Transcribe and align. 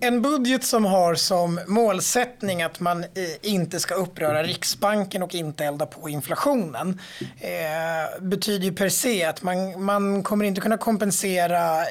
En 0.00 0.22
budget 0.22 0.64
som 0.64 0.84
har 0.84 1.14
som 1.14 1.60
målsättning 1.66 2.62
att 2.62 2.80
man 2.80 3.04
eh, 3.04 3.08
inte 3.42 3.80
ska 3.80 3.94
uppröra 3.94 4.42
Riksbanken 4.42 5.22
och 5.22 5.34
inte 5.34 5.64
elda 5.64 5.86
på 5.86 6.08
inflationen 6.08 7.00
eh, 7.40 8.22
betyder 8.22 8.64
ju 8.64 8.72
per 8.72 8.88
se 8.88 9.24
att 9.24 9.42
man, 9.42 9.84
man 9.84 10.22
kommer 10.22 10.44
inte 10.44 10.60
kunna 10.60 10.78
kompensera 10.78 11.82
eh, 11.82 11.86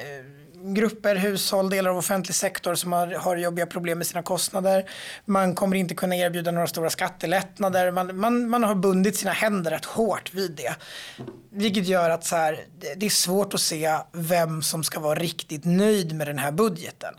grupper, 0.74 1.16
hushåll, 1.16 1.70
delar 1.70 1.90
av 1.90 1.98
offentlig 1.98 2.36
sektor 2.36 2.76
som 2.76 2.94
har, 2.94 3.08
har 3.08 3.38
jobbiga 3.38 3.66
problem 3.66 3.98
med 3.98 4.08
sina 4.08 4.24
kostnader. 4.24 4.90
Man 5.26 5.56
kommer 5.56 5.78
inte 5.78 5.96
kunna 5.96 6.16
erbjuda 6.16 6.52
några 6.52 6.68
stora 6.68 6.90
skattelättnader. 6.90 7.92
Man, 7.92 8.18
man, 8.18 8.50
man 8.50 8.64
har 8.64 8.76
bundit 8.76 9.18
sina 9.18 9.32
händer 9.32 9.72
rätt 9.72 9.86
hårt 9.86 10.34
vid 10.34 10.52
det. 10.52 10.76
Vilket 11.50 11.88
gör 11.88 12.10
att 12.10 12.26
så 12.26 12.36
här, 12.36 12.60
det 12.98 13.06
är 13.06 13.10
svårt 13.10 13.54
att 13.54 13.62
se 13.62 13.98
vem 14.12 14.62
som 14.62 14.84
ska 14.84 15.00
vara 15.00 15.20
riktigt 15.20 15.66
nöjd 15.66 16.16
med 16.16 16.28
den 16.28 16.38
här 16.38 16.52
budgeten. 16.52 17.14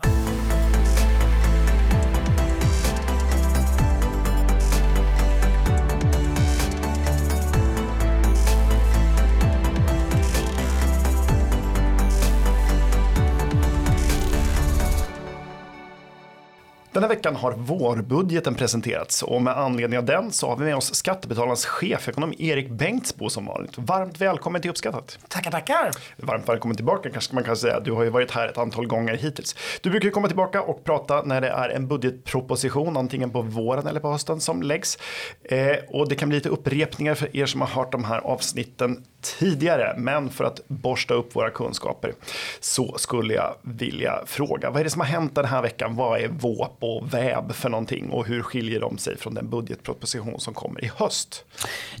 Den 16.91 17.03
här 17.03 17.09
veckan 17.09 17.35
har 17.35 17.51
vårbudgeten 17.51 18.55
presenterats 18.55 19.23
och 19.23 19.41
med 19.41 19.57
anledning 19.57 19.99
av 19.99 20.05
den 20.05 20.31
så 20.31 20.47
har 20.47 20.57
vi 20.57 20.65
med 20.65 20.75
oss 20.75 20.95
Skattebetalarnas 20.95 21.65
chefekonom 21.65 22.33
Erik 22.37 22.69
Bengtsbo 22.69 23.29
som 23.29 23.45
vanligt. 23.45 23.77
Varmt 23.77 24.21
välkommen 24.21 24.61
till 24.61 24.71
Uppskattat. 24.71 25.19
Tackar, 25.27 25.51
tackar. 25.51 25.91
Varmt 26.17 26.49
välkommen 26.49 26.77
tillbaka 26.77 27.09
kanske 27.09 27.35
man 27.35 27.43
kan 27.43 27.57
säga. 27.57 27.79
Du 27.79 27.91
har 27.91 28.03
ju 28.03 28.09
varit 28.09 28.31
här 28.31 28.47
ett 28.47 28.57
antal 28.57 28.87
gånger 28.87 29.17
hittills. 29.17 29.55
Du 29.81 29.89
brukar 29.89 30.05
ju 30.05 30.11
komma 30.11 30.27
tillbaka 30.27 30.61
och 30.61 30.83
prata 30.83 31.21
när 31.21 31.41
det 31.41 31.49
är 31.49 31.69
en 31.69 31.87
budgetproposition, 31.87 32.97
antingen 32.97 33.29
på 33.29 33.41
våren 33.41 33.87
eller 33.87 33.99
på 33.99 34.11
hösten 34.11 34.39
som 34.39 34.61
läggs. 34.61 34.97
Eh, 35.43 35.75
och 35.87 36.09
det 36.09 36.15
kan 36.15 36.29
bli 36.29 36.37
lite 36.37 36.49
upprepningar 36.49 37.15
för 37.15 37.37
er 37.37 37.45
som 37.45 37.61
har 37.61 37.67
hört 37.67 37.91
de 37.91 38.03
här 38.03 38.19
avsnitten 38.19 39.03
tidigare. 39.39 39.93
Men 39.97 40.29
för 40.29 40.43
att 40.43 40.67
borsta 40.67 41.13
upp 41.13 41.35
våra 41.35 41.49
kunskaper 41.49 42.13
så 42.59 42.97
skulle 42.97 43.33
jag 43.33 43.55
vilja 43.61 44.23
fråga 44.25 44.69
vad 44.69 44.79
är 44.79 44.83
det 44.83 44.89
som 44.89 45.01
har 45.01 45.07
hänt 45.07 45.35
den 45.35 45.45
här 45.45 45.61
veckan? 45.61 45.95
Vad 45.95 46.21
är 46.21 46.27
VÅP 46.27 46.77
och 46.79 47.13
VÄB 47.13 47.53
för 47.53 47.69
någonting 47.69 48.09
och 48.09 48.25
hur 48.25 48.41
skiljer 48.41 48.79
de 48.79 48.97
sig 48.97 49.17
från 49.17 49.33
den 49.33 49.49
budgetproposition 49.49 50.39
som 50.39 50.53
kommer 50.53 50.83
i 50.83 50.91
höst? 50.95 51.45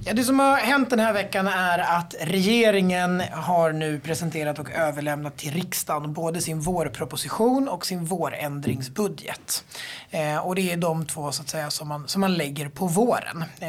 Ja, 0.05 0.13
det 0.13 0.23
som 0.23 0.39
har 0.39 0.57
hänt 0.57 0.89
den 0.89 0.99
här 0.99 1.13
veckan 1.13 1.47
är 1.47 1.79
att 1.79 2.15
regeringen 2.21 3.23
har 3.31 3.71
nu 3.71 3.99
presenterat 3.99 4.59
och 4.59 4.71
överlämnat 4.71 5.37
till 5.37 5.53
riksdagen 5.53 6.13
både 6.13 6.41
sin 6.41 6.59
vårproposition 6.59 7.67
och 7.67 7.85
sin 7.85 8.05
vårändringsbudget. 8.05 9.63
Eh, 10.09 10.37
och 10.37 10.55
det 10.55 10.71
är 10.71 10.77
de 10.77 11.05
två 11.05 11.31
så 11.31 11.41
att 11.41 11.49
säga 11.49 11.69
som 11.69 11.87
man, 11.87 12.07
som 12.07 12.21
man 12.21 12.33
lägger 12.33 12.69
på 12.69 12.87
våren. 12.87 13.43
Eh, 13.59 13.67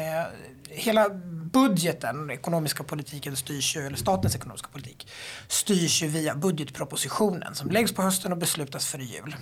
hela 0.69 1.09
budgeten, 1.53 2.17
den 2.17 2.31
ekonomiska 2.31 2.83
politiken 2.83 3.35
styrs 3.35 3.75
ju, 3.75 3.85
eller 3.85 3.97
statens 3.97 4.35
ekonomiska 4.35 4.67
politik 4.71 5.07
styrs 5.47 6.03
ju 6.03 6.07
via 6.07 6.35
budgetpropositionen 6.35 7.55
som 7.55 7.69
läggs 7.69 7.93
på 7.93 8.01
hösten 8.01 8.31
och 8.31 8.37
beslutas 8.37 8.85
före 8.85 9.03
jul. 9.03 9.35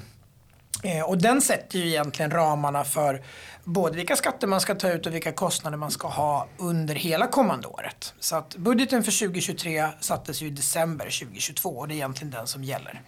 Eh, 0.84 1.02
och 1.02 1.18
den 1.18 1.42
sätter 1.42 1.80
ju 1.80 1.88
egentligen 1.88 2.32
ramarna 2.32 2.84
för 2.84 3.24
både 3.68 3.96
vilka 3.96 4.16
skatter 4.16 4.48
man 4.48 4.62
ska 4.62 4.76
ta 4.76 4.92
ut 4.92 5.06
och 5.06 5.14
vilka 5.14 5.32
kostnader 5.32 5.78
man 5.78 5.92
ska 5.92 6.08
ha 6.08 6.48
under 6.58 6.96
hela 6.96 7.28
kommande 7.28 7.68
året. 7.68 8.14
Så 8.20 8.36
att 8.36 8.56
budgeten 8.56 9.04
för 9.04 9.20
2023 9.28 9.88
sattes 10.00 10.42
ju 10.42 10.48
i 10.48 10.50
december 10.50 11.06
2022 11.06 11.70
och 11.70 11.88
det 11.88 11.94
är 11.94 11.96
egentligen 11.96 12.32
den 12.32 12.48
som 12.48 12.64
gäller. 12.64 13.02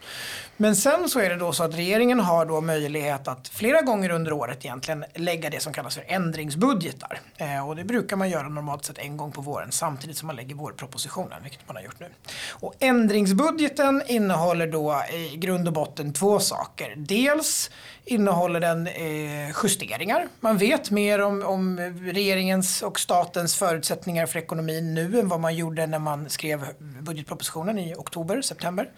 Men 0.58 0.76
sen 0.76 1.10
så 1.10 1.20
är 1.20 1.30
det 1.30 1.36
då 1.36 1.54
så 1.54 1.64
att 1.64 1.76
regeringen 1.76 2.20
har 2.20 2.46
då 2.46 2.62
möjlighet 2.62 3.28
att 3.28 3.48
flera 3.48 3.82
gånger 3.82 4.10
under 4.10 4.34
året 4.34 4.66
egentligen 4.66 5.06
lägga 5.16 5.50
det 5.50 5.60
som 5.60 5.74
kallas 5.74 5.96
för 5.96 6.06
ändringsbudgetar. 6.08 7.20
Eh, 7.38 7.68
och 7.68 7.76
det 7.76 7.84
brukar 7.84 8.16
man 8.16 8.30
göra 8.30 8.50
normalt 8.50 8.86
sett 8.86 8.98
en 8.98 9.18
gång 9.18 9.32
på 9.32 9.42
våren 9.42 9.72
samtidigt 9.72 10.18
som 10.18 10.28
man 10.28 10.36
lägger 10.36 10.56
vårpropositionen, 10.56 11.44
vilket 11.44 11.68
man 11.68 11.75
har 11.75 11.84
gjort 11.84 12.00
nu. 12.00 12.08
Och 12.50 12.74
ändringsbudgeten 12.80 14.03
innehåller 14.08 14.68
då 14.68 15.03
i 15.14 15.38
grund 15.38 15.68
och 15.68 15.74
botten 15.74 16.14
två 16.14 16.40
saker. 16.40 16.94
Dels 16.98 17.69
innehåller 18.09 18.59
den 18.59 18.88
eh, 18.88 19.56
justeringar. 19.64 20.28
Man 20.40 20.58
vet 20.58 20.92
mer 20.92 21.22
om, 21.22 21.44
om 21.44 21.80
regeringens 22.02 22.81
och 22.81 23.00
statens 23.00 23.56
förutsättningar 23.56 24.25
för 24.25 24.40
ekonomin 24.40 24.94
nu 24.94 25.20
än 25.20 25.28
vad 25.28 25.40
man 25.40 25.56
gjorde 25.56 25.88
när 25.88 26.00
man 26.00 26.30
skrev 26.30 26.66
budgetpropositionen 26.80 27.80
i 27.80 27.96
oktober, 27.96 28.42
september. 28.42 28.90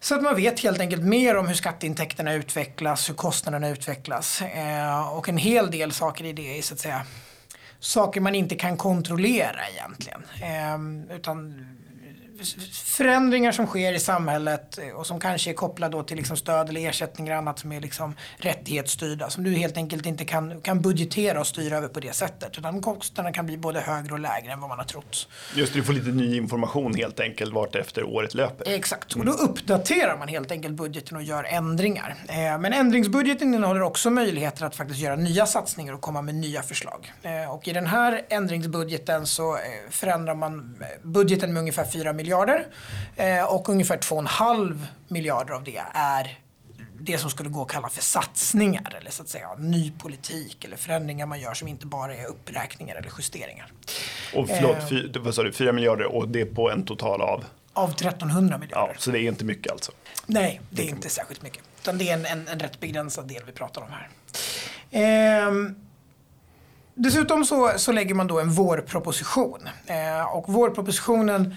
Så 0.00 0.14
att 0.14 0.22
man 0.22 0.36
vet 0.36 0.60
helt 0.60 0.80
enkelt 0.80 1.02
mer 1.02 1.36
om 1.36 1.48
hur 1.48 1.54
skatteintäkterna 1.54 2.34
utvecklas, 2.34 3.08
hur 3.08 3.14
kostnaderna 3.14 3.68
utvecklas. 3.68 4.42
Eh, 4.42 5.16
och 5.16 5.28
en 5.28 5.36
hel 5.36 5.70
del 5.70 5.92
saker 5.92 6.24
i 6.24 6.32
det 6.32 6.58
är 6.58 6.62
så 6.62 6.74
att 6.74 6.80
säga 6.80 7.02
saker 7.80 8.20
man 8.20 8.34
inte 8.34 8.54
kan 8.54 8.76
kontrollera 8.76 9.68
egentligen. 9.72 10.22
Eh, 10.42 11.16
utan 11.16 11.66
förändringar 12.84 13.52
som 13.52 13.66
sker 13.66 13.92
i 13.92 13.98
samhället 13.98 14.78
eh, 14.78 14.88
och 14.88 15.06
som 15.06 15.20
kanske 15.20 15.50
är 15.50 15.54
kopplade 15.54 16.04
till 16.04 16.16
liksom 16.16 16.36
stöd 16.36 16.68
eller 16.68 16.88
ersättningar 16.88 17.32
och 17.32 17.38
annat 17.38 17.58
som 17.58 17.72
är 17.72 17.80
liksom 17.80 18.14
rättighetsstyrda. 18.36 19.30
Som 19.30 19.44
du 19.44 19.50
helt 19.50 19.76
enkelt 19.76 20.06
inte 20.06 20.24
kan, 20.24 20.60
kan 20.60 20.80
budgetera 20.80 21.40
och 21.40 21.46
styra 21.46 21.76
över 21.76 21.88
på 21.88 22.00
det 22.00 22.12
sättet. 22.12 22.58
Utan 22.58 22.82
kostnaderna 22.82 23.32
kan 23.32 23.46
bli 23.46 23.58
både 23.58 23.80
högre 23.80 24.12
och 24.12 24.20
lägre 24.20 24.52
än 24.52 24.60
vad 24.60 24.68
man 24.68 24.78
har 24.78 24.86
trott. 24.86 25.28
Just 25.54 25.72
du 25.72 25.82
får 25.82 25.92
lite 25.92 26.08
ny 26.08 26.36
information 26.36 26.94
helt 26.94 27.20
enkelt 27.20 27.54
vart 27.54 27.76
efter 27.76 28.02
året 28.04 28.34
löper. 28.34 28.72
Exakt, 28.72 29.16
och 29.16 29.24
då 29.24 29.32
uppdaterar 29.32 30.18
man 30.18 30.28
helt 30.28 30.50
enkelt 30.50 30.74
budgeten 30.74 31.16
och 31.16 31.22
gör 31.22 31.44
ändringar. 31.44 32.14
Eh, 32.28 32.34
men 32.34 32.72
ändringsbudgeten 32.72 33.54
innehåller 33.54 33.82
också 33.82 34.10
möjligheter 34.10 34.64
att 34.64 34.76
faktiskt 34.76 35.00
göra 35.00 35.16
nya 35.16 35.46
satsningar 35.46 35.92
och 35.92 36.00
komma 36.00 36.22
med 36.22 36.34
nya 36.34 36.62
förslag. 36.62 37.12
Eh, 37.22 37.54
och 37.54 37.68
i 37.68 37.72
den 37.72 37.86
här 37.86 38.22
ändringsbudgeten 38.28 39.26
så 39.26 39.58
förändrar 39.90 40.34
man 40.34 40.84
budgeten 41.02 41.52
med 41.52 41.60
ungefär 41.60 41.84
4 41.84 42.12
miljarder 42.12 42.29
miljarder. 42.30 42.66
Eh, 43.16 43.44
och 43.44 43.68
ungefär 43.68 43.96
2,5 43.96 44.78
miljarder 45.08 45.54
av 45.54 45.64
det 45.64 45.82
är 45.94 46.38
det 47.00 47.18
som 47.18 47.30
skulle 47.30 47.48
gå 47.48 47.62
att 47.62 47.68
kalla 47.68 47.88
för 47.88 48.02
satsningar 48.02 48.96
eller 49.00 49.10
så 49.10 49.22
att 49.22 49.28
säga 49.28 49.54
ny 49.58 49.92
politik 49.98 50.64
eller 50.64 50.76
förändringar 50.76 51.26
man 51.26 51.40
gör 51.40 51.54
som 51.54 51.68
inte 51.68 51.86
bara 51.86 52.14
är 52.14 52.26
uppräkningar 52.26 52.96
eller 52.96 53.10
justeringar. 53.18 53.72
Och 54.34 54.48
förlåt, 54.48 55.16
eh, 55.16 55.22
vad 55.22 55.34
sa 55.34 55.42
du, 55.42 55.52
4 55.52 55.72
miljarder 55.72 56.04
och 56.04 56.28
det 56.28 56.40
är 56.40 56.46
på 56.46 56.70
en 56.70 56.84
total 56.84 57.20
av? 57.20 57.44
Av 57.72 57.90
1300 57.90 58.58
miljarder. 58.58 58.92
Ja, 58.94 59.00
så 59.00 59.10
det 59.10 59.18
är 59.18 59.28
inte 59.28 59.44
mycket 59.44 59.72
alltså? 59.72 59.92
Nej, 60.26 60.60
det 60.70 60.82
är 60.82 60.88
inte 60.88 61.08
särskilt 61.08 61.42
mycket. 61.42 61.62
Utan 61.82 61.98
det 61.98 62.08
är 62.08 62.14
en, 62.14 62.26
en, 62.26 62.48
en 62.48 62.60
rätt 62.60 62.80
begränsad 62.80 63.28
del 63.28 63.42
vi 63.46 63.52
pratar 63.52 63.82
om 63.82 63.88
här. 63.90 64.08
Eh, 64.90 65.52
dessutom 66.94 67.44
så, 67.44 67.72
så 67.76 67.92
lägger 67.92 68.14
man 68.14 68.26
då 68.26 68.40
en 68.40 68.50
vårproposition. 68.50 69.68
Eh, 69.86 70.36
och 70.36 70.52
vårpropositionen 70.52 71.54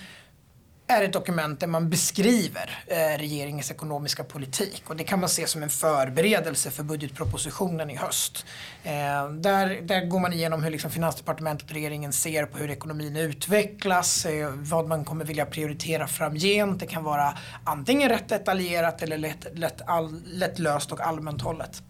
är 0.98 1.02
ett 1.02 1.14
dokument 1.14 1.60
där 1.60 1.68
man 1.68 1.90
beskriver 1.90 2.84
eh, 2.88 3.18
regeringens 3.18 3.72
ekonomiska 3.72 4.24
politik. 4.24 4.84
Och 4.88 4.96
det 4.96 5.04
kan 5.04 5.20
man 5.20 5.30
se 5.30 5.48
som 5.48 5.64
en 5.64 5.70
förberedelse 5.70 6.72
för 6.72 6.84
budgetpropositionen 6.84 7.90
i 7.90 7.96
höst. 7.96 8.46
Eh, 8.84 9.30
där, 9.30 9.82
där 9.82 10.06
går 10.06 10.20
man 10.20 10.34
igenom 10.34 10.64
hur 10.64 10.72
liksom 10.72 10.92
Finansdepartementet 10.92 11.70
och 11.70 11.74
regeringen 11.74 12.14
ser 12.14 12.46
på 12.46 12.58
hur 12.58 12.72
ekonomin 12.72 13.18
utvecklas, 13.18 14.26
eh, 14.26 14.50
vad 14.50 14.88
man 14.88 15.06
kommer 15.06 15.26
vilja 15.26 15.46
prioritera 15.46 16.08
framgent. 16.08 16.80
Det 16.80 16.86
kan 16.86 17.04
vara 17.04 17.38
antingen 17.64 18.10
rätt 18.10 18.30
detaljerat 18.30 19.02
eller 19.02 19.18
lätt, 19.18 19.48
lätt, 19.54 19.82
all, 19.86 20.22
lätt 20.26 20.60
löst 20.60 20.92
och 20.92 21.02
allmänt 21.02 21.42
hållet. 21.42 21.84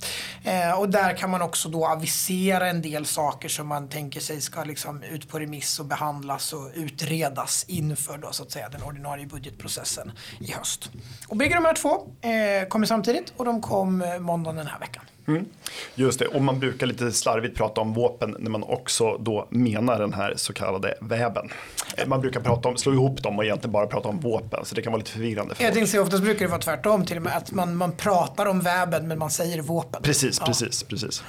Eh, 0.43 0.79
och 0.79 0.89
där 0.89 1.17
kan 1.17 1.29
man 1.29 1.41
också 1.41 1.69
då 1.69 1.87
avisera 1.87 2.67
en 2.69 2.81
del 2.81 3.05
saker 3.05 3.49
som 3.49 3.67
man 3.67 3.87
tänker 3.87 4.19
sig 4.19 4.41
ska 4.41 4.63
liksom 4.63 5.03
ut 5.03 5.29
på 5.29 5.39
remiss 5.39 5.79
och 5.79 5.85
behandlas 5.85 6.53
och 6.53 6.71
utredas 6.73 7.65
inför 7.67 8.17
då, 8.17 8.31
så 8.31 8.43
att 8.43 8.51
säga, 8.51 8.69
den 8.69 8.81
ordinarie 8.93 9.25
budgetprocessen 9.25 10.11
i 10.39 10.51
höst. 10.51 10.91
Och 11.27 11.37
bägge 11.37 11.55
de 11.55 11.65
här 11.65 11.75
två 11.75 12.07
eh, 12.21 12.67
kommer 12.67 12.85
samtidigt 12.85 13.33
och 13.37 13.45
de 13.45 13.61
kom 13.61 14.01
eh, 14.01 14.19
måndagen 14.19 14.55
den 14.55 14.67
här 14.67 14.79
veckan. 14.79 15.03
Mm. 15.27 15.45
Just 15.95 16.19
det, 16.19 16.25
och 16.25 16.41
man 16.41 16.59
brukar 16.59 16.87
lite 16.87 17.11
slarvigt 17.11 17.57
prata 17.57 17.81
om 17.81 17.93
vapen 17.93 18.35
när 18.39 18.49
man 18.49 18.63
också 18.63 19.17
då 19.17 19.47
menar 19.49 19.99
den 19.99 20.13
här 20.13 20.33
så 20.37 20.53
kallade 20.53 20.97
väben. 21.01 21.49
Man 22.07 22.21
brukar 22.21 22.39
prata 22.39 22.69
om, 22.69 22.77
slå 22.77 22.93
ihop 22.93 23.23
dem 23.23 23.37
och 23.37 23.45
egentligen 23.45 23.71
bara 23.71 23.87
prata 23.87 24.09
om 24.09 24.19
vapen 24.19 24.65
så 24.65 24.75
det 24.75 24.81
kan 24.81 24.91
vara 24.93 24.99
lite 24.99 25.11
förvirrande. 25.11 25.55
För 25.55 25.63
jag 25.63 25.73
tänkte 25.73 25.91
säga 25.91 26.03
oftast 26.03 26.23
brukar 26.23 26.45
det 26.45 26.51
vara 26.51 26.61
tvärtom 26.61 27.05
till 27.05 27.17
och 27.17 27.23
med 27.23 27.37
att 27.37 27.51
man, 27.51 27.75
man 27.75 27.91
pratar 27.91 28.45
om 28.45 28.59
väben 28.59 29.07
men 29.07 29.19
man 29.19 29.29
säger 29.29 29.61
vapen. 29.61 30.01
Precis, 30.01 30.37
ja. 30.39 30.45
precis, 30.45 30.83
precis. 30.83 31.23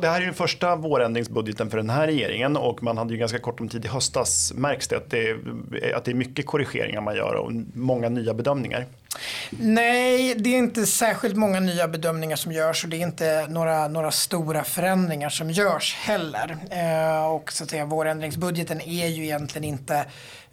Det 0.00 0.08
här 0.08 0.20
är 0.20 0.24
den 0.24 0.34
första 0.34 0.76
vårändringsbudgeten 0.76 1.70
för 1.70 1.76
den 1.76 1.90
här 1.90 2.06
regeringen 2.06 2.56
och 2.56 2.82
man 2.82 2.98
hade 2.98 3.12
ju 3.12 3.18
ganska 3.18 3.38
kort 3.38 3.60
om 3.60 3.68
tid 3.68 3.84
i 3.84 3.88
höstas 3.88 4.52
märks 4.56 4.88
det 4.88 4.96
att 4.96 5.10
det 5.10 5.36
att 5.96 6.04
det 6.04 6.10
är 6.10 6.14
mycket 6.14 6.46
korrigeringar 6.46 7.00
man 7.00 7.16
gör 7.16 7.34
och 7.34 7.52
många 7.74 8.08
nya 8.08 8.34
bedömningar. 8.34 8.86
Nej, 9.50 10.34
det 10.34 10.50
är 10.50 10.58
inte 10.58 10.86
särskilt 10.86 11.36
många 11.36 11.60
nya 11.60 11.88
bedömningar 11.88 12.36
som 12.36 12.52
görs 12.52 12.84
och 12.84 12.90
det 12.90 12.96
är 12.96 13.06
inte 13.06 13.46
några, 13.48 13.88
några 13.88 14.10
stora 14.10 14.64
förändringar 14.64 15.28
som 15.28 15.50
görs 15.50 15.96
heller. 16.00 16.56
Eh, 16.70 17.26
och 17.26 17.52
så 17.52 17.64
att 17.64 17.70
säga, 17.70 17.84
vårändringsbudgeten 17.84 18.80
är 18.80 19.06
ju 19.06 19.24
egentligen 19.24 19.64
inte 19.64 20.04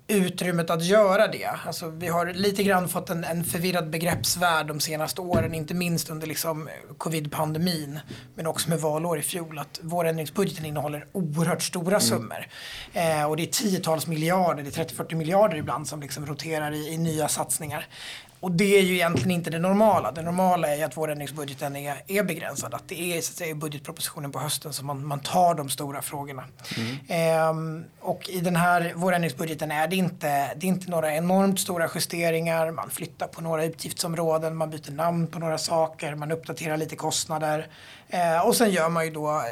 utrymmet 0.10 0.70
att 0.70 0.84
göra 0.84 1.28
det. 1.28 1.50
Alltså, 1.66 1.90
vi 1.90 2.08
har 2.08 2.26
lite 2.26 2.64
grann 2.64 2.90
fått 2.90 3.10
en, 3.10 3.24
en 3.24 3.44
förvirrad 3.44 3.90
begreppsvärld 3.90 4.68
de 4.68 4.80
senaste 4.80 5.22
åren, 5.22 5.54
inte 5.54 5.74
minst 5.74 6.10
under 6.10 6.28
liksom 6.28 6.70
covid-pandemin, 6.98 8.00
men 8.36 8.48
också 8.48 8.70
med 8.70 8.80
valår 8.80 9.20
i 9.20 9.22
fjol, 9.22 9.60
att 9.60 9.80
vårändringsbudgeten 9.84 10.66
innehåller 10.66 11.08
oerhört 11.12 11.62
stora 11.62 11.88
mm. 11.88 12.02
summor. 12.02 12.48
Eh, 12.94 13.24
och 13.24 13.38
det 13.38 13.44
är 13.44 13.52
tiotals 13.52 14.08
miljarder, 14.08 14.64
det 14.64 14.78
är 14.78 14.86
30-40 14.86 15.16
miljarder 15.16 15.58
ibland 15.58 15.88
som 15.88 16.02
liksom 16.02 16.26
roterar 16.26 16.72
i, 16.72 16.94
i 16.94 16.98
nya 16.98 17.28
satsningar. 17.28 17.88
Och 18.42 18.52
det 18.52 18.78
är 18.78 18.82
ju 18.82 18.94
egentligen 18.94 19.32
inte 19.32 19.50
det 19.50 19.60
normala. 19.60 20.12
Det 20.12 20.22
normala 20.22 20.68
är 20.68 20.76
ju 20.76 20.84
att 20.84 20.98
vårändringsbudgeten 20.98 21.76
är, 21.76 22.02
är 22.08 22.24
begränsad. 22.24 22.74
Att 22.74 22.88
det 22.88 23.18
är 23.18 23.22
så 23.22 23.32
att 23.32 23.38
säga, 23.38 23.56
budgetpropositionen 23.56 24.32
på 24.32 24.40
hösten 24.40 24.74
som 24.74 24.88
man, 24.88 25.06
man 25.06 25.20
tar 25.20 25.56
de 25.56 25.70
stora 25.70 26.02
frågorna. 26.02 26.44
Mm. 26.78 26.98
Ehm, 27.08 27.84
och 28.00 28.30
i 28.30 28.40
den 28.40 28.56
här 28.56 28.94
vårändringsbudgeten 28.96 29.72
är 29.72 29.88
det, 29.88 29.96
inte, 29.96 30.54
det 30.56 30.66
är 30.66 30.70
inte 30.70 30.92
några 30.92 31.16
enormt 31.16 31.60
stora 31.60 31.90
justeringar. 31.96 32.72
Man 32.72 32.90
flyttar 32.90 33.28
på 33.28 33.42
några 33.42 33.66
utgiftsområden, 33.66 34.56
man 34.56 34.70
byter 34.70 34.92
namn 34.92 35.28
på 35.28 35.40
några 35.40 35.58
saker, 35.58 36.16
man 36.16 36.32
uppdaterar 36.32 36.78
lite 36.78 36.96
kostnader. 36.96 37.68
Ehm, 38.10 38.42
och 38.42 38.56
sen 38.56 38.72
gör 38.72 38.90
man 38.90 39.06
ju 39.06 39.12
då 39.12 39.44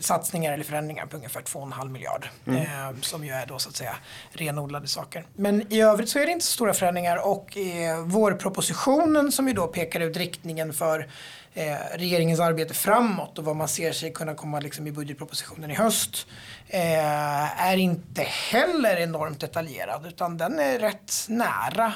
satsningar 0.00 0.52
eller 0.52 0.64
förändringar 0.64 1.06
på 1.06 1.16
ungefär 1.16 1.40
2,5 1.40 1.88
miljard. 1.88 2.28
Mm. 2.46 2.62
Eh, 2.62 3.00
som 3.00 3.24
ju 3.24 3.32
är 3.32 3.46
då 3.46 3.58
så 3.58 3.68
att 3.68 3.76
säga 3.76 3.96
renodlade 4.32 4.88
saker. 4.88 5.26
Men 5.34 5.72
i 5.72 5.80
övrigt 5.80 6.08
så 6.08 6.18
är 6.18 6.26
det 6.26 6.32
inte 6.32 6.44
så 6.44 6.52
stora 6.52 6.74
förändringar 6.74 7.26
och 7.26 7.56
eh, 7.56 8.04
vårpropositionen 8.04 9.32
som 9.32 9.48
ju 9.48 9.54
då 9.54 9.66
pekar 9.66 10.00
ut 10.00 10.16
riktningen 10.16 10.72
för 10.72 11.08
eh, 11.54 11.76
regeringens 11.94 12.40
arbete 12.40 12.74
framåt 12.74 13.38
och 13.38 13.44
vad 13.44 13.56
man 13.56 13.68
ser 13.68 13.92
sig 13.92 14.12
kunna 14.12 14.34
komma 14.34 14.60
liksom 14.60 14.86
i 14.86 14.92
budgetpropositionen 14.92 15.70
i 15.70 15.74
höst 15.74 16.26
eh, 16.68 17.66
är 17.66 17.76
inte 17.76 18.22
heller 18.22 18.96
enormt 18.96 19.40
detaljerad 19.40 20.06
utan 20.06 20.36
den 20.36 20.58
är 20.58 20.78
rätt 20.78 21.12
nära 21.28 21.92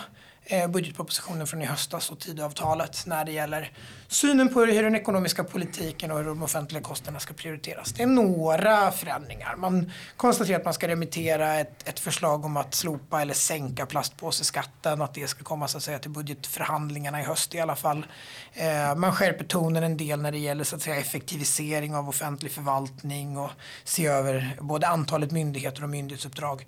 Eh, 0.48 0.68
budgetpropositionen 0.68 1.46
från 1.46 1.62
i 1.62 1.64
höstas 1.64 2.10
och 2.10 2.18
Tidöavtalet 2.18 3.06
när 3.06 3.24
det 3.24 3.32
gäller 3.32 3.72
synen 4.08 4.48
på 4.48 4.60
hur 4.60 4.82
den 4.82 4.94
ekonomiska 4.94 5.44
politiken 5.44 6.10
och 6.10 6.18
hur 6.18 6.24
de 6.24 6.42
offentliga 6.42 6.82
kostnaderna 6.82 7.20
ska 7.20 7.34
prioriteras. 7.34 7.92
Det 7.92 8.02
är 8.02 8.06
några 8.06 8.92
förändringar. 8.92 9.56
Man 9.56 9.92
konstaterar 10.16 10.58
att 10.58 10.64
man 10.64 10.74
ska 10.74 10.88
remittera 10.88 11.54
ett, 11.54 11.88
ett 11.88 12.00
förslag 12.00 12.44
om 12.44 12.56
att 12.56 12.74
slopa 12.74 13.22
eller 13.22 13.34
sänka 13.34 13.86
plastpåseskatten, 13.86 15.02
att 15.02 15.14
det 15.14 15.28
ska 15.28 15.44
komma 15.44 15.68
så 15.68 15.76
att 15.76 15.82
säga 15.82 15.98
till 15.98 16.10
budgetförhandlingarna 16.10 17.20
i 17.20 17.24
höst 17.24 17.54
i 17.54 17.60
alla 17.60 17.76
fall. 17.76 18.06
Eh, 18.52 18.94
man 18.94 19.12
skärper 19.12 19.44
tonen 19.44 19.82
en 19.82 19.96
del 19.96 20.22
när 20.22 20.32
det 20.32 20.38
gäller 20.38 20.64
så 20.64 20.76
att 20.76 20.82
säga 20.82 20.96
effektivisering 20.96 21.94
av 21.94 22.08
offentlig 22.08 22.52
förvaltning 22.52 23.38
och 23.38 23.50
se 23.84 24.06
över 24.06 24.56
både 24.60 24.86
antalet 24.88 25.30
myndigheter 25.30 25.82
och 25.82 25.90
myndighetsuppdrag 25.90 26.66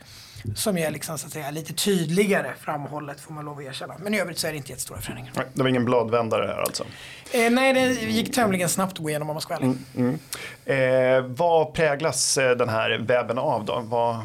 som 0.55 0.79
är 0.79 0.90
liksom, 0.90 1.19
så 1.19 1.26
att 1.26 1.32
säga, 1.32 1.50
lite 1.50 1.73
tydligare 1.73 2.52
framhållet 2.61 3.20
får 3.20 3.35
man 3.35 3.44
lov 3.44 3.58
att 3.58 3.64
erkänna. 3.64 3.94
Men 3.99 4.14
i 4.14 4.20
övrigt 4.20 4.38
så 4.38 4.46
är 4.46 4.50
det 4.50 4.56
inte 4.56 4.70
jättestora 4.70 5.00
förändringar. 5.00 5.32
Nej, 5.37 5.46
det 5.52 5.62
var 5.62 5.69
ingen 5.69 5.85
bladvändare 5.85 6.46
här 6.46 6.61
alltså? 6.61 6.85
Eh, 7.32 7.50
nej, 7.50 7.73
det 7.73 7.93
gick 7.93 8.35
tämligen 8.35 8.69
snabbt 8.69 8.93
att 8.93 8.99
gå 8.99 9.08
igenom 9.08 9.31
om 9.31 9.35
man 9.35 9.40
ska 9.40 9.55
vara 9.55 9.64
mm, 9.64 10.19
mm. 10.64 11.19
eh, 11.19 11.31
Vad 11.37 11.75
präglas 11.75 12.38
eh, 12.38 12.56
den 12.56 12.69
här 12.69 12.99
webben 12.99 13.38
av 13.38 13.64
då? 13.64 13.82
Vad, 13.85 14.17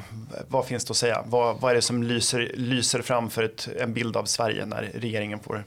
vad 0.48 0.66
finns 0.66 0.86
det 0.86 0.92
att 0.92 0.98
säga? 0.98 1.24
Vad, 1.26 1.60
vad 1.60 1.72
är 1.72 1.76
det 1.76 1.82
som 1.82 2.04
lyser, 2.04 2.52
lyser 2.54 3.02
fram 3.02 3.30
för 3.30 3.44
ett, 3.44 3.68
en 3.80 3.94
bild 3.94 4.18
av 4.18 4.26
Sverige 4.26 4.66
när 4.66 4.92
regeringen 4.94 5.40
får 5.40 5.64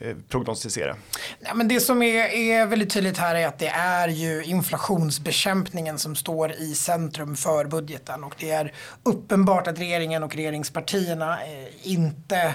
Eh, 0.00 0.16
prognostisera? 0.28 0.96
Nej, 1.40 1.52
men 1.54 1.68
det 1.68 1.80
som 1.80 2.02
är, 2.02 2.24
är 2.34 2.66
väldigt 2.66 2.90
tydligt 2.90 3.18
här 3.18 3.34
är 3.34 3.46
att 3.46 3.58
det 3.58 3.68
är 3.68 4.08
ju 4.08 4.44
inflationsbekämpningen 4.44 5.98
som 5.98 6.16
står 6.16 6.52
i 6.52 6.74
centrum 6.74 7.36
för 7.36 7.64
budgeten 7.64 8.24
och 8.24 8.34
det 8.38 8.50
är 8.50 8.72
uppenbart 9.02 9.66
att 9.66 9.78
regeringen 9.78 10.22
och 10.22 10.34
regeringspartierna 10.34 11.38
eh, 11.42 11.68
inte 11.82 12.54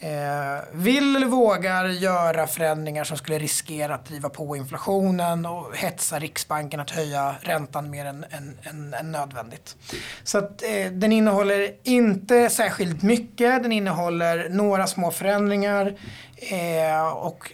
eh, 0.00 0.64
vill 0.72 1.16
eller 1.16 1.26
vågar 1.26 1.84
göra 1.84 2.46
förändringar 2.46 3.04
som 3.04 3.16
skulle 3.16 3.38
riskera 3.38 3.94
att 3.94 4.04
driva 4.04 4.28
på 4.28 4.56
inflationen 4.56 5.46
och 5.46 5.76
hetsa 5.76 6.18
Riksbanken 6.18 6.80
att 6.80 6.90
höja 6.90 7.34
räntan 7.40 7.90
mer 7.90 8.04
än, 8.04 8.24
än, 8.30 8.58
än, 8.62 8.94
än 8.94 9.12
nödvändigt. 9.12 9.76
Så 10.24 10.38
att, 10.38 10.62
eh, 10.62 10.92
den 10.92 11.12
innehåller 11.12 11.74
inte 11.82 12.50
särskilt 12.50 13.02
mycket, 13.02 13.62
den 13.62 13.72
innehåller 13.72 14.48
några 14.48 14.86
små 14.86 15.10
förändringar 15.10 15.94
eh, 16.36 17.08
och 17.08 17.52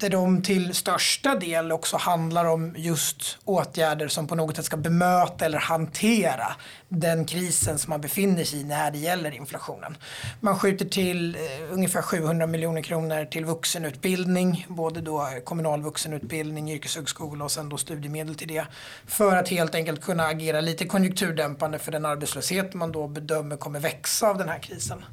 där 0.00 0.10
de 0.10 0.42
till 0.42 0.74
största 0.74 1.34
del 1.34 1.72
också 1.72 1.96
handlar 1.96 2.44
om 2.44 2.74
just 2.76 3.38
åtgärder 3.44 4.08
som 4.08 4.26
på 4.26 4.34
något 4.34 4.56
sätt 4.56 4.64
ska 4.64 4.76
bemöta 4.76 5.44
eller 5.44 5.58
hantera 5.58 6.46
den 6.88 7.24
krisen 7.24 7.78
som 7.78 7.90
man 7.90 8.00
befinner 8.00 8.44
sig 8.44 8.60
i 8.60 8.64
när 8.64 8.90
det 8.90 8.98
gäller 8.98 9.30
inflationen. 9.30 9.96
Man 10.40 10.58
skjuter 10.58 10.84
till 10.84 11.34
eh, 11.34 11.40
ungefär 11.72 12.02
700 12.02 12.46
miljoner 12.46 12.82
kronor 12.82 13.24
till 13.24 13.44
vuxenutbildning, 13.44 14.66
både 14.68 15.00
då 15.00 15.28
kommunal 15.44 15.82
vuxenutbildning, 15.82 16.70
yrkeshögskola 16.70 17.44
och 17.44 17.50
sen 17.50 17.68
då 17.68 17.76
studiemedel 17.76 18.34
till 18.34 18.48
det. 18.48 18.66
För 19.06 19.36
att 19.36 19.48
helt 19.48 19.74
enkelt 19.74 20.02
kunna 20.02 20.26
agera 20.26 20.60
lite 20.60 20.84
konjunkturdämpande 20.84 21.78
för 21.78 21.92
den 21.92 22.04
arbetslöshet 22.04 22.74
man 22.74 22.92
då 22.92 23.08
bedömer 23.08 23.56
kommer 23.56 23.80
växa 23.80 24.28
av 24.28 24.38
den 24.38 24.48
här 24.48 24.58
krisen. 24.58 25.04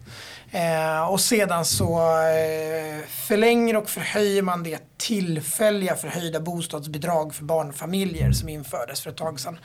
Eh, 0.51 1.11
och 1.11 1.21
sedan 1.21 1.65
så 1.65 1.99
eh, 2.27 3.05
förlänger 3.07 3.77
och 3.77 3.89
förhöjer 3.89 4.41
man 4.41 4.63
det 4.63 4.97
tillfälliga 4.97 5.95
förhöjda 5.95 6.39
bostadsbidrag 6.39 7.35
för 7.35 7.43
barnfamiljer 7.43 8.31
som 8.31 8.49
infördes 8.49 9.01
för 9.01 9.09
ett 9.09 9.17
tag 9.17 9.39
sedan. 9.39 9.59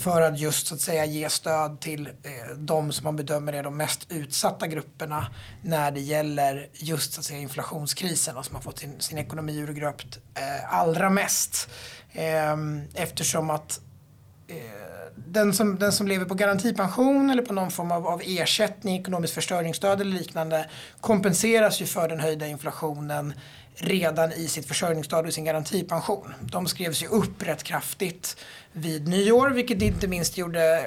För 0.00 0.22
att 0.22 0.38
just 0.38 0.66
så 0.66 0.74
att 0.74 0.80
säga 0.80 1.04
ge 1.04 1.30
stöd 1.30 1.55
till 1.80 2.06
eh, 2.06 2.56
de 2.56 2.92
som 2.92 3.04
man 3.04 3.16
bedömer 3.16 3.52
är 3.52 3.62
de 3.62 3.76
mest 3.76 4.06
utsatta 4.12 4.66
grupperna 4.66 5.26
när 5.62 5.90
det 5.90 6.00
gäller 6.00 6.68
just 6.72 7.12
så 7.12 7.20
att 7.20 7.24
säga 7.24 7.38
inflationskrisen 7.38 8.36
och 8.36 8.44
som 8.44 8.54
har 8.54 8.62
fått 8.62 8.78
sin, 8.78 9.00
sin 9.00 9.18
ekonomi 9.18 9.58
urgröpt 9.58 10.18
eh, 10.34 10.74
allra 10.74 11.10
mest. 11.10 11.68
Eh, 12.12 12.56
eftersom 12.94 13.50
att 13.50 13.80
eh, 14.48 14.56
den 15.16 15.52
som, 15.52 15.78
den 15.78 15.92
som 15.92 16.08
lever 16.08 16.24
på 16.24 16.34
garantipension 16.34 17.30
eller 17.30 17.42
på 17.42 17.52
någon 17.52 17.70
form 17.70 17.92
av, 17.92 18.06
av 18.06 18.22
ersättning, 18.24 19.00
ekonomiskt 19.00 19.34
försörjningsstöd 19.34 20.00
eller 20.00 20.18
liknande 20.18 20.70
kompenseras 21.00 21.80
ju 21.80 21.86
för 21.86 22.08
den 22.08 22.20
höjda 22.20 22.46
inflationen 22.46 23.34
redan 23.74 24.32
i 24.32 24.48
sitt 24.48 24.68
försörjningsstöd 24.68 25.26
och 25.26 25.34
sin 25.34 25.44
garantipension. 25.44 26.34
De 26.40 26.66
skrevs 26.66 27.02
ju 27.02 27.06
upp 27.06 27.42
rätt 27.42 27.62
kraftigt 27.62 28.36
vid 28.72 29.08
nyår 29.08 29.50
vilket 29.50 29.82
inte 29.82 30.08
minst 30.08 30.38
gjorde 30.38 30.86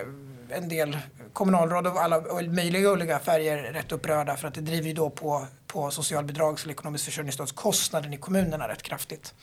en 0.51 0.69
del 0.69 0.97
kommunalråd 1.33 1.87
av 1.87 1.97
alla 1.97 2.21
möjliga 2.47 2.91
olika 2.91 3.19
färger 3.19 3.57
rätt 3.57 3.91
upprörda 3.91 4.37
för 4.37 4.47
att 4.47 4.53
det 4.53 4.61
driver 4.61 4.87
ju 4.87 4.93
då 4.93 5.09
på, 5.09 5.47
på 5.67 5.91
socialbidrags 5.91 6.63
eller 6.63 6.73
ekonomiskt 6.73 7.05
försörjningsstödskostnaden 7.05 8.13
i 8.13 8.17
kommunerna 8.17 8.67
rätt 8.67 8.81
kraftigt. 8.81 9.33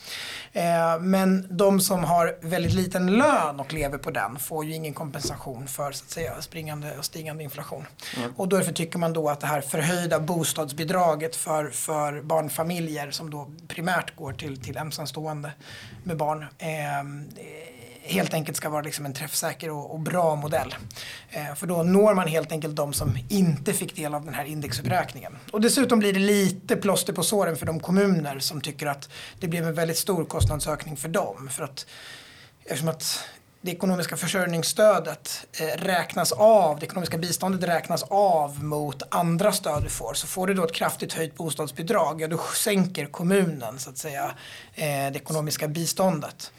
Eh, 0.52 1.00
men 1.00 1.46
de 1.50 1.80
som 1.80 2.04
har 2.04 2.38
väldigt 2.40 2.72
liten 2.72 3.06
lön 3.06 3.60
och 3.60 3.72
lever 3.72 3.98
på 3.98 4.10
den 4.10 4.38
får 4.38 4.64
ju 4.64 4.74
ingen 4.74 4.94
kompensation 4.94 5.68
för 5.68 5.92
så 5.92 6.04
att 6.04 6.10
säga 6.10 6.42
springande 6.42 6.98
och 6.98 7.04
stigande 7.04 7.44
inflation. 7.44 7.86
Mm. 8.16 8.32
Och 8.36 8.48
därför 8.48 8.72
tycker 8.72 8.98
man 8.98 9.12
då 9.12 9.28
att 9.28 9.40
det 9.40 9.46
här 9.46 9.60
förhöjda 9.60 10.20
bostadsbidraget 10.20 11.36
för, 11.36 11.70
för 11.70 12.22
barnfamiljer 12.22 13.10
som 13.10 13.30
då 13.30 13.50
primärt 13.68 14.16
går 14.16 14.32
till, 14.32 14.62
till 14.62 14.76
ensamstående 14.76 15.52
med 16.04 16.16
barn 16.16 16.46
eh, 16.58 16.68
helt 18.06 18.34
enkelt 18.34 18.56
ska 18.56 18.68
vara 18.68 18.82
liksom 18.82 19.06
en 19.06 19.12
träffsäker 19.12 19.70
och, 19.70 19.92
och 19.92 20.00
bra 20.00 20.36
modell. 20.36 20.74
Eh, 21.30 21.54
för 21.54 21.66
då 21.66 21.82
når 21.82 22.14
man 22.14 22.28
helt 22.28 22.52
enkelt 22.52 22.76
de 22.76 22.92
som 22.92 23.18
inte 23.28 23.72
fick 23.72 23.96
del 23.96 24.14
av 24.14 24.24
den 24.24 24.34
här 24.34 24.44
indexuppräkningen. 24.44 25.36
Och 25.52 25.60
dessutom 25.60 25.98
blir 25.98 26.12
det 26.12 26.20
lite 26.20 26.76
plåster 26.76 27.12
på 27.12 27.22
såren 27.22 27.56
för 27.56 27.66
de 27.66 27.80
kommuner 27.80 28.38
som 28.38 28.60
tycker 28.60 28.86
att 28.86 29.08
det 29.40 29.48
blev 29.48 29.66
en 29.66 29.74
väldigt 29.74 29.98
stor 29.98 30.24
kostnadsökning 30.24 30.96
för 30.96 31.08
dem. 31.08 31.48
För 31.52 31.64
att, 31.64 31.86
eftersom 32.64 32.88
att 32.88 33.20
det 33.66 33.72
ekonomiska 33.72 34.16
försörjningsstödet 34.16 35.46
eh, 35.60 35.84
räknas 35.84 36.32
av, 36.32 36.78
det 36.78 36.86
ekonomiska 36.86 37.18
biståndet 37.18 37.68
räknas 37.68 38.02
av 38.02 38.64
mot 38.64 39.02
andra 39.14 39.52
stöd 39.52 39.82
du 39.82 39.88
får. 39.88 40.14
Så 40.14 40.26
får 40.26 40.46
du 40.46 40.54
då 40.54 40.64
ett 40.64 40.74
kraftigt 40.74 41.12
höjt 41.12 41.34
bostadsbidrag, 41.34 42.20
ja 42.20 42.28
då 42.28 42.38
sänker 42.38 43.06
kommunen 43.06 43.78
så 43.78 43.90
att 43.90 43.98
säga 43.98 44.24
eh, 44.74 44.84
det 44.84 45.16
ekonomiska 45.16 45.68
biståndet. 45.68 46.52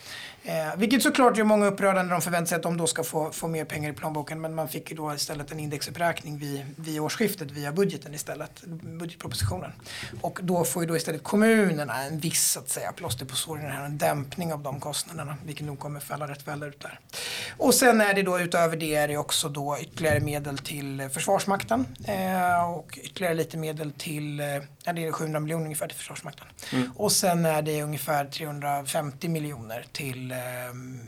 Eh, 0.48 0.78
vilket 0.78 1.04
såklart 1.04 1.38
gör 1.38 1.46
många 1.46 1.66
upprörda 1.66 2.04
när 2.04 2.12
de 2.12 2.22
förväntar 2.22 2.46
sig 2.46 2.56
att 2.56 2.64
de 2.64 2.78
då 2.78 2.88
ska 2.88 3.04
få, 3.04 3.32
få 3.32 3.48
mer 3.48 3.66
pengar 3.66 3.90
i 3.90 3.94
plånboken. 3.94 4.42
Men 4.42 4.56
man 4.56 4.70
fick 4.70 4.92
ju 4.92 4.98
då 4.98 5.14
istället 5.14 5.52
en 5.52 5.60
indexuppräkning 5.60 6.38
vid, 6.38 6.66
vid 6.76 7.00
årsskiftet 7.00 7.52
via 7.52 7.72
budgeten 7.72 8.14
istället, 8.14 8.64
budgetpropositionen. 9.00 9.72
Och 10.22 10.40
då 10.44 10.64
får 10.64 10.84
ju 10.84 10.88
då 10.88 10.98
istället 10.98 11.24
kommunerna 11.24 12.04
en 12.04 12.20
viss 12.20 12.58
att 12.58 12.70
säga, 12.70 12.92
plåster 12.92 13.26
på 13.26 13.36
såren, 13.36 13.86
en 13.86 13.98
dämpning 13.98 14.54
av 14.54 14.64
de 14.64 14.80
kostnaderna. 14.80 15.38
Vilket 15.46 15.66
nog 15.66 15.80
kommer 15.80 16.00
falla 16.00 16.28
rätt 16.28 16.48
väl 16.48 16.64
ut 16.64 16.80
där. 16.80 17.00
Och 17.58 17.74
sen 17.74 18.02
är 18.02 18.14
det 18.14 18.24
då 18.24 18.40
utöver 18.40 18.78
det 18.78 18.96
är 18.96 19.08
det 19.08 19.18
också 19.18 19.50
då 19.50 19.78
ytterligare 19.82 20.20
medel 20.20 20.58
till 20.58 21.10
Försvarsmakten. 21.14 21.86
Eh, 22.06 22.72
och 22.72 23.00
ytterligare 23.04 23.34
lite 23.34 23.58
medel 23.58 23.92
till, 23.92 24.40
eh, 24.40 24.46
ja 24.84 24.94
det 24.94 25.06
är 25.06 25.12
700 25.12 25.40
miljoner 25.40 25.66
ungefär 25.66 25.88
till 25.88 25.98
Försvarsmakten. 25.98 26.48
Mm. 26.74 26.92
Och 26.96 27.12
sen 27.12 27.46
är 27.46 27.62
det 27.62 27.84
ungefär 27.84 28.26
350 28.26 29.28
miljoner 29.30 29.86
till 29.92 30.37
Ehm, 30.38 31.00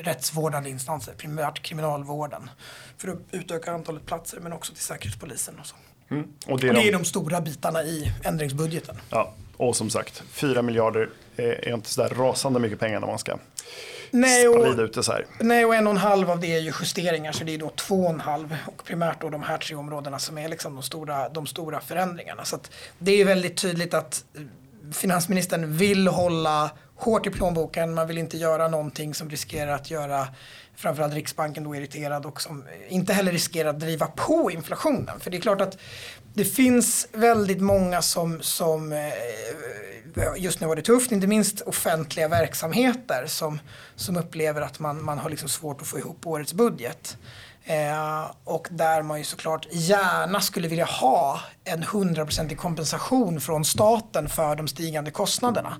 rättsvårdande 0.00 0.70
instanser, 0.70 1.12
primärt 1.12 1.62
kriminalvården. 1.62 2.50
För 2.98 3.08
att 3.08 3.18
utöka 3.30 3.72
antalet 3.72 4.06
platser 4.06 4.40
men 4.40 4.52
också 4.52 4.72
till 4.72 4.82
Säkerhetspolisen 4.82 5.54
och 5.60 5.66
så. 5.66 5.76
Mm. 6.10 6.28
Och, 6.46 6.60
det 6.60 6.66
är, 6.66 6.70
och 6.70 6.76
det 6.76 6.88
är 6.88 6.92
de... 6.92 6.98
de 6.98 7.04
stora 7.04 7.40
bitarna 7.40 7.82
i 7.82 8.12
ändringsbudgeten. 8.24 8.96
Ja, 9.10 9.34
och 9.56 9.76
som 9.76 9.90
sagt, 9.90 10.22
4 10.30 10.62
miljarder 10.62 11.10
är 11.36 11.74
inte 11.74 11.90
så 11.90 12.02
där 12.02 12.08
rasande 12.08 12.60
mycket 12.60 12.80
pengar 12.80 13.00
när 13.00 13.06
man 13.06 13.18
ska 13.18 13.38
Nej, 14.14 14.48
och, 14.48 14.78
ut 14.78 14.94
det 14.94 15.02
så 15.02 15.12
här. 15.12 15.26
Nej, 15.40 15.64
och 15.64 15.74
en 15.74 15.86
och 15.86 15.90
en 15.90 15.96
halv 15.96 16.30
av 16.30 16.40
det 16.40 16.54
är 16.54 16.58
ju 16.58 16.72
justeringar, 16.80 17.32
så 17.32 17.44
det 17.44 17.54
är 17.54 17.58
då 17.58 17.70
två 17.70 18.04
och 18.04 18.10
en 18.10 18.20
halv. 18.20 18.56
Och 18.66 18.84
primärt 18.84 19.20
då 19.20 19.30
de 19.30 19.42
här 19.42 19.58
tre 19.58 19.76
områdena 19.76 20.18
som 20.18 20.38
är 20.38 20.48
liksom 20.48 20.74
de 20.74 20.82
stora, 20.82 21.28
de 21.28 21.46
stora 21.46 21.80
förändringarna. 21.80 22.44
Så 22.44 22.58
det 22.98 23.20
är 23.20 23.24
väldigt 23.24 23.56
tydligt 23.56 23.94
att 23.94 24.24
finansministern 24.92 25.76
vill 25.76 26.08
hålla 26.08 26.70
hårt 27.02 27.26
i 27.26 27.30
plånboken. 27.30 27.94
Man 27.94 28.06
vill 28.06 28.18
inte 28.18 28.36
göra 28.36 28.68
någonting 28.68 29.14
som 29.14 29.30
riskerar 29.30 29.72
att 29.72 29.90
göra 29.90 30.28
framförallt 30.76 31.14
Riksbanken 31.14 31.64
då 31.64 31.76
irriterad 31.76 32.26
och 32.26 32.42
som 32.42 32.64
inte 32.88 33.12
heller 33.12 33.32
riskerar 33.32 33.68
att 33.68 33.80
driva 33.80 34.06
på 34.06 34.50
inflationen. 34.50 35.20
För 35.20 35.30
det 35.30 35.36
är 35.36 35.40
klart 35.40 35.60
att 35.60 35.78
det 36.34 36.44
finns 36.44 37.08
väldigt 37.12 37.60
många 37.60 38.02
som, 38.02 38.42
som 38.42 38.92
eh, 38.92 38.98
just 40.36 40.60
nu 40.60 40.66
har 40.66 40.76
det 40.76 40.82
tufft, 40.82 41.12
inte 41.12 41.26
minst 41.26 41.60
offentliga 41.60 42.28
verksamheter 42.28 43.24
som, 43.26 43.58
som 43.96 44.16
upplever 44.16 44.60
att 44.60 44.78
man, 44.78 45.04
man 45.04 45.18
har 45.18 45.30
liksom 45.30 45.48
svårt 45.48 45.80
att 45.80 45.86
få 45.86 45.98
ihop 45.98 46.26
årets 46.26 46.54
budget. 46.54 47.16
Eh, 47.64 48.30
och 48.44 48.68
där 48.70 49.02
man 49.02 49.18
ju 49.18 49.24
såklart 49.24 49.66
gärna 49.70 50.40
skulle 50.40 50.68
vilja 50.68 50.84
ha 50.84 51.40
en 51.64 51.82
hundraprocentig 51.82 52.58
kompensation 52.58 53.40
från 53.40 53.64
staten 53.64 54.28
för 54.28 54.56
de 54.56 54.68
stigande 54.68 55.10
kostnaderna. 55.10 55.76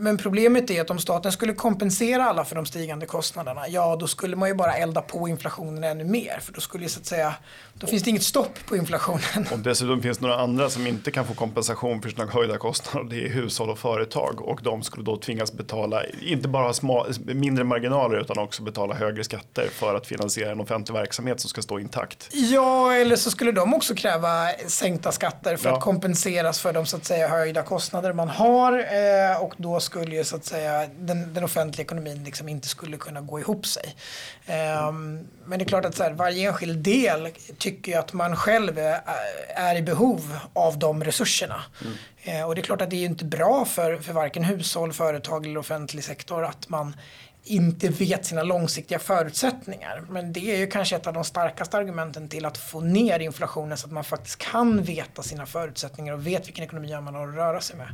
Men 0.00 0.18
problemet 0.18 0.70
är 0.70 0.80
att 0.80 0.90
om 0.90 0.98
staten 0.98 1.32
skulle 1.32 1.52
kompensera 1.52 2.24
alla 2.24 2.44
för 2.44 2.56
de 2.56 2.66
stigande 2.66 3.06
kostnaderna, 3.06 3.68
ja 3.68 3.96
då 3.96 4.06
skulle 4.06 4.36
man 4.36 4.48
ju 4.48 4.54
bara 4.54 4.72
elda 4.72 5.02
på 5.02 5.28
inflationen 5.28 5.84
ännu 5.84 6.04
mer. 6.04 6.38
För 6.42 6.52
då 6.52 6.60
skulle 6.60 6.88
så 6.88 7.00
att 7.00 7.06
säga, 7.06 7.34
då 7.74 7.86
finns 7.86 8.02
det 8.02 8.10
inget 8.10 8.22
stopp 8.22 8.58
på 8.68 8.76
inflationen. 8.76 9.46
Och 9.52 9.58
dessutom 9.58 10.02
finns 10.02 10.18
det 10.18 10.26
några 10.26 10.40
andra 10.40 10.70
som 10.70 10.86
inte 10.86 11.10
kan 11.10 11.26
få 11.26 11.34
kompensation 11.34 12.02
för 12.02 12.08
sina 12.08 12.26
höjda 12.26 12.58
kostnader. 12.58 13.10
Det 13.10 13.26
är 13.26 13.28
hushåll 13.28 13.70
och 13.70 13.78
företag 13.78 14.40
och 14.40 14.60
de 14.62 14.82
skulle 14.82 15.04
då 15.04 15.16
tvingas 15.16 15.52
betala, 15.52 16.02
inte 16.22 16.48
bara 16.48 16.72
små, 16.72 17.06
mindre 17.24 17.64
marginaler 17.64 18.20
utan 18.20 18.38
också 18.38 18.62
betala 18.62 18.94
högre 18.94 19.24
skatter 19.24 19.68
för 19.72 19.94
att 19.94 20.06
finansiera 20.06 20.52
en 20.52 20.60
offentlig 20.60 20.94
verksamhet 20.94 21.40
som 21.40 21.50
ska 21.50 21.62
stå 21.62 21.78
intakt. 21.78 22.28
Ja, 22.32 22.94
eller 22.94 23.16
så 23.16 23.30
skulle 23.30 23.52
de 23.52 23.74
också 23.74 23.94
kräva 23.94 24.48
sänkta 24.66 25.12
skatter 25.12 25.56
för 25.56 25.68
ja. 25.68 25.76
att 25.76 25.82
kompenseras 25.82 26.60
för 26.60 26.72
de 26.72 26.86
så 26.86 26.96
att 26.96 27.04
säga 27.04 27.28
höjda 27.28 27.62
kostnader 27.62 28.12
man 28.12 28.28
har 28.28 28.72
eh, 28.78 29.42
och 29.42 29.54
då 29.56 29.80
skulle 29.88 30.16
ju 30.16 30.24
så 30.24 30.36
att 30.36 30.44
säga 30.44 30.86
den, 30.98 31.34
den 31.34 31.44
offentliga 31.44 31.84
ekonomin 31.84 32.24
liksom 32.24 32.48
inte 32.48 32.68
skulle 32.68 32.96
kunna 32.96 33.20
gå 33.20 33.40
ihop 33.40 33.66
sig. 33.66 33.96
Um, 34.46 35.28
men 35.44 35.58
det 35.58 35.64
är 35.64 35.68
klart 35.68 35.84
att 35.84 35.94
så 35.94 36.02
här, 36.02 36.12
varje 36.12 36.48
enskild 36.48 36.78
del 36.78 37.28
tycker 37.58 37.92
ju 37.92 37.98
att 37.98 38.12
man 38.12 38.36
själv 38.36 38.78
är, 38.78 39.00
är 39.56 39.76
i 39.76 39.82
behov 39.82 40.38
av 40.52 40.78
de 40.78 41.04
resurserna. 41.04 41.62
Mm. 41.80 42.38
Uh, 42.40 42.46
och 42.46 42.54
det 42.54 42.60
är 42.60 42.62
klart 42.62 42.82
att 42.82 42.90
det 42.90 42.96
är 42.96 43.04
inte 43.04 43.24
bra 43.24 43.64
för, 43.64 43.96
för 43.96 44.12
varken 44.12 44.44
hushåll, 44.44 44.92
företag 44.92 45.46
eller 45.46 45.60
offentlig 45.60 46.04
sektor 46.04 46.44
att 46.44 46.68
man 46.68 46.96
inte 47.44 47.88
vet 47.88 48.26
sina 48.26 48.42
långsiktiga 48.42 48.98
förutsättningar. 48.98 50.04
Men 50.10 50.32
det 50.32 50.54
är 50.54 50.58
ju 50.58 50.66
kanske 50.66 50.96
ett 50.96 51.06
av 51.06 51.12
de 51.12 51.24
starkaste 51.24 51.76
argumenten 51.76 52.28
till 52.28 52.44
att 52.44 52.58
få 52.58 52.80
ner 52.80 53.18
inflationen 53.20 53.78
så 53.78 53.86
att 53.86 53.92
man 53.92 54.04
faktiskt 54.04 54.38
kan 54.38 54.82
veta 54.82 55.22
sina 55.22 55.46
förutsättningar 55.46 56.12
och 56.12 56.26
vet 56.26 56.46
vilken 56.48 56.64
ekonomi 56.64 57.00
man 57.00 57.14
har 57.14 57.28
att 57.28 57.34
röra 57.34 57.60
sig 57.60 57.76
med. 57.76 57.88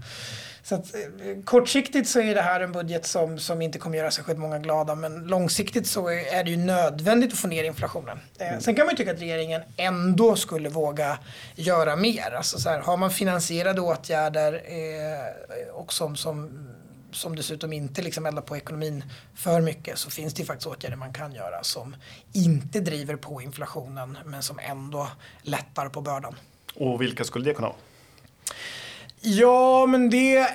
Så 0.62 0.74
att, 0.74 0.94
eh, 0.94 1.00
kortsiktigt 1.44 2.08
så 2.08 2.20
är 2.20 2.34
det 2.34 2.42
här 2.42 2.60
en 2.60 2.72
budget 2.72 3.06
som, 3.06 3.38
som 3.38 3.62
inte 3.62 3.78
kommer 3.78 3.98
göra 3.98 4.10
särskilt 4.10 4.38
många 4.38 4.58
glada 4.58 4.94
men 4.94 5.26
långsiktigt 5.26 5.86
så 5.86 6.08
är 6.08 6.44
det 6.44 6.50
ju 6.50 6.56
nödvändigt 6.56 7.32
att 7.32 7.38
få 7.38 7.48
ner 7.48 7.64
inflationen. 7.64 8.18
Eh, 8.38 8.48
mm. 8.48 8.60
Sen 8.60 8.74
kan 8.74 8.86
man 8.86 8.92
ju 8.92 8.96
tycka 8.96 9.12
att 9.12 9.20
regeringen 9.20 9.62
ändå 9.76 10.36
skulle 10.36 10.68
våga 10.68 11.18
göra 11.54 11.96
mer. 11.96 12.34
Alltså 12.36 12.58
så 12.58 12.68
här, 12.68 12.78
har 12.78 12.96
man 12.96 13.10
finansierade 13.10 13.80
åtgärder 13.80 14.52
eh, 14.52 15.74
och 15.74 15.92
som, 15.92 16.16
som 16.16 16.68
som 17.14 17.36
dessutom 17.36 17.72
inte 17.72 18.02
liksom 18.02 18.26
eldar 18.26 18.42
på 18.42 18.56
ekonomin 18.56 19.04
för 19.34 19.60
mycket 19.60 19.98
så 19.98 20.10
finns 20.10 20.34
det 20.34 20.44
faktiskt 20.44 20.66
åtgärder 20.66 20.96
man 20.96 21.12
kan 21.12 21.32
göra 21.32 21.62
som 21.62 21.96
inte 22.32 22.80
driver 22.80 23.16
på 23.16 23.42
inflationen 23.42 24.18
men 24.24 24.42
som 24.42 24.58
ändå 24.58 25.08
lättar 25.42 25.88
på 25.88 26.00
bördan. 26.00 26.34
Och 26.74 27.02
vilka 27.02 27.24
skulle 27.24 27.44
det 27.44 27.54
kunna 27.54 27.68
vara? 27.68 27.78
Ja, 29.26 29.86
men 29.86 30.10
det... 30.10 30.48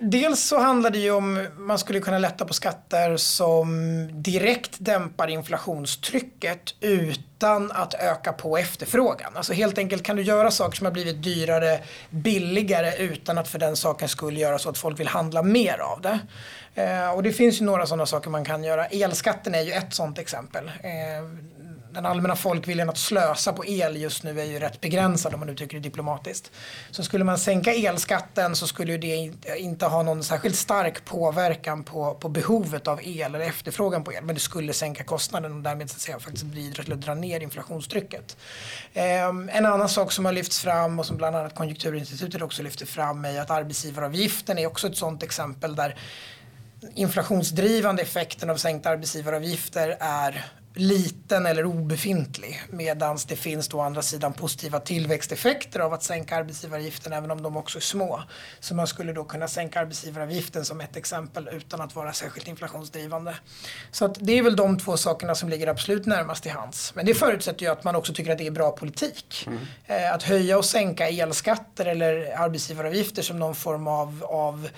Dels 0.00 0.40
så 0.40 0.58
handlar 0.58 0.90
det 0.90 0.98
ju 0.98 1.10
om 1.10 1.46
man 1.58 1.78
skulle 1.78 2.00
kunna 2.00 2.18
lätta 2.18 2.44
på 2.44 2.54
skatter 2.54 3.16
som 3.16 4.08
direkt 4.22 4.76
dämpar 4.78 5.28
inflationstrycket 5.28 6.74
utan 6.80 7.72
att 7.72 7.94
öka 7.94 8.32
på 8.32 8.58
efterfrågan. 8.58 9.32
Alltså 9.36 9.52
helt 9.52 9.78
enkelt 9.78 10.02
kan 10.02 10.16
du 10.16 10.22
göra 10.22 10.50
saker 10.50 10.76
som 10.76 10.84
har 10.84 10.92
blivit 10.92 11.22
dyrare 11.22 11.80
billigare 12.10 12.96
utan 12.96 13.38
att 13.38 13.48
för 13.48 13.58
den 13.58 13.76
saken 13.76 14.08
skulle 14.08 14.40
göra 14.40 14.58
så 14.58 14.68
att 14.68 14.78
folk 14.78 15.00
vill 15.00 15.08
handla 15.08 15.42
mer 15.42 15.78
av 15.78 16.00
det. 16.00 16.18
Eh, 16.82 17.10
och 17.10 17.22
det 17.22 17.32
finns 17.32 17.60
ju 17.60 17.64
några 17.64 17.86
sådana 17.86 18.06
saker 18.06 18.30
man 18.30 18.44
kan 18.44 18.64
göra. 18.64 18.86
Elskatten 18.86 19.54
är 19.54 19.62
ju 19.62 19.72
ett 19.72 19.94
sådant 19.94 20.18
exempel. 20.18 20.66
Eh, 20.66 21.55
den 21.96 22.06
allmänna 22.06 22.36
folkviljan 22.36 22.88
att 22.88 22.98
slösa 22.98 23.52
på 23.52 23.66
el 23.66 23.96
just 23.96 24.22
nu 24.22 24.40
är 24.40 24.44
ju 24.44 24.58
rätt 24.58 24.80
begränsad 24.80 25.34
om 25.34 25.40
man 25.40 25.48
uttrycker 25.48 25.76
det 25.76 25.82
diplomatiskt. 25.82 26.50
Så 26.90 27.02
skulle 27.02 27.24
man 27.24 27.38
sänka 27.38 27.74
elskatten 27.74 28.56
så 28.56 28.66
skulle 28.66 28.96
det 28.96 29.32
inte 29.56 29.86
ha 29.86 30.02
någon 30.02 30.24
särskilt 30.24 30.56
stark 30.56 31.04
påverkan 31.04 31.84
på, 31.84 32.14
på 32.14 32.28
behovet 32.28 32.88
av 32.88 33.00
el 33.02 33.34
eller 33.34 33.40
efterfrågan 33.46 34.04
på 34.04 34.12
el. 34.12 34.24
Men 34.24 34.34
det 34.34 34.40
skulle 34.40 34.72
sänka 34.72 35.04
kostnaden 35.04 35.52
och 35.52 35.62
därmed 35.62 35.90
så 35.90 35.94
att 35.94 36.00
säga, 36.00 36.18
faktiskt 36.18 36.44
bidra 36.44 36.82
till 36.82 36.92
att 36.92 37.00
dra 37.00 37.14
ner 37.14 37.40
inflationstrycket. 37.40 38.36
Um, 39.28 39.50
en 39.52 39.66
annan 39.66 39.88
sak 39.88 40.12
som 40.12 40.24
har 40.24 40.32
lyfts 40.32 40.60
fram 40.60 40.98
och 40.98 41.06
som 41.06 41.16
bland 41.16 41.36
annat 41.36 41.54
Konjunkturinstitutet 41.54 42.42
också 42.42 42.62
lyfter 42.62 42.86
fram 42.86 43.24
är 43.24 43.40
att 43.40 43.50
arbetsgivaravgiften 43.50 44.58
är 44.58 44.66
också 44.66 44.86
ett 44.86 44.96
sådant 44.96 45.22
exempel 45.22 45.76
där 45.76 45.96
inflationsdrivande 46.94 48.02
effekten 48.02 48.50
av 48.50 48.56
sänkta 48.56 48.90
arbetsgivaravgifter 48.90 49.96
är 50.00 50.46
liten 50.78 51.46
eller 51.46 51.64
obefintlig. 51.64 52.62
Medan 52.70 53.18
det 53.28 53.36
finns 53.36 53.68
då 53.68 53.76
å 53.76 53.80
andra 53.80 54.02
sidan 54.02 54.32
positiva 54.32 54.80
tillväxteffekter 54.80 55.80
av 55.80 55.92
att 55.92 56.02
sänka 56.02 56.36
arbetsgivaravgiften 56.36 57.12
även 57.12 57.30
om 57.30 57.42
de 57.42 57.56
också 57.56 57.78
är 57.78 57.82
små. 57.82 58.22
Så 58.60 58.74
man 58.74 58.86
skulle 58.86 59.12
då 59.12 59.24
kunna 59.24 59.48
sänka 59.48 59.80
arbetsgivaravgiften 59.80 60.64
som 60.64 60.80
ett 60.80 60.96
exempel 60.96 61.48
utan 61.52 61.80
att 61.80 61.94
vara 61.94 62.12
särskilt 62.12 62.48
inflationsdrivande. 62.48 63.34
Så 63.90 64.04
att 64.04 64.16
det 64.20 64.38
är 64.38 64.42
väl 64.42 64.56
de 64.56 64.78
två 64.78 64.96
sakerna 64.96 65.34
som 65.34 65.48
ligger 65.48 65.66
absolut 65.66 66.06
närmast 66.06 66.42
till 66.42 66.52
hands. 66.52 66.94
Men 66.94 67.06
det 67.06 67.14
förutsätter 67.14 67.66
ju 67.66 67.72
att 67.72 67.84
man 67.84 67.96
också 67.96 68.14
tycker 68.14 68.32
att 68.32 68.38
det 68.38 68.46
är 68.46 68.50
bra 68.50 68.70
politik. 68.70 69.46
Mm. 69.46 69.58
Eh, 69.86 70.14
att 70.14 70.22
höja 70.22 70.58
och 70.58 70.64
sänka 70.64 71.08
elskatter 71.08 71.86
eller 71.86 72.38
arbetsgivaravgifter 72.38 73.22
som 73.22 73.38
någon 73.38 73.54
form 73.54 73.88
av, 73.88 74.24
av 74.24 74.68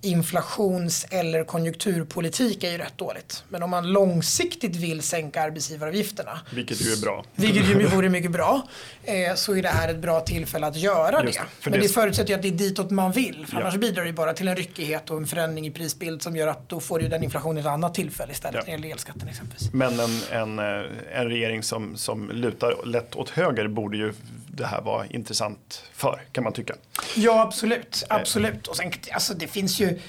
inflations 0.00 1.06
eller 1.10 1.44
konjunkturpolitik 1.44 2.64
är 2.64 2.70
ju 2.70 2.78
rätt 2.78 2.98
dåligt. 2.98 3.44
Men 3.48 3.62
om 3.62 3.70
man 3.70 3.92
långsiktigt 3.92 4.76
vill 4.76 5.02
sänka 5.02 5.42
arbetsgivaravgifterna. 5.42 6.40
Vilket 6.54 6.86
ju 6.86 6.92
är 6.92 7.00
bra. 7.00 7.24
Vilket 7.34 7.68
ju 7.68 7.86
vore 7.94 8.08
mycket 8.08 8.30
bra. 8.30 8.68
Eh, 9.04 9.34
så 9.34 9.56
är 9.56 9.62
det 9.62 9.68
här 9.68 9.88
ett 9.88 9.98
bra 9.98 10.20
tillfälle 10.20 10.66
att 10.66 10.76
göra 10.76 11.24
Just, 11.24 11.38
det. 11.38 11.70
Men 11.70 11.72
det, 11.72 11.78
det 11.78 11.88
förutsätter 11.88 12.28
ju 12.28 12.34
att 12.34 12.42
det 12.42 12.48
är 12.48 12.52
ditåt 12.52 12.90
man 12.90 13.12
vill. 13.12 13.46
För 13.46 13.56
ja. 13.56 13.60
annars 13.60 13.76
bidrar 13.76 14.04
det 14.04 14.12
bara 14.12 14.32
till 14.32 14.48
en 14.48 14.56
ryckighet 14.56 15.10
och 15.10 15.16
en 15.16 15.26
förändring 15.26 15.66
i 15.66 15.70
prisbild 15.70 16.22
som 16.22 16.36
gör 16.36 16.46
att 16.48 16.68
då 16.68 16.80
får 16.80 17.02
ju 17.02 17.08
den 17.08 17.24
inflationen 17.24 17.58
ett 17.58 17.66
annat 17.66 17.94
tillfälle 17.94 18.32
istället. 18.32 18.54
Ja. 18.54 18.60
När 18.60 18.66
det 18.66 18.72
gäller 18.72 18.94
elskatten 18.94 19.28
exempelvis. 19.28 19.72
Men 19.72 20.00
en, 20.00 20.20
en, 20.30 20.58
eh, 20.58 20.84
en 21.12 21.28
regering 21.28 21.62
som, 21.62 21.96
som 21.96 22.30
lutar 22.30 22.86
lätt 22.86 23.16
åt 23.16 23.30
höger 23.30 23.68
borde 23.68 23.96
ju 23.96 24.12
det 24.58 24.66
här 24.66 24.80
vara 24.80 25.06
intressant 25.06 25.82
för, 25.92 26.22
kan 26.32 26.44
man 26.44 26.52
tycka. 26.52 26.74
Ja, 27.16 27.42
absolut. 27.42 28.04
absolut. 28.08 28.66
Och 28.66 28.76
sen, 28.76 28.92
alltså, 29.12 29.34
det 29.34 29.46
finns 29.46 29.80
ju 29.80 30.00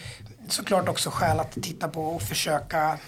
såklart 0.48 0.90
också 0.90 1.10
skäl 1.10 1.40
att 1.40 1.52
titta 1.52 1.88
på 1.88 2.04
och 2.04 2.22
försöka 2.22 3.00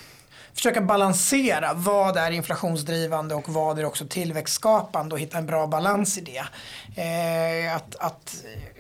försöka 0.53 0.81
balansera 0.81 1.73
vad 1.73 2.17
är 2.17 2.31
inflationsdrivande 2.31 3.35
och 3.35 3.49
vad 3.49 3.79
är 3.79 3.85
också 3.85 4.07
tillväxtskapande 4.07 5.15
och 5.15 5.19
hitta 5.19 5.37
en 5.37 5.45
bra 5.45 5.67
balans 5.67 6.17
i 6.17 6.21
det. 6.21 6.43
Eh, 7.01 7.75
att 7.75 7.95
att 7.95 8.35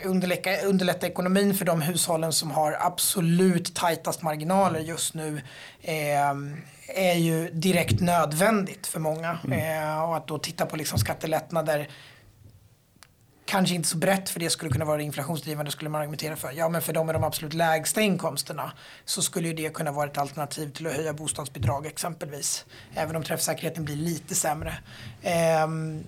underlätta, 0.05 0.65
underlätta 0.65 1.07
ekonomin 1.07 1.53
för 1.53 1.65
de 1.65 1.81
hushållen 1.81 2.33
som 2.33 2.51
har 2.51 2.77
absolut 2.79 3.75
tajtast 3.75 4.21
marginaler 4.21 4.79
just 4.79 5.13
nu 5.13 5.41
eh, 5.81 6.29
är 6.87 7.15
ju 7.15 7.49
direkt 7.49 7.99
nödvändigt 7.99 8.87
för 8.87 8.99
många. 8.99 9.39
Mm. 9.45 9.81
Eh, 9.83 10.03
och 10.03 10.17
att 10.17 10.27
då 10.27 10.37
titta 10.37 10.65
på 10.65 10.75
liksom 10.75 10.99
skattelättnader 10.99 11.87
kanske 13.51 13.75
inte 13.75 13.89
så 13.89 13.97
brett 13.97 14.29
för 14.29 14.39
det 14.39 14.49
skulle 14.49 14.71
kunna 14.71 14.85
vara 14.85 15.01
inflationsdrivande 15.01 15.71
skulle 15.71 15.89
man 15.89 16.01
argumentera 16.01 16.35
för. 16.35 16.51
Ja 16.51 16.69
men 16.69 16.81
för 16.81 16.93
de 16.93 17.05
med 17.05 17.15
de 17.15 17.23
absolut 17.23 17.53
lägsta 17.53 18.01
inkomsterna 18.01 18.71
så 19.05 19.21
skulle 19.21 19.47
ju 19.47 19.53
det 19.53 19.73
kunna 19.73 19.91
vara 19.91 20.09
ett 20.09 20.17
alternativ 20.17 20.71
till 20.71 20.87
att 20.87 20.93
höja 20.93 21.13
bostadsbidrag 21.13 21.85
exempelvis. 21.85 22.65
Även 22.93 23.15
om 23.15 23.23
träffsäkerheten 23.23 23.85
blir 23.85 23.95
lite 23.95 24.35
sämre. 24.35 24.73
Ehm, 25.23 26.03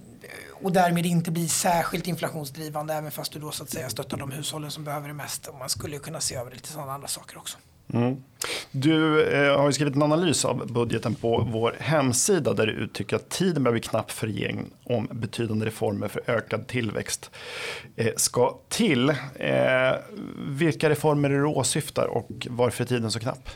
och 0.62 0.72
därmed 0.72 1.06
inte 1.06 1.32
blir 1.32 1.48
särskilt 1.48 2.08
inflationsdrivande 2.08 2.94
även 2.94 3.12
fast 3.12 3.34
du 3.34 3.40
då 3.40 3.52
så 3.52 3.64
att 3.64 3.70
säga 3.70 3.90
stöttar 3.90 4.18
de 4.18 4.32
hushållen 4.32 4.72
som 4.72 4.84
behöver 4.84 5.08
det 5.08 5.14
mest. 5.14 5.48
Och 5.48 5.56
man 5.56 5.70
skulle 5.70 5.96
ju 5.96 6.00
kunna 6.00 6.20
se 6.20 6.36
över 6.36 6.52
lite 6.52 6.68
sådana 6.68 6.94
andra 6.94 7.08
saker 7.08 7.38
också. 7.38 7.58
Mm. 7.94 8.24
Du 8.72 9.24
eh, 9.24 9.58
har 9.58 9.68
ju 9.68 9.74
skrivit 9.74 9.96
en 9.96 10.04
analys 10.04 10.46
av 10.46 10.74
budgeten 10.74 11.16
på 11.16 11.48
vår 11.52 11.76
hemsida 11.80 12.54
där 12.54 12.68
du 12.68 12.74
uttrycker 12.74 13.16
att 13.16 13.30
tiden 13.30 13.64
börjar 13.64 13.74
bli 13.74 13.82
knapp 13.82 14.12
för 14.12 14.28
regeringen 14.28 14.70
om 14.84 15.08
betydande 15.12 15.66
reformer 15.66 16.08
för 16.08 16.22
ökad 16.28 16.68
tillväxt 16.68 17.32
eh, 17.96 18.14
ska 18.18 18.58
till. 18.70 19.10
Eh, 19.10 19.16
vilka 20.38 20.90
reformer 20.90 21.30
är 21.30 21.34
det 21.34 21.40
du 21.40 21.46
åsyftar 21.46 22.06
och 22.06 22.48
varför 22.50 22.84
är 22.84 22.88
tiden 22.88 23.12
så 23.12 23.20
knapp? 23.20 23.50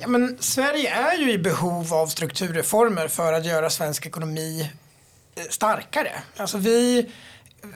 Ja, 0.00 0.08
men 0.08 0.36
Sverige 0.40 0.90
är 0.90 1.18
ju 1.18 1.32
i 1.32 1.38
behov 1.38 1.94
av 1.94 2.06
strukturreformer 2.06 3.08
för 3.08 3.32
att 3.32 3.46
göra 3.46 3.70
svensk 3.70 4.06
ekonomi 4.06 4.70
eh, 5.34 5.42
starkare. 5.50 6.12
Alltså 6.36 6.58
vi 6.58 7.10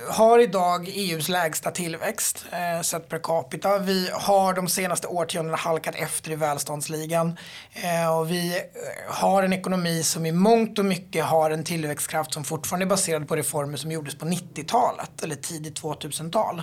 har 0.09 0.39
idag 0.39 0.89
EUs 0.89 1.29
lägsta 1.29 1.71
tillväxt 1.71 2.47
eh, 2.53 2.83
sett 2.83 3.09
per 3.09 3.19
capita. 3.19 3.79
Vi 3.79 4.11
har 4.13 4.55
de 4.55 4.69
senaste 4.69 5.07
årtiondena 5.07 5.57
halkat 5.57 5.95
efter 5.95 6.31
i 6.31 6.37
välståndsligan. 6.37 7.37
Eh, 7.73 8.19
och 8.19 8.31
vi 8.31 8.57
eh, 8.57 8.63
har 9.09 9.43
en 9.43 9.53
ekonomi 9.53 10.03
som 10.03 10.27
i 10.27 10.33
mångt 10.33 10.79
och 10.79 10.85
mycket 10.85 11.25
har 11.25 11.51
en 11.51 11.65
tillväxtkraft 11.65 12.35
som 12.35 12.45
fortfarande 12.45 12.85
är 12.85 12.89
baserad 12.89 13.29
på 13.29 13.37
reformer 13.37 13.77
som 13.77 13.93
gjordes 13.93 14.19
på 14.19 14.27
90-talet 14.27 15.23
eller 15.23 15.35
tidigt 15.35 15.83
2000-tal. 15.83 16.63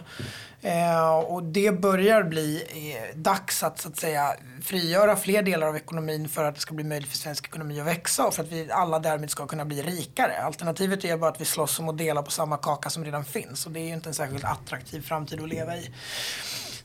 Eh, 0.63 1.15
och 1.15 1.43
det 1.43 1.72
börjar 1.72 2.24
bli 2.24 2.63
eh, 2.67 3.17
dags 3.17 3.63
att, 3.63 3.79
så 3.79 3.88
att 3.88 3.98
säga, 3.98 4.34
frigöra 4.62 5.15
fler 5.15 5.43
delar 5.43 5.67
av 5.67 5.75
ekonomin 5.75 6.29
för 6.29 6.43
att 6.43 6.55
det 6.55 6.62
ska 6.62 6.74
bli 6.74 6.84
möjligt 6.84 7.10
för 7.10 7.17
svensk 7.17 7.46
ekonomi 7.46 7.79
att 7.79 7.88
växa 7.88 8.27
och 8.27 8.34
för 8.34 8.43
att 8.43 8.51
vi 8.51 8.72
alla 8.72 9.00
därmed 9.00 9.32
ska 9.32 9.48
kunna 9.48 9.65
bli 9.65 9.82
rikare. 9.82 10.41
Alternativet 10.41 11.05
är 11.05 11.17
bara 11.17 11.32
att 11.32 11.41
vi 11.41 11.46
slåss 11.46 11.79
om 11.79 11.89
att 11.89 11.98
dela 11.98 12.24
på 12.24 12.32
samma 12.32 12.58
kaka 12.58 12.89
som 12.89 13.05
redan 13.05 13.25
finns 13.25 13.65
och 13.65 13.72
det 13.72 13.79
är 13.79 13.88
ju 13.88 13.93
inte 13.93 14.10
en 14.10 14.13
särskilt 14.13 14.43
attraktiv 14.43 15.01
framtid 15.01 15.41
att 15.41 15.50
leva 15.50 15.75
i. 15.77 15.89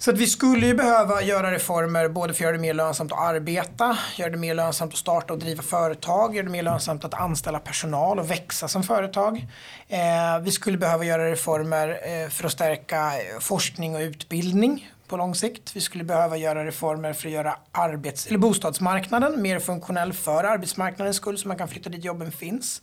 Så 0.01 0.11
att 0.11 0.19
vi 0.19 0.27
skulle 0.27 0.67
ju 0.67 0.75
behöva 0.75 1.23
göra 1.23 1.53
reformer 1.53 2.09
både 2.09 2.35
för 2.35 2.39
att 2.39 2.41
göra 2.41 2.53
det 2.53 2.59
mer 2.59 2.75
lönsamt 2.75 3.13
att 3.13 3.19
arbeta, 3.19 3.99
göra 4.17 4.31
det 4.31 4.37
mer 4.37 4.55
lönsamt 4.55 4.93
att 4.93 4.99
starta 4.99 5.33
och 5.33 5.39
driva 5.39 5.63
företag, 5.63 6.37
göra 6.37 6.45
det 6.45 6.51
mer 6.51 6.63
lönsamt 6.63 7.05
att 7.05 7.15
anställa 7.15 7.59
personal 7.59 8.19
och 8.19 8.31
växa 8.31 8.69
som 8.69 8.83
företag. 8.83 9.47
Eh, 9.89 10.39
vi 10.43 10.51
skulle 10.51 10.79
behöva 10.79 11.05
göra 11.05 11.31
reformer 11.31 11.89
eh, 11.89 12.29
för 12.29 12.47
att 12.47 12.53
stärka 12.53 12.97
eh, 12.97 13.41
forskning 13.41 13.95
och 13.95 14.01
utbildning 14.01 14.91
på 15.09 15.17
lång 15.17 15.35
sikt. 15.35 15.77
Vi 15.77 15.81
skulle 15.81 16.05
behöva 16.05 16.37
göra 16.37 16.65
reformer 16.65 17.13
för 17.13 17.29
att 17.29 17.35
göra 17.35 17.57
arbets 17.73 18.27
eller 18.27 18.39
bostadsmarknaden 18.39 19.43
mer 19.43 19.59
funktionell 19.59 20.13
för 20.13 20.45
arbetsmarknadens 20.45 21.17
skull 21.17 21.39
så 21.39 21.49
man 21.49 21.59
kan 21.59 21.69
flytta 21.69 21.91
dit 21.91 22.05
jobben 22.05 22.33
finns. 22.33 22.83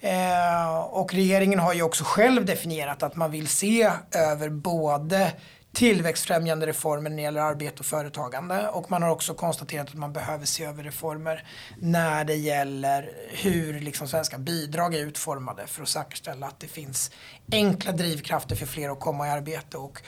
Eh, 0.00 0.78
och 0.78 1.14
regeringen 1.14 1.58
har 1.58 1.74
ju 1.74 1.82
också 1.82 2.04
själv 2.04 2.44
definierat 2.44 3.02
att 3.02 3.16
man 3.16 3.30
vill 3.30 3.48
se 3.48 3.90
över 4.14 4.48
både 4.48 5.32
tillväxtfrämjande 5.72 6.66
reformer 6.66 7.10
när 7.10 7.16
det 7.16 7.22
gäller 7.22 7.40
arbete 7.40 7.76
och 7.78 7.86
företagande. 7.86 8.68
Och 8.68 8.90
man 8.90 9.02
har 9.02 9.10
också 9.10 9.34
konstaterat 9.34 9.88
att 9.88 9.94
man 9.94 10.12
behöver 10.12 10.46
se 10.46 10.64
över 10.64 10.82
reformer 10.82 11.44
när 11.78 12.24
det 12.24 12.34
gäller 12.34 13.10
hur 13.28 13.80
liksom 13.80 14.08
svenska 14.08 14.38
bidrag 14.38 14.94
är 14.94 14.98
utformade 14.98 15.66
för 15.66 15.82
att 15.82 15.88
säkerställa 15.88 16.46
att 16.46 16.60
det 16.60 16.68
finns 16.68 17.10
enkla 17.52 17.92
drivkrafter 17.92 18.56
för 18.56 18.66
fler 18.66 18.90
att 18.90 19.00
komma 19.00 19.26
i 19.26 19.30
arbete 19.30 19.76
och 19.76 20.02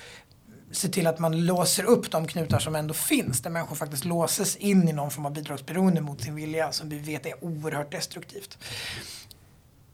se 0.73 0.89
till 0.89 1.07
att 1.07 1.19
man 1.19 1.47
låser 1.47 1.85
upp 1.85 2.11
de 2.11 2.27
knutar 2.27 2.59
som 2.59 2.75
ändå 2.75 2.95
finns 2.95 3.43
där 3.43 3.51
människor 3.51 3.77
faktiskt 3.77 4.05
låses 4.05 4.57
in 4.57 4.89
i 4.89 4.93
någon 4.93 5.11
form 5.11 5.27
av 5.27 5.33
bidragsberoende 5.33 6.01
mot 6.01 6.23
sin 6.23 6.35
vilja 6.35 6.73
som 6.73 6.89
vi 6.89 6.99
vet 6.99 7.27
är 7.27 7.45
oerhört 7.45 7.93
destruktivt. 7.93 8.59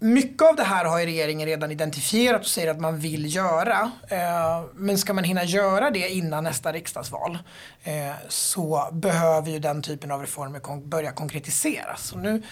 Mycket 0.00 0.43
av 0.43 0.57
det 0.57 0.62
här 0.62 0.85
har 0.85 0.99
regeringen 0.99 1.49
redan 1.49 1.71
identifierat 1.71 2.40
och 2.40 2.47
säger 2.47 2.71
att 2.71 2.81
man 2.81 2.99
vill 2.99 3.35
göra. 3.35 3.90
Eh, 4.09 4.64
men 4.75 4.99
ska 4.99 5.14
man 5.14 5.25
hinna 5.25 5.45
göra 5.45 5.90
det 5.90 6.09
innan 6.09 6.45
nästa 6.45 6.73
riksdagsval 6.73 7.38
eh, 7.83 8.12
så 8.28 8.88
behöver 8.93 9.50
ju 9.50 9.59
den 9.59 9.83
typen 9.83 10.11
av 10.11 10.21
reformer 10.21 10.87
börja 10.88 11.12
konkretiseras. 11.12 12.12
Och 12.12 12.19
nu 12.19 12.43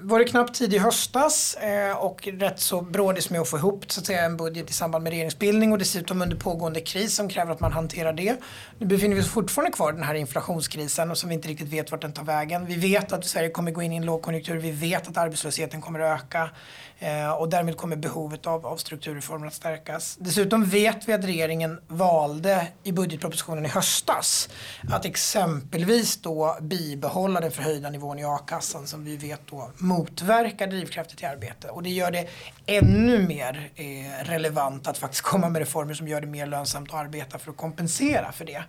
var 0.00 0.18
det 0.18 0.24
knappt 0.24 0.54
tid 0.54 0.74
i 0.74 0.78
höstas 0.78 1.54
eh, 1.54 1.96
och 1.96 2.28
rätt 2.32 2.60
så 2.60 2.80
brådis 2.80 3.30
med 3.30 3.40
att 3.40 3.48
få 3.48 3.56
ihop 3.56 3.92
så 3.92 4.00
att 4.00 4.06
säga, 4.06 4.24
en 4.24 4.36
budget 4.36 4.70
i 4.70 4.72
samband 4.72 5.04
med 5.04 5.10
regeringsbildning 5.10 5.72
och 5.72 5.78
dessutom 5.78 6.22
under 6.22 6.36
pågående 6.36 6.80
kris 6.80 7.14
som 7.14 7.28
kräver 7.28 7.52
att 7.52 7.60
man 7.60 7.72
hanterar 7.72 8.12
det. 8.12 8.36
Nu 8.78 8.86
befinner 8.86 9.14
vi 9.16 9.22
oss 9.22 9.30
fortfarande 9.30 9.72
kvar 9.72 9.92
i 9.92 9.94
den 9.94 10.04
här 10.04 10.14
inflationskrisen 10.14 11.10
och 11.10 11.18
som 11.18 11.28
vi 11.28 11.34
inte 11.34 11.48
riktigt 11.48 11.68
vet 11.68 11.90
vart 11.90 12.00
den 12.00 12.12
tar 12.12 12.24
vägen. 12.24 12.66
Vi 12.66 12.74
vet 12.74 13.12
att 13.12 13.24
Sverige 13.24 13.50
kommer 13.50 13.70
gå 13.70 13.82
in 13.82 13.92
i 13.92 13.96
en 13.96 14.06
lågkonjunktur, 14.06 14.56
vi 14.56 14.70
vet 14.70 15.08
att 15.08 15.16
arbetslösheten 15.16 15.80
kommer 15.80 16.00
att 16.00 16.20
öka. 16.20 16.50
Eh, 17.02 17.30
och 17.30 17.48
därmed 17.48 17.76
kommer 17.76 17.96
behovet 17.96 18.46
av, 18.46 18.66
av 18.66 18.76
strukturreformer 18.76 19.46
att 19.46 19.54
stärkas. 19.54 20.16
Dessutom 20.20 20.64
vet 20.64 21.08
vi 21.08 21.12
att 21.12 21.24
regeringen 21.24 21.80
valde 21.88 22.66
i 22.82 22.92
budgetpropositionen 22.92 23.64
i 23.64 23.68
höstas 23.68 24.48
att 24.90 25.04
exempelvis 25.04 26.16
då 26.16 26.56
bibehålla 26.60 27.40
den 27.40 27.50
förhöjda 27.50 27.90
nivån 27.90 28.18
i 28.18 28.24
a-kassan 28.24 28.86
som 28.86 29.04
vi 29.04 29.16
vet 29.16 29.40
då 29.50 29.70
motverkar 29.76 30.66
drivkrafter 30.66 31.16
till 31.16 31.26
arbete. 31.26 31.68
Och 31.68 31.82
det 31.82 31.90
gör 31.90 32.10
det 32.10 32.28
ännu 32.66 33.28
mer 33.28 33.70
eh, 33.74 34.24
relevant 34.24 34.86
att 34.86 34.98
faktiskt 34.98 35.22
komma 35.22 35.48
med 35.48 35.58
reformer 35.58 35.94
som 35.94 36.08
gör 36.08 36.20
det 36.20 36.26
mer 36.26 36.46
lönsamt 36.46 36.88
att 36.88 37.00
arbeta 37.00 37.38
för 37.38 37.50
att 37.50 37.56
kompensera 37.56 38.32
för 38.32 38.44
det. 38.44 38.64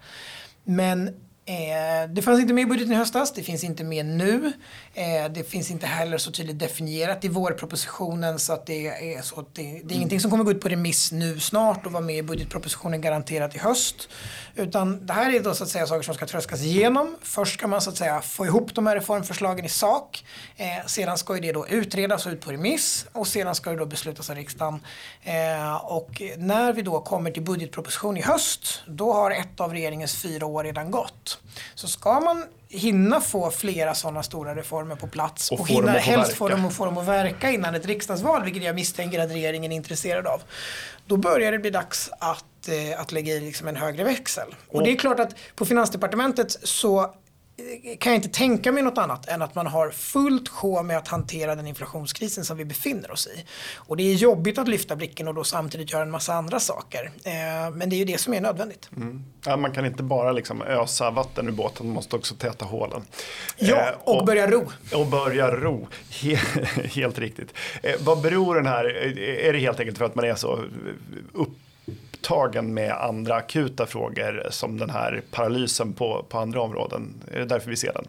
Men 0.64 1.16
Eh, 1.46 2.10
det 2.10 2.22
fanns 2.22 2.40
inte 2.40 2.54
med 2.54 2.62
i 2.62 2.66
budgeten 2.66 2.94
i 2.94 2.96
höstas, 2.96 3.34
det 3.34 3.44
finns 3.44 3.64
inte 3.64 3.84
med 3.84 4.06
nu. 4.06 4.54
Eh, 4.94 5.32
det 5.32 5.50
finns 5.50 5.72
inte 5.72 5.88
heller 5.88 6.18
så 6.18 6.32
tydligt 6.32 6.60
definierat 6.60 7.26
i 7.26 7.28
vårpropositionen 7.28 8.40
så 8.40 8.54
att 8.54 8.66
det 8.66 8.88
är 9.16 9.22
så 9.22 9.40
att 9.40 9.56
det, 9.56 9.62
det 9.62 9.70
är 9.70 9.80
mm. 9.80 9.92
ingenting 9.92 10.20
som 10.20 10.32
kommer 10.32 10.44
gå 10.44 10.52
ut 10.52 10.62
på 10.62 10.70
remiss 10.70 11.12
nu 11.12 11.40
snart 11.40 11.86
och 11.86 11.92
vara 11.92 12.04
med 12.04 12.18
i 12.18 12.24
budgetpropositionen 12.24 13.02
garanterat 13.02 13.56
i 13.56 13.60
höst. 13.60 14.10
Utan 14.56 15.06
det 15.06 15.14
här 15.14 15.36
är 15.36 15.40
då 15.40 15.54
så 15.54 15.64
att 15.64 15.70
säga 15.70 15.88
saker 15.88 16.04
som 16.04 16.16
ska 16.16 16.26
tröskas 16.28 16.62
igenom. 16.62 17.16
Först 17.22 17.54
ska 17.54 17.68
man 17.68 17.82
så 17.82 17.90
att 17.90 17.98
säga 17.98 18.22
få 18.22 18.46
ihop 18.46 18.76
de 18.76 18.88
här 18.88 18.96
reformförslagen 18.96 19.66
i 19.66 19.70
sak. 19.70 20.26
Eh, 20.58 20.86
sedan 20.86 21.18
ska 21.18 21.34
det 21.34 21.52
då 21.52 21.68
utredas 21.68 22.26
och 22.26 22.32
ut 22.32 22.42
på 22.42 22.52
remiss 22.52 23.06
och 23.12 23.28
sedan 23.28 23.56
ska 23.56 23.70
det 23.70 23.76
då 23.76 23.86
beslutas 23.86 24.30
av 24.30 24.36
riksdagen. 24.36 24.80
Eh, 25.24 25.76
och 25.76 26.22
när 26.38 26.74
vi 26.74 26.82
då 26.82 27.02
kommer 27.02 27.32
till 27.32 27.44
budgetproposition 27.44 28.18
i 28.18 28.22
höst 28.22 28.82
då 28.88 29.14
har 29.14 29.32
ett 29.32 29.60
av 29.60 29.74
regeringens 29.74 30.22
fyra 30.22 30.46
år 30.46 30.64
redan 30.64 30.92
gått. 30.92 31.40
Så 31.76 31.88
ska 31.88 32.20
man 32.20 32.46
hinna 32.70 33.22
få 33.22 33.52
flera 33.52 33.96
sådana 33.96 34.24
stora 34.24 34.56
reformer 34.56 34.96
på 34.96 35.08
plats 35.08 35.52
och, 35.52 35.60
och 35.60 35.68
hinna 35.68 35.92
helst 35.92 36.34
få 36.34 36.50
dem, 36.50 36.72
få 36.72 36.86
dem 36.86 36.98
att 36.98 37.08
verka 37.08 37.52
innan 37.52 37.76
ett 37.76 37.86
riksdagsval, 37.86 38.44
vilket 38.44 38.64
jag 38.64 38.76
misstänker 38.76 39.20
att 39.20 39.32
regeringen 39.32 39.72
är 39.72 39.76
intresserad 39.76 40.28
av. 40.28 40.42
Då 41.06 41.18
börjar 41.18 41.52
det 41.52 41.60
bli 41.60 41.70
dags 41.70 42.10
att, 42.20 42.46
eh, 42.70 43.02
att 43.02 43.12
lägga 43.12 43.34
i 43.34 43.40
liksom 43.40 43.68
en 43.68 43.76
högre 43.76 44.04
växel. 44.04 44.56
Och, 44.68 44.76
och 44.76 44.84
det 44.84 44.92
är 44.92 44.96
klart 44.96 45.20
att 45.20 45.36
på 45.56 45.66
Finansdepartementet 45.66 46.52
så 46.64 47.14
kan 48.00 48.14
jag 48.14 48.16
inte 48.18 48.30
tänka 48.30 48.72
mig 48.72 48.84
något 48.84 48.98
annat 48.98 49.28
än 49.28 49.42
att 49.42 49.56
man 49.56 49.68
har 49.68 49.90
fullt 49.90 50.50
sjå 50.50 50.84
med 50.84 50.98
att 50.98 51.08
hantera 51.08 51.56
den 51.56 51.68
inflationskrisen 51.68 52.46
som 52.46 52.58
vi 52.58 52.66
befinner 52.66 53.12
oss 53.12 53.28
i. 53.28 53.46
Och 53.76 53.98
det 53.98 54.04
är 54.04 54.14
jobbigt 54.14 54.58
att 54.58 54.68
lyfta 54.68 54.96
blicken 54.96 55.28
och 55.28 55.34
då 55.34 55.44
samtidigt 55.44 55.92
göra 55.92 56.04
en 56.04 56.12
massa 56.12 56.34
andra 56.34 56.60
saker. 56.60 57.12
Eh, 57.24 57.72
men 57.74 57.90
det 57.90 57.96
är 57.96 57.98
ju 57.98 58.06
det 58.06 58.18
som 58.18 58.34
är 58.34 58.42
nödvändigt. 58.42 58.90
Mm. 58.96 59.24
Ja, 59.46 59.58
man 59.58 59.72
kan 59.72 59.86
inte 59.86 60.04
bara 60.04 60.32
liksom 60.32 60.62
ösa 60.62 61.12
vatten 61.12 61.48
ur 61.48 61.52
båten, 61.52 61.86
man 61.86 61.96
måste 61.96 62.16
också 62.16 62.36
täta 62.36 62.66
hålen. 62.66 63.02
Ja, 63.58 63.76
eh, 63.76 63.96
och, 64.04 64.20
och, 64.20 64.26
börja 64.26 64.52
ro. 64.52 64.72
Och 64.94 65.08
börja 65.08 65.52
ro, 65.52 65.88
helt 66.96 67.20
riktigt. 67.20 67.54
Eh, 67.84 67.96
vad 68.00 68.22
beror 68.22 68.56
den 68.56 68.66
här, 68.66 68.86
är 69.18 69.54
det 69.54 69.60
helt 69.60 69.80
enkelt 69.80 69.98
för 69.98 70.06
att 70.06 70.16
man 70.16 70.26
är 70.26 70.36
så 70.36 70.60
upp 71.34 71.58
upptagen 72.24 72.74
med 72.74 72.92
andra 72.92 73.36
akuta 73.36 73.86
frågor 73.86 74.48
som 74.50 74.78
den 74.78 74.90
här 74.90 75.22
paralysen 75.32 75.94
på, 75.94 76.26
på 76.30 76.38
andra 76.40 76.62
områden? 76.62 77.24
Är 77.32 77.40
det 77.40 77.46
därför 77.46 77.70
vi 77.70 77.76
ser 77.76 77.94
den? 77.94 78.08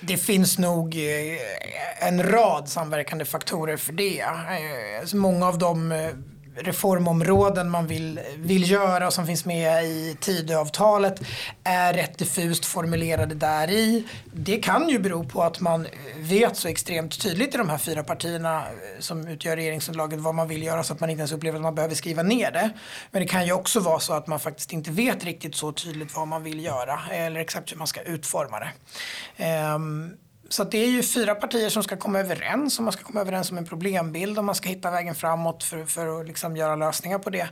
Det 0.00 0.16
finns 0.16 0.58
nog 0.58 0.96
eh, 0.96 2.08
en 2.08 2.22
rad 2.22 2.68
samverkande 2.68 3.24
faktorer 3.24 3.76
för 3.76 3.92
det. 3.92 4.20
Eh, 4.20 5.14
många 5.14 5.48
av 5.48 5.58
dem 5.58 5.92
eh, 5.92 6.10
reformområden 6.56 7.70
man 7.70 7.86
vill, 7.86 8.20
vill 8.36 8.70
göra 8.70 9.06
och 9.06 9.12
som 9.12 9.26
finns 9.26 9.44
med 9.44 9.84
i 9.84 10.16
Tidöavtalet 10.20 11.20
är 11.64 11.94
rätt 11.94 12.18
diffust 12.18 12.64
formulerade 12.64 13.34
där 13.34 13.70
i. 13.70 14.04
Det 14.32 14.56
kan 14.56 14.88
ju 14.88 14.98
bero 14.98 15.24
på 15.24 15.42
att 15.42 15.60
man 15.60 15.86
vet 16.16 16.56
så 16.56 16.68
extremt 16.68 17.20
tydligt 17.20 17.54
i 17.54 17.58
de 17.58 17.68
här 17.68 17.78
fyra 17.78 18.02
partierna 18.02 18.58
eh, 18.58 19.00
som 19.00 19.28
utgör 19.28 19.56
regeringsunderlaget 19.56 20.20
vad 20.20 20.34
man 20.34 20.48
vill 20.48 20.62
göra 20.62 20.82
så 20.82 20.92
att 20.92 21.00
man 21.00 21.10
inte 21.10 21.20
ens 21.20 21.32
upplever 21.32 21.56
att 21.56 21.62
man 21.62 21.74
behöver 21.74 21.94
skriva 21.94 22.22
ner 22.22 22.50
det. 22.50 22.70
Men 23.10 23.22
det 23.22 23.28
kan 23.28 23.46
ju 23.46 23.52
också 23.52 23.80
vara 23.80 24.00
så 24.00 24.12
att 24.12 24.26
man 24.26 24.40
faktiskt 24.40 24.72
inte 24.72 24.90
vet 24.90 25.24
riktigt 25.24 25.54
så 25.54 25.72
tydligt 25.72 26.16
vad 26.16 26.28
man 26.28 26.42
vill 26.42 26.64
göra 26.64 27.00
eh, 27.10 27.26
eller 27.26 27.40
exakt 27.40 27.72
hur 27.72 27.76
man 27.76 27.86
ska 27.86 28.02
utforma 28.02 28.58
det. 28.60 29.74
Um, 29.74 30.16
så 30.48 30.64
det 30.64 30.78
är 30.78 30.88
ju 30.88 31.02
fyra 31.02 31.34
partier 31.34 31.68
som 31.68 31.82
ska 31.82 31.96
komma 31.96 32.18
överens 32.20 32.78
och 32.78 32.84
man 32.84 32.92
ska 32.92 33.04
komma 33.04 33.20
överens 33.20 33.50
om 33.50 33.58
en 33.58 33.66
problembild 33.66 34.38
och 34.38 34.44
man 34.44 34.54
ska 34.54 34.68
hitta 34.68 34.90
vägen 34.90 35.14
framåt 35.14 35.64
för, 35.64 35.84
för 35.84 36.20
att 36.20 36.26
liksom 36.26 36.56
göra 36.56 36.76
lösningar 36.76 37.18
på 37.18 37.30
det. 37.30 37.48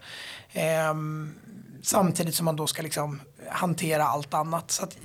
Ehm, 0.53 1.35
samtidigt 1.83 2.35
som 2.35 2.45
man 2.45 2.57
då 2.57 2.67
ska 2.67 2.83
liksom 2.83 3.21
hantera 3.49 4.05
allt 4.05 4.35
annat. 4.35 4.71
Så 4.71 4.85
att 4.85 4.97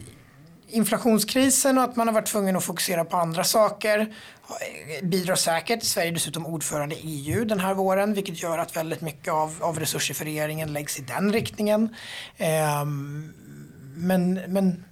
inflationskrisen 0.68 1.78
och 1.78 1.84
att 1.84 1.96
man 1.96 2.08
har 2.08 2.14
varit 2.14 2.28
tvungen 2.28 2.56
att 2.56 2.64
fokusera 2.64 3.06
på 3.06 3.18
andra 3.18 3.44
saker 3.44 4.00
eh, 4.00 5.08
bidrar 5.08 5.36
säkert. 5.36 5.84
Sverige 5.84 6.10
är 6.10 6.14
dessutom 6.14 6.46
ordförande 6.46 6.96
i 6.96 7.00
EU 7.06 7.46
den 7.46 7.60
här 7.60 7.74
våren 7.74 8.14
vilket 8.14 8.44
gör 8.44 8.58
att 8.58 8.78
väldigt 8.78 9.02
mycket 9.02 9.34
av, 9.34 9.56
av 9.62 9.80
resurser 9.80 10.14
för 10.14 10.26
regeringen 10.26 10.74
läggs 10.74 11.00
i 11.00 11.02
den 11.02 11.34
riktningen. 11.34 11.96
Ehm, 12.38 13.34
men, 13.96 14.34
men 14.34 14.86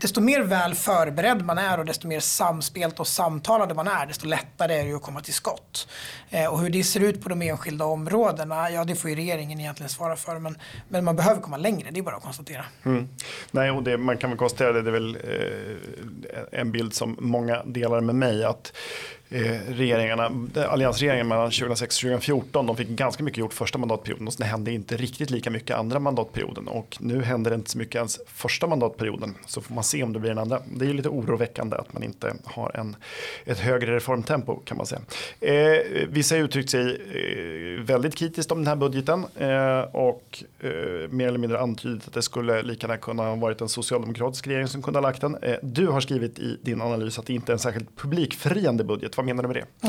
desto 0.00 0.20
mer 0.20 0.40
väl 0.40 0.74
förberedd 0.74 1.44
man 1.44 1.58
är 1.58 1.78
och 1.78 1.84
desto 1.84 2.08
mer 2.08 2.20
samspelt 2.20 3.00
och 3.00 3.06
samtalade 3.06 3.74
man 3.74 3.88
är, 3.88 4.06
desto 4.06 4.26
lättare 4.26 4.74
är 4.74 4.84
det 4.84 4.92
att 4.92 5.02
komma 5.02 5.20
till 5.20 5.34
skott. 5.34 5.88
Eh, 6.30 6.52
och 6.52 6.60
hur 6.60 6.70
det 6.70 6.84
ser 6.84 7.00
ut 7.00 7.22
på 7.22 7.28
de 7.28 7.42
enskilda 7.42 7.84
områdena, 7.84 8.70
ja 8.70 8.84
det 8.84 8.94
får 8.94 9.10
ju 9.10 9.16
regeringen 9.16 9.60
egentligen 9.60 9.90
svara 9.90 10.16
för. 10.16 10.38
Men, 10.38 10.58
men 10.88 11.04
man 11.04 11.16
behöver 11.16 11.40
komma 11.40 11.56
längre, 11.56 11.90
det 11.90 12.00
är 12.00 12.02
bara 12.02 12.16
att 12.16 12.22
konstatera. 12.22 12.64
Mm. 12.84 13.08
Nej, 13.50 13.70
och 13.70 13.82
det, 13.82 13.98
man 13.98 14.16
kan 14.16 14.30
väl 14.30 14.38
konstatera 14.38 14.72
det, 14.72 14.82
det 14.82 14.90
är 14.90 14.92
väl 14.92 15.16
eh, 15.16 16.60
en 16.60 16.72
bild 16.72 16.94
som 16.94 17.16
många 17.20 17.62
delar 17.64 18.00
med 18.00 18.14
mig. 18.14 18.44
att 18.44 18.72
Eh, 18.72 19.15
Eh, 19.30 19.58
regeringarna, 19.68 20.30
eh, 20.56 20.72
alliansregeringen 20.72 21.28
mellan 21.28 21.50
2006 21.50 21.96
och 21.96 22.00
2014, 22.00 22.66
de 22.66 22.76
fick 22.76 22.88
ganska 22.88 23.24
mycket 23.24 23.38
gjort 23.38 23.52
första 23.52 23.78
mandatperioden 23.78 24.26
och 24.26 24.32
sen 24.32 24.46
hände 24.46 24.72
inte 24.72 24.96
riktigt 24.96 25.30
lika 25.30 25.50
mycket 25.50 25.76
andra 25.76 25.98
mandatperioden 25.98 26.68
och 26.68 26.96
nu 27.00 27.22
händer 27.22 27.50
det 27.50 27.54
inte 27.54 27.70
så 27.70 27.78
mycket 27.78 27.94
ens 27.94 28.20
första 28.26 28.66
mandatperioden 28.66 29.34
så 29.46 29.60
får 29.60 29.74
man 29.74 29.84
se 29.84 30.02
om 30.02 30.12
det 30.12 30.18
blir 30.18 30.30
den 30.30 30.38
andra. 30.38 30.62
Det 30.76 30.86
är 30.86 30.94
lite 30.94 31.08
oroväckande 31.08 31.76
att 31.76 31.92
man 31.92 32.02
inte 32.02 32.34
har 32.44 32.76
en, 32.76 32.96
ett 33.44 33.58
högre 33.58 33.96
reformtempo 33.96 34.56
kan 34.56 34.76
man 34.76 34.86
säga. 34.86 35.00
Eh, 35.40 36.06
vissa 36.08 36.34
har 36.34 36.42
uttryckt 36.42 36.70
sig 36.70 37.00
eh, 37.14 37.84
väldigt 37.84 38.14
kritiskt 38.14 38.52
om 38.52 38.58
den 38.58 38.66
här 38.66 38.76
budgeten 38.76 39.24
eh, 39.36 39.80
och 39.80 40.44
eh, 40.60 40.70
mer 41.10 41.28
eller 41.28 41.38
mindre 41.38 41.60
antydit 41.60 42.06
att 42.06 42.14
det 42.14 42.22
skulle 42.22 42.62
lika 42.62 42.86
gärna 42.86 42.96
kunna 42.96 43.22
ha 43.22 43.34
varit 43.34 43.60
en 43.60 43.68
socialdemokratisk 43.68 44.46
regering 44.46 44.68
som 44.68 44.82
kunde 44.82 44.98
ha 44.98 45.02
lagt 45.02 45.20
den. 45.20 45.36
Eh, 45.42 45.56
du 45.62 45.86
har 45.86 46.00
skrivit 46.00 46.38
i 46.38 46.58
din 46.62 46.80
analys 46.80 47.18
att 47.18 47.26
det 47.26 47.32
inte 47.32 47.52
är 47.52 47.54
en 47.54 47.58
särskilt 47.58 47.96
publikfriande 47.96 48.84
budget 48.84 49.14
vad 49.16 49.26
menar 49.26 49.42
du 49.42 49.48
med 49.48 49.56
det? 49.56 49.88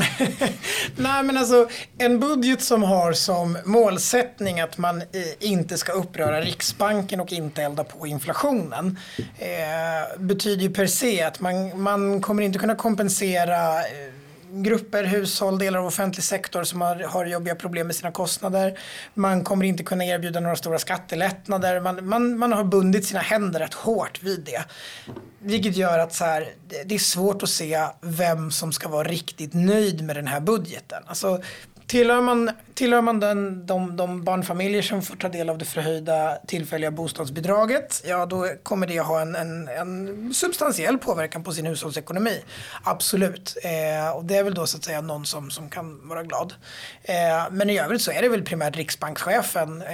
Nej 0.96 1.24
men 1.24 1.38
alltså 1.38 1.70
en 1.98 2.20
budget 2.20 2.62
som 2.62 2.84
har 2.84 3.14
som 3.14 3.58
målsättning 3.66 4.60
att 4.60 4.78
man 4.78 5.02
eh, 5.02 5.06
inte 5.40 5.78
ska 5.78 5.92
uppröra 5.92 6.42
Riksbanken 6.42 7.20
och 7.20 7.34
inte 7.34 7.64
elda 7.64 7.84
på 7.84 8.08
inflationen. 8.08 9.00
Eh, 9.18 10.18
betyder 10.20 10.64
ju 10.64 10.70
per 10.70 10.88
se 10.88 11.24
att 11.24 11.40
man, 11.40 11.82
man 11.82 12.22
kommer 12.22 12.44
inte 12.44 12.60
kunna 12.60 12.76
kompensera 12.76 13.80
eh, 13.80 14.17
grupper, 14.52 15.04
hushåll, 15.04 15.60
delar 15.60 15.80
av 15.80 15.86
offentlig 15.86 16.24
sektor 16.24 16.64
som 16.64 16.82
har, 16.82 16.96
har 16.96 17.26
jobbiga 17.26 17.56
problem 17.56 17.88
med 17.88 17.96
sina 17.96 18.12
kostnader. 18.12 18.80
Man 19.14 19.44
kommer 19.44 19.66
inte 19.66 19.84
kunna 19.84 20.06
erbjuda 20.06 20.40
några 20.40 20.56
stora 20.56 20.80
skattelättnader. 20.80 21.80
Man, 21.80 22.08
man, 22.08 22.38
man 22.38 22.54
har 22.54 22.64
bundit 22.64 23.06
sina 23.06 23.20
händer 23.20 23.60
rätt 23.60 23.74
hårt 23.74 24.24
vid 24.24 24.40
det. 24.40 24.64
Vilket 25.40 25.76
gör 25.76 26.00
att 26.00 26.14
så 26.14 26.26
här, 26.26 26.50
det 26.86 26.96
är 26.96 27.00
svårt 27.00 27.44
att 27.44 27.50
se 27.50 27.80
vem 28.02 28.52
som 28.52 28.72
ska 28.72 28.90
vara 28.90 29.08
riktigt 29.08 29.54
nöjd 29.54 30.04
med 30.04 30.16
den 30.16 30.28
här 30.28 30.40
budgeten. 30.40 31.04
Alltså, 31.06 31.42
Tillhör 31.88 32.22
man, 32.22 32.52
tillhör 32.74 33.02
man 33.02 33.20
den, 33.20 33.66
de, 33.66 33.98
de 33.98 34.24
barnfamiljer 34.24 34.82
som 34.82 35.02
får 35.02 35.16
ta 35.16 35.30
del 35.30 35.50
av 35.50 35.58
det 35.58 35.66
förhöjda 35.66 36.38
tillfälliga 36.48 36.92
bostadsbidraget, 36.92 38.04
ja 38.08 38.26
då 38.26 38.48
kommer 38.64 38.88
det 38.88 39.00
ha 39.00 39.22
en, 39.22 39.36
en, 39.36 39.68
en 39.68 40.34
substantiell 40.34 40.98
påverkan 40.98 41.44
på 41.44 41.52
sin 41.52 41.66
hushållsekonomi. 41.66 42.44
Absolut. 42.84 43.58
Eh, 43.64 44.10
och 44.10 44.26
det 44.26 44.36
är 44.36 44.44
väl 44.44 44.54
då 44.54 44.68
så 44.68 44.78
att 44.78 44.84
säga 44.84 45.02
någon 45.02 45.26
som, 45.26 45.52
som 45.52 45.70
kan 45.70 46.08
vara 46.08 46.24
glad. 46.24 46.54
Eh, 47.04 47.16
men 47.52 47.70
i 47.70 47.80
övrigt 47.80 48.02
så 48.02 48.12
är 48.12 48.22
det 48.22 48.30
väl 48.30 48.44
primärt 48.44 48.76
riksbankschefen 48.76 49.82
eh, 49.82 49.88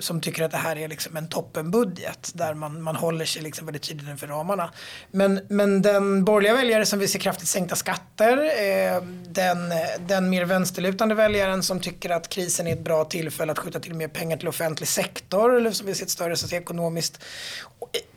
som 0.00 0.20
tycker 0.20 0.44
att 0.44 0.50
det 0.50 0.56
här 0.56 0.76
är 0.78 0.88
liksom 0.88 1.16
en 1.16 1.28
toppenbudget 1.28 2.30
där 2.34 2.54
man, 2.54 2.82
man 2.82 2.96
håller 2.96 3.24
sig 3.24 3.42
liksom 3.42 3.66
väldigt 3.66 3.82
tydligt 3.82 4.08
inför 4.08 4.26
ramarna. 4.26 4.70
Men, 5.10 5.40
men 5.48 5.82
den 5.82 6.24
borgerliga 6.24 6.54
väljare 6.54 6.86
som 6.86 6.98
vill 6.98 7.08
se 7.08 7.18
kraftigt 7.18 7.48
sänkta 7.48 7.76
skatter, 7.76 8.36
eh, 8.36 9.02
den, 9.26 9.72
den 10.06 10.30
mer 10.30 10.44
vänsterlutande 10.44 11.13
fortfarande 11.14 11.38
väljaren 11.38 11.62
som 11.62 11.80
tycker 11.80 12.10
att 12.10 12.28
krisen 12.28 12.66
är 12.66 12.72
ett 12.72 12.84
bra 12.84 13.04
tillfälle 13.04 13.52
att 13.52 13.58
skjuta 13.58 13.80
till 13.80 13.94
mer 13.94 14.08
pengar 14.08 14.36
till 14.36 14.48
offentlig 14.48 14.88
sektor 14.88 15.56
eller 15.56 15.72
som 15.72 15.86
vill 15.86 15.96
se 15.96 16.02
ett 16.02 16.10
större 16.10 16.56
ekonomiskt 16.56 17.20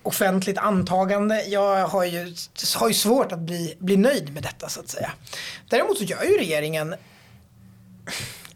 offentligt 0.03 0.57
antagande. 0.57 1.43
Jag 1.47 1.87
har 1.87 2.05
ju, 2.05 2.35
har 2.75 2.87
ju 2.87 2.93
svårt 2.93 3.31
att 3.31 3.39
bli, 3.39 3.75
bli 3.79 3.97
nöjd 3.97 4.33
med 4.33 4.43
detta 4.43 4.69
så 4.69 4.79
att 4.79 4.89
säga. 4.89 5.11
Däremot 5.69 5.97
så 5.97 6.03
gör 6.03 6.23
ju 6.23 6.37
regeringen 6.37 6.95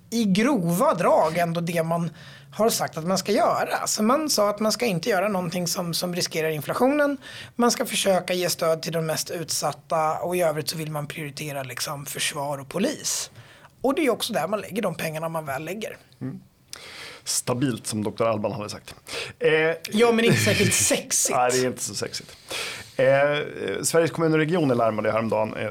i 0.09 0.23
grova 0.23 0.93
drag 0.93 1.37
ändå 1.37 1.61
det 1.61 1.83
man 1.83 2.09
har 2.53 2.69
sagt 2.69 2.97
att 2.97 3.05
man 3.05 3.17
ska 3.17 3.31
göra. 3.31 3.87
Så 3.87 4.03
man 4.03 4.29
sa 4.29 4.49
att 4.49 4.59
man 4.59 4.71
ska 4.71 4.85
inte 4.85 5.09
göra 5.09 5.27
någonting 5.27 5.67
som, 5.67 5.93
som 5.93 6.15
riskerar 6.15 6.49
inflationen. 6.49 7.17
Man 7.55 7.71
ska 7.71 7.85
försöka 7.85 8.33
ge 8.33 8.49
stöd 8.49 8.81
till 8.81 8.93
de 8.93 9.05
mest 9.05 9.29
utsatta 9.29 10.19
och 10.19 10.35
i 10.35 10.41
övrigt 10.41 10.69
så 10.69 10.77
vill 10.77 10.91
man 10.91 11.07
prioritera 11.07 11.63
liksom 11.63 12.05
försvar 12.05 12.57
och 12.57 12.69
polis. 12.69 13.31
Och 13.81 13.95
det 13.95 14.05
är 14.05 14.09
också 14.09 14.33
där 14.33 14.47
man 14.47 14.61
lägger 14.61 14.81
de 14.81 14.95
pengarna 14.95 15.29
man 15.29 15.45
väl 15.45 15.65
lägger. 15.65 15.97
Mm. 16.21 16.39
Stabilt 17.23 17.87
som 17.87 18.03
Dr. 18.03 18.23
Alban 18.23 18.51
hade 18.51 18.69
sagt. 18.69 18.95
Eh, 19.39 19.51
ja, 19.91 20.11
men 20.11 20.25
inte 20.25 20.37
särskilt 20.37 20.73
sexigt. 20.73 21.35
Nej, 21.37 21.51
det 21.51 21.57
är 21.57 21.67
inte 21.67 21.83
så 21.83 21.95
sexigt. 21.95 22.37
Eh, 22.95 23.05
Sveriges 23.83 24.11
kommuner 24.11 24.37
och 24.37 24.45
regioner 24.45 24.75
larmade 24.75 25.11
häromdagen, 25.11 25.53
eh, 25.53 25.69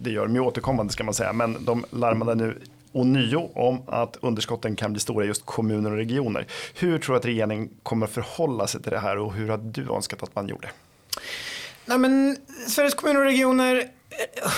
det 0.00 0.10
gör 0.10 0.26
de 0.26 0.34
ju 0.34 0.40
återkommande 0.40 0.92
ska 0.92 1.04
man 1.04 1.14
säga, 1.14 1.32
men 1.32 1.64
de 1.64 1.84
larmade 1.90 2.34
nu 2.34 2.62
ånyo 2.92 3.50
om 3.54 3.82
att 3.86 4.16
underskotten 4.20 4.76
kan 4.76 4.92
bli 4.92 5.00
stora 5.00 5.24
i 5.24 5.28
just 5.28 5.46
kommuner 5.46 5.90
och 5.90 5.96
regioner. 5.96 6.46
Hur 6.74 6.98
tror 6.98 7.14
du 7.14 7.18
att 7.18 7.26
regeringen 7.26 7.68
kommer 7.82 8.06
förhålla 8.06 8.66
sig 8.66 8.82
till 8.82 8.92
det 8.92 8.98
här 8.98 9.18
och 9.18 9.34
hur 9.34 9.48
har 9.48 9.58
du 9.58 9.94
önskat 9.94 10.22
att 10.22 10.34
man 10.34 10.48
gjorde? 10.48 10.70
Nej, 11.84 11.98
men 11.98 12.36
Sveriges 12.68 12.94
kommuner 12.94 13.20
och 13.20 13.26
regioner 13.26 13.90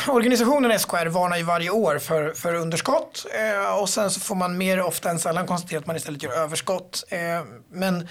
organisationen 0.08 0.78
SKR 0.78 1.06
varnar 1.06 1.36
ju 1.36 1.42
varje 1.42 1.70
år 1.70 1.98
för, 1.98 2.32
för 2.32 2.54
underskott 2.54 3.26
eh, 3.34 3.78
och 3.80 3.88
sen 3.88 4.10
så 4.10 4.20
får 4.20 4.34
man 4.34 4.58
mer 4.58 4.80
ofta 4.80 5.10
än 5.10 5.18
sällan 5.18 5.46
konstatera 5.46 5.78
att 5.78 5.86
man 5.86 5.96
istället 5.96 6.22
gör 6.22 6.32
överskott. 6.32 7.04
Eh, 7.08 7.18
men 7.72 8.08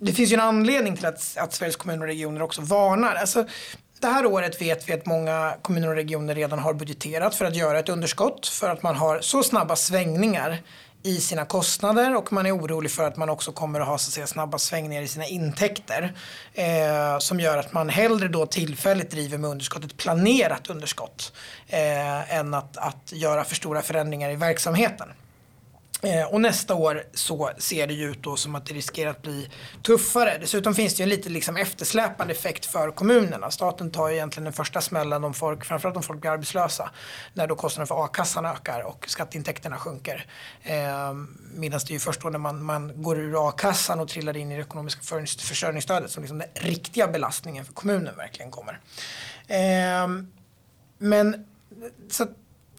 det 0.00 0.12
finns 0.12 0.32
ju 0.32 0.34
en 0.34 0.40
anledning 0.40 0.96
till 0.96 1.06
att, 1.06 1.36
att 1.36 1.52
Sveriges 1.52 1.76
kommuner 1.76 2.02
och 2.02 2.08
regioner 2.08 2.42
också 2.42 2.62
varnar. 2.62 3.14
Alltså, 3.14 3.44
det 4.00 4.06
här 4.06 4.26
året 4.26 4.60
vet 4.62 4.88
vi 4.88 4.92
att 4.92 5.06
många 5.06 5.54
kommuner 5.62 5.88
och 5.88 5.94
regioner 5.94 6.34
redan 6.34 6.58
har 6.58 6.74
budgeterat 6.74 7.34
för 7.34 7.44
att 7.44 7.56
göra 7.56 7.78
ett 7.78 7.88
underskott 7.88 8.46
för 8.46 8.68
att 8.70 8.82
man 8.82 8.96
har 8.96 9.20
så 9.20 9.42
snabba 9.42 9.76
svängningar 9.76 10.62
i 11.02 11.20
sina 11.20 11.44
kostnader 11.44 12.16
och 12.16 12.32
man 12.32 12.46
är 12.46 12.56
orolig 12.56 12.90
för 12.90 13.04
att 13.04 13.16
man 13.16 13.28
också 13.28 13.52
kommer 13.52 13.80
att 13.80 13.86
ha 13.86 13.98
så 13.98 14.08
att 14.08 14.12
säga, 14.12 14.26
snabba 14.26 14.58
svängningar 14.58 15.02
i 15.02 15.08
sina 15.08 15.26
intäkter. 15.26 16.14
Eh, 16.54 17.18
som 17.18 17.40
gör 17.40 17.58
att 17.58 17.72
man 17.72 17.88
hellre 17.88 18.28
då 18.28 18.46
tillfälligt 18.46 19.10
driver 19.10 19.38
med 19.38 19.50
underskott, 19.50 19.84
ett 19.84 19.96
planerat 19.96 20.70
underskott, 20.70 21.32
eh, 21.68 22.36
än 22.36 22.54
att, 22.54 22.76
att 22.76 23.12
göra 23.12 23.44
för 23.44 23.54
stora 23.54 23.82
förändringar 23.82 24.30
i 24.30 24.36
verksamheten. 24.36 25.08
Eh, 26.04 26.24
och 26.24 26.40
nästa 26.40 26.74
år 26.74 27.04
så 27.14 27.50
ser 27.58 27.86
det 27.86 27.94
ju 27.94 28.10
ut 28.10 28.22
då 28.22 28.36
som 28.36 28.54
att 28.54 28.66
det 28.66 28.74
riskerar 28.74 29.10
att 29.10 29.22
bli 29.22 29.48
tuffare. 29.82 30.38
Dessutom 30.40 30.74
finns 30.74 30.94
det 30.94 31.00
ju 31.00 31.02
en 31.02 31.08
lite 31.08 31.28
liksom 31.28 31.56
eftersläpande 31.56 32.32
effekt 32.32 32.66
för 32.66 32.90
kommunerna. 32.90 33.50
Staten 33.50 33.90
tar 33.90 34.08
ju 34.08 34.14
egentligen 34.14 34.44
den 34.44 34.52
första 34.52 34.80
smällen 34.80 35.24
om 35.24 35.34
folk, 35.34 35.64
framförallt 35.64 35.96
om 35.96 36.02
folk 36.02 36.20
blir 36.20 36.30
arbetslösa. 36.30 36.90
När 37.34 37.46
då 37.46 37.56
kostnaden 37.56 37.86
för 37.86 38.04
a-kassan 38.04 38.46
ökar 38.46 38.80
och 38.80 39.04
skatteintäkterna 39.08 39.76
sjunker. 39.78 40.26
Eh, 40.62 41.14
Medan 41.54 41.80
det 41.86 41.90
är 41.90 41.92
ju 41.92 41.98
först 41.98 42.20
då 42.20 42.28
när 42.28 42.38
man, 42.38 42.62
man 42.62 43.02
går 43.02 43.18
ur 43.18 43.48
a-kassan 43.48 44.00
och 44.00 44.08
trillar 44.08 44.36
in 44.36 44.52
i 44.52 44.56
det 44.56 44.62
ekonomiska 44.62 45.02
försörjningsstödet 45.38 46.10
som 46.10 46.22
liksom 46.22 46.38
den 46.38 46.48
riktiga 46.54 47.08
belastningen 47.08 47.64
för 47.64 47.72
kommunen 47.72 48.16
verkligen 48.16 48.50
kommer. 48.50 48.80
Eh, 49.46 50.08
men 50.98 51.46
så 52.10 52.26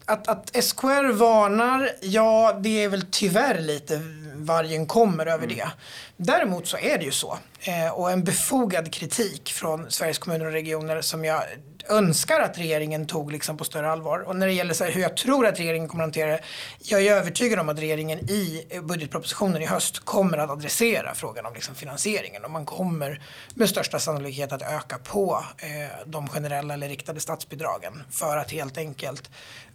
att, 0.06 0.28
att 0.28 0.64
SKR 0.64 1.12
varnar, 1.12 1.90
ja 2.00 2.58
det 2.60 2.84
är 2.84 2.88
väl 2.88 3.06
tyvärr 3.10 3.60
lite 3.60 4.02
vargen 4.34 4.86
kommer 4.86 5.26
över 5.26 5.44
mm. 5.44 5.56
det. 5.56 5.70
Däremot 6.16 6.66
så 6.66 6.76
är 6.76 6.98
det 6.98 7.04
ju 7.04 7.10
så. 7.10 7.38
Eh, 7.60 7.92
och 7.94 8.10
en 8.10 8.24
befogad 8.24 8.92
kritik 8.92 9.52
från 9.52 9.90
Sveriges 9.90 10.18
kommuner 10.18 10.46
och 10.46 10.52
regioner 10.52 11.00
som 11.00 11.24
jag 11.24 11.42
önskar 11.88 12.40
att 12.40 12.58
regeringen 12.58 13.06
tog 13.06 13.32
liksom 13.32 13.56
på 13.56 13.64
större 13.64 13.90
allvar. 13.90 14.18
Och 14.18 14.36
när 14.36 14.46
det 14.46 14.52
gäller 14.52 14.74
så 14.74 14.84
hur 14.84 15.02
jag 15.02 15.16
tror 15.16 15.46
att 15.46 15.58
regeringen 15.58 15.88
kommer 15.88 16.04
att 16.04 16.06
hantera 16.06 16.30
det. 16.30 16.40
Jag 16.78 17.06
är 17.06 17.12
övertygad 17.12 17.58
om 17.58 17.68
att 17.68 17.78
regeringen 17.78 18.18
i 18.18 18.66
budgetpropositionen 18.82 19.62
i 19.62 19.66
höst 19.66 19.98
kommer 19.98 20.38
att 20.38 20.50
adressera 20.50 21.14
frågan 21.14 21.46
om 21.46 21.54
liksom 21.54 21.74
finansieringen. 21.74 22.44
Och 22.44 22.50
man 22.50 22.66
kommer 22.66 23.22
med 23.54 23.68
största 23.68 23.98
sannolikhet 23.98 24.52
att 24.52 24.62
öka 24.62 24.98
på 24.98 25.44
eh, 25.58 25.68
de 26.06 26.28
generella 26.28 26.74
eller 26.74 26.88
riktade 26.88 27.20
statsbidragen. 27.20 28.02
För 28.10 28.36
att 28.36 28.50
helt 28.50 28.78
enkelt 28.78 29.30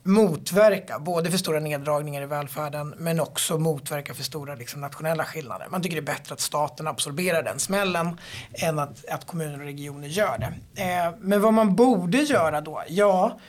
motverka 0.09 0.99
både 0.99 1.31
för 1.31 1.37
stora 1.37 1.59
neddragningar 1.59 2.21
i 2.21 2.25
välfärden 2.25 2.93
men 2.97 3.19
också 3.19 3.57
motverka 3.57 4.13
för 4.13 4.23
stora 4.23 4.55
liksom, 4.55 4.81
nationella 4.81 5.25
skillnader. 5.25 5.67
Man 5.71 5.81
tycker 5.81 5.95
det 5.95 6.11
är 6.11 6.15
bättre 6.15 6.33
att 6.33 6.39
staten 6.39 6.87
absorberar 6.87 7.43
den 7.43 7.59
smällen 7.59 8.19
än 8.53 8.79
att, 8.79 9.05
att 9.05 9.27
kommuner 9.27 9.59
och 9.59 9.65
regioner 9.65 10.07
gör 10.07 10.37
det. 10.37 10.81
Eh, 10.83 11.13
men 11.19 11.41
vad 11.41 11.53
man 11.53 11.75
borde 11.75 12.17
göra 12.17 12.61
då? 12.61 12.83
Ja, 12.87 13.39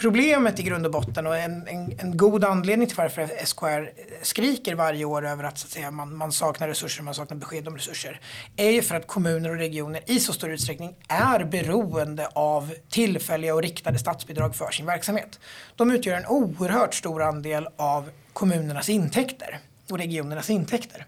Problemet 0.00 0.60
i 0.60 0.62
grund 0.62 0.86
och 0.86 0.92
botten 0.92 1.26
och 1.26 1.36
en, 1.36 1.68
en, 1.68 1.94
en, 1.98 2.16
god 2.16 2.44
anledning 2.44 2.88
till 2.88 2.96
varför 2.96 3.30
SKR 3.44 3.90
skriker 4.22 4.74
varje 4.74 5.04
år 5.04 5.26
över 5.26 5.44
att, 5.44 5.58
så 5.58 5.66
att 5.66 5.70
säga, 5.70 5.90
man, 5.90 6.16
man, 6.16 6.32
saknar 6.32 6.68
resurser, 6.68 7.02
man 7.02 7.14
saknar 7.14 7.36
besked 7.36 7.68
om 7.68 7.76
resurser, 7.76 8.20
är 8.56 8.70
ju 8.70 8.82
för 8.82 8.94
att 8.94 9.06
kommuner 9.06 9.50
och 9.50 9.56
regioner 9.56 10.00
i 10.06 10.20
så 10.20 10.32
stor 10.32 10.50
utsträckning 10.50 10.94
är 11.08 11.44
beroende 11.44 12.28
av 12.32 12.74
tillfälliga 12.88 13.54
och 13.54 13.62
riktade 13.62 13.98
statsbidrag 13.98 14.56
för 14.56 14.70
sin 14.70 14.86
verksamhet. 14.86 15.40
De 15.76 15.90
utgör 15.90 16.16
en 16.16 16.26
oerhört 16.26 16.94
stor 16.94 17.22
andel 17.22 17.68
av 17.76 18.10
kommunernas 18.32 18.88
intäkter 18.88 19.58
och 19.90 19.98
regionernas 19.98 20.50
intäkter. 20.50 21.06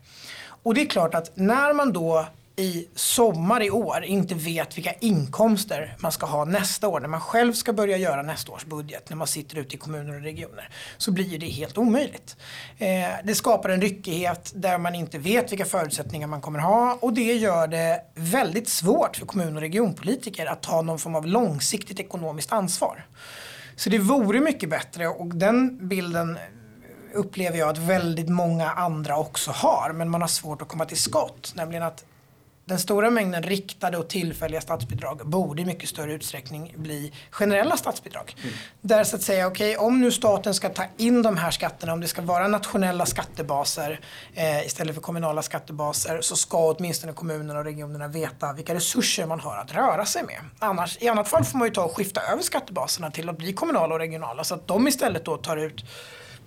Och 0.62 0.74
det 0.74 0.80
är 0.80 0.86
klart 0.86 1.14
att 1.14 1.30
när 1.34 1.72
man 1.72 1.92
då 1.92 2.26
i 2.56 2.88
sommar 2.94 3.62
i 3.62 3.70
år 3.70 4.04
inte 4.04 4.34
vet 4.34 4.76
vilka 4.78 4.92
inkomster 4.92 5.96
man 5.98 6.12
ska 6.12 6.26
ha 6.26 6.44
nästa 6.44 6.88
år 6.88 7.00
när 7.00 7.08
man 7.08 7.20
själv 7.20 7.52
ska 7.52 7.72
börja 7.72 7.96
göra 7.96 8.22
nästa 8.22 8.52
års 8.52 8.64
budget 8.64 9.10
när 9.10 9.16
man 9.16 9.26
sitter 9.26 9.58
ute 9.58 9.74
i 9.74 9.78
kommuner 9.78 10.14
och 10.14 10.22
regioner 10.22 10.68
så 10.96 11.12
blir 11.12 11.38
det 11.38 11.46
helt 11.46 11.78
omöjligt. 11.78 12.36
Eh, 12.78 13.08
det 13.24 13.34
skapar 13.34 13.68
en 13.68 13.80
ryckighet 13.80 14.52
där 14.54 14.78
man 14.78 14.94
inte 14.94 15.18
vet 15.18 15.52
vilka 15.52 15.64
förutsättningar 15.64 16.26
man 16.26 16.40
kommer 16.40 16.58
ha 16.58 16.98
och 17.00 17.12
det 17.12 17.34
gör 17.34 17.66
det 17.66 18.00
väldigt 18.14 18.68
svårt 18.68 19.16
för 19.16 19.26
kommun 19.26 19.56
och 19.56 19.62
regionpolitiker 19.62 20.46
att 20.46 20.62
ta 20.62 20.82
någon 20.82 20.98
form 20.98 21.14
av 21.14 21.26
långsiktigt 21.26 22.00
ekonomiskt 22.00 22.52
ansvar. 22.52 23.06
Så 23.76 23.90
det 23.90 23.98
vore 23.98 24.40
mycket 24.40 24.70
bättre 24.70 25.08
och 25.08 25.34
den 25.34 25.88
bilden 25.88 26.38
upplever 27.14 27.58
jag 27.58 27.68
att 27.68 27.78
väldigt 27.78 28.28
många 28.28 28.70
andra 28.70 29.16
också 29.18 29.50
har 29.50 29.92
men 29.92 30.10
man 30.10 30.20
har 30.20 30.28
svårt 30.28 30.62
att 30.62 30.68
komma 30.68 30.84
till 30.84 31.00
skott. 31.00 31.52
Nämligen 31.56 31.82
att 31.82 32.04
den 32.72 32.78
stora 32.78 33.10
mängden 33.10 33.42
riktade 33.42 33.98
och 33.98 34.08
tillfälliga 34.08 34.60
statsbidrag 34.60 35.20
borde 35.24 35.62
i 35.62 35.64
mycket 35.64 35.88
större 35.88 36.12
utsträckning 36.12 36.74
bli 36.76 37.12
generella 37.30 37.76
statsbidrag. 37.76 38.36
Mm. 38.42 38.54
Där 38.80 39.04
så 39.04 39.16
att 39.16 39.22
säga, 39.22 39.46
okej 39.46 39.76
okay, 39.76 39.86
om 39.86 40.00
nu 40.00 40.12
staten 40.12 40.54
ska 40.54 40.68
ta 40.68 40.84
in 40.96 41.22
de 41.22 41.36
här 41.36 41.50
skatterna, 41.50 41.92
om 41.92 42.00
det 42.00 42.08
ska 42.08 42.22
vara 42.22 42.48
nationella 42.48 43.06
skattebaser 43.06 44.00
eh, 44.34 44.66
istället 44.66 44.94
för 44.94 45.02
kommunala 45.02 45.42
skattebaser 45.42 46.20
så 46.20 46.36
ska 46.36 46.72
åtminstone 46.72 47.12
kommunerna 47.12 47.58
och 47.58 47.64
regionerna 47.64 48.08
veta 48.08 48.52
vilka 48.52 48.74
resurser 48.74 49.26
man 49.26 49.40
har 49.40 49.56
att 49.56 49.74
röra 49.74 50.06
sig 50.06 50.22
med. 50.22 50.40
Annars, 50.58 50.98
I 51.00 51.08
annat 51.08 51.28
fall 51.28 51.44
får 51.44 51.58
man 51.58 51.68
ju 51.68 51.74
ta 51.74 51.84
och 51.84 51.96
skifta 51.96 52.20
över 52.20 52.42
skattebaserna 52.42 53.10
till 53.10 53.28
att 53.28 53.38
bli 53.38 53.52
kommunala 53.52 53.94
och 53.94 54.00
regionala 54.00 54.44
så 54.44 54.54
att 54.54 54.66
de 54.66 54.88
istället 54.88 55.24
då 55.24 55.36
tar 55.36 55.56
ut 55.56 55.84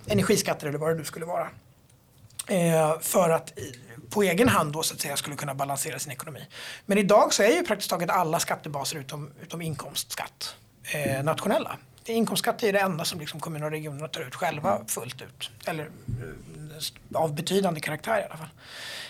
energiskatter 0.06 0.66
eller 0.66 0.78
vad 0.78 0.90
det 0.90 0.94
nu 0.94 1.04
skulle 1.04 1.26
vara. 1.26 1.48
Eh, 2.48 3.00
för 3.00 3.30
att 3.30 3.52
på 4.10 4.22
egen 4.22 4.48
hand 4.48 4.72
då 4.72 4.82
så 4.82 4.94
att 4.94 5.00
säga 5.00 5.16
skulle 5.16 5.36
kunna 5.36 5.54
balansera 5.54 5.98
sin 5.98 6.12
ekonomi. 6.12 6.46
Men 6.86 6.98
idag 6.98 7.34
så 7.34 7.42
är 7.42 7.50
ju 7.50 7.62
praktiskt 7.62 7.90
taget 7.90 8.10
alla 8.10 8.40
skattebaser 8.40 8.98
utom, 8.98 9.30
utom 9.42 9.62
inkomstskatt 9.62 10.56
eh, 10.94 11.24
nationella. 11.24 11.76
Inkomstskatt 12.04 12.62
är 12.62 12.72
det 12.72 12.78
enda 12.78 13.04
som 13.04 13.20
liksom 13.20 13.40
kommuner 13.40 13.66
och 13.66 13.72
regioner 13.72 14.08
tar 14.08 14.20
ut 14.20 14.34
själva 14.34 14.80
fullt 14.86 15.22
ut. 15.22 15.50
Eller 15.66 15.84
eh, 15.84 17.20
av 17.20 17.34
betydande 17.34 17.80
karaktär 17.80 18.20
i 18.20 18.24
alla 18.24 18.36
fall. 18.36 18.48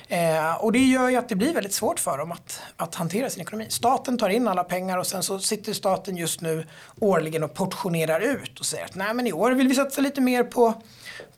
Eh, 0.09 0.55
och 0.55 0.73
det 0.73 0.79
gör 0.79 1.09
ju 1.09 1.17
att 1.17 1.29
det 1.29 1.35
blir 1.35 1.55
väldigt 1.55 1.75
svårt 1.75 2.01
för 2.01 2.19
dem 2.19 2.33
att, 2.33 2.61
att 2.77 2.95
hantera 2.95 3.31
sin 3.31 3.43
ekonomi. 3.43 3.67
Staten 3.69 4.19
tar 4.19 4.29
in 4.29 4.49
alla 4.49 4.65
pengar 4.65 4.99
och 4.99 5.07
sen 5.07 5.23
så 5.23 5.39
sitter 5.39 5.73
staten 5.73 6.17
just 6.17 6.41
nu 6.41 6.67
årligen 7.01 7.43
och 7.43 7.55
portionerar 7.55 8.21
ut 8.21 8.61
och 8.61 8.67
säger 8.67 8.85
att 8.85 8.95
nej 8.95 9.15
men 9.15 9.27
i 9.27 9.33
år 9.33 9.53
vill 9.53 9.69
vi 9.69 9.75
satsa 9.75 10.01
lite 10.01 10.21
mer 10.21 10.45
på 10.45 10.83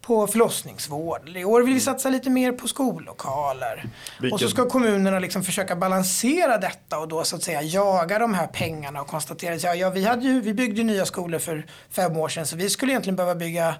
på 0.08 0.26
förlossningsvård. 0.26 1.28
I 1.36 1.44
år 1.44 1.62
vill 1.62 1.74
vi 1.74 1.80
satsa 1.80 2.08
lite 2.10 2.30
mer 2.30 2.52
på 2.52 2.68
skollokaler. 2.68 3.88
Vilket... 4.20 4.32
Och 4.34 4.40
så 4.40 4.48
ska 4.48 4.68
kommunerna 4.68 5.18
liksom 5.18 5.42
försöka 5.42 5.76
balansera 5.76 6.58
detta 6.58 6.98
och 6.98 7.08
då 7.08 7.24
så 7.24 7.36
att 7.36 7.42
säga 7.42 7.62
jaga 7.62 8.18
de 8.18 8.34
här 8.34 8.46
pengarna 8.46 9.00
och 9.00 9.06
konstatera 9.06 9.54
att 9.54 9.62
ja, 9.62 9.74
ja, 9.74 9.90
vi, 9.90 10.04
hade 10.04 10.22
ju, 10.22 10.40
vi 10.40 10.54
byggde 10.54 10.82
nya 10.82 11.06
skolor 11.06 11.38
för 11.38 11.66
fem 11.90 12.16
år 12.16 12.28
sedan 12.28 12.46
så 12.46 12.56
vi 12.56 12.70
skulle 12.70 12.92
egentligen 12.92 13.16
behöva 13.16 13.34
bygga 13.34 13.74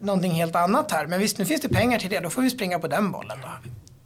någonting 0.00 0.32
helt 0.32 0.56
annat 0.56 0.92
här. 0.92 1.06
Men 1.06 1.20
visst, 1.20 1.38
nu 1.38 1.44
finns 1.44 1.60
det 1.60 1.68
pengar 1.68 1.98
till 1.98 2.10
det. 2.10 2.20
Då 2.20 2.30
får 2.30 2.42
vi 2.42 2.50
springa 2.50 2.78
på 2.78 2.88
den 2.88 3.12
bollen. 3.12 3.38
Då 3.42 3.48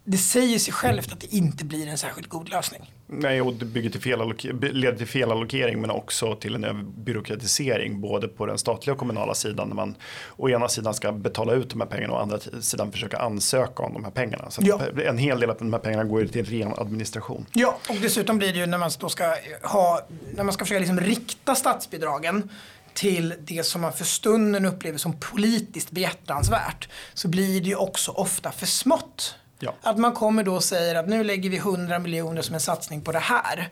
det 0.05 0.19
säger 0.19 0.59
sig 0.59 0.73
självt 0.73 1.12
att 1.12 1.21
det 1.21 1.35
inte 1.35 1.64
blir 1.64 1.87
en 1.87 1.99
särskilt 1.99 2.29
god 2.29 2.49
lösning. 2.49 2.93
Nej, 3.07 3.40
och 3.40 3.55
det 3.55 3.64
bygger 3.64 3.90
till 3.90 4.01
fel 4.01 4.35
leder 4.73 4.99
till 4.99 5.07
felallokering 5.07 5.81
men 5.81 5.90
också 5.90 6.37
till 6.37 6.64
en 6.64 7.05
byråkratisering 7.05 8.01
både 8.01 8.29
på 8.29 8.47
den 8.47 8.59
statliga 8.59 8.93
och 8.93 8.99
kommunala 8.99 9.35
sidan 9.35 9.69
när 9.69 9.75
man 9.75 9.95
å 10.37 10.49
ena 10.49 10.69
sidan 10.69 10.95
ska 10.95 11.12
betala 11.12 11.53
ut 11.53 11.71
de 11.71 11.81
här 11.81 11.88
pengarna 11.88 12.12
och 12.12 12.19
å 12.19 12.23
andra 12.23 12.38
sidan 12.61 12.93
försöka 12.93 13.19
ansöka 13.19 13.83
om 13.83 13.93
de 13.93 14.05
här 14.05 14.11
pengarna. 14.11 14.51
Så 14.51 14.62
ja. 14.64 14.81
En 15.05 15.19
hel 15.19 15.40
del 15.40 15.51
av 15.51 15.57
de 15.59 15.73
här 15.73 15.81
pengarna 15.81 16.05
går 16.05 16.25
till 16.27 16.45
ren 16.45 16.75
administration. 16.79 17.47
Ja, 17.53 17.79
och 17.88 17.97
dessutom 18.03 18.38
blir 18.38 18.53
det 18.53 18.59
ju 18.59 18.67
när 18.67 18.79
man 18.79 18.90
då 18.99 19.09
ska 19.09 19.37
ha, 19.62 20.07
när 20.35 20.45
man 20.45 20.53
ska 20.53 20.64
försöka 20.64 20.79
liksom 20.79 21.01
rikta 21.01 21.55
statsbidragen 21.55 22.51
till 22.95 23.35
det 23.40 23.67
som 23.67 23.81
man 23.81 23.93
för 23.93 24.05
stunden 24.05 24.64
upplever 24.64 24.99
som 24.99 25.12
politiskt 25.12 25.90
behjärtansvärt 25.90 26.88
så 27.14 27.29
blir 27.29 27.61
det 27.61 27.69
ju 27.69 27.77
också 27.77 28.11
ofta 28.11 28.53
för 28.53 28.67
smått 28.67 29.35
Ja. 29.59 29.75
Att 29.83 29.99
man 29.99 30.12
kommer 30.12 30.43
då 30.43 30.55
och 30.55 30.64
säger 30.64 30.95
att 30.95 31.09
nu 31.09 31.25
lägger 31.25 31.51
vi 31.51 31.57
100 31.57 31.99
miljoner 31.99 32.43
som 32.43 32.55
en 32.55 32.61
satsning 32.61 33.01
på 33.01 33.12
det 33.12 33.19
här. 33.19 33.69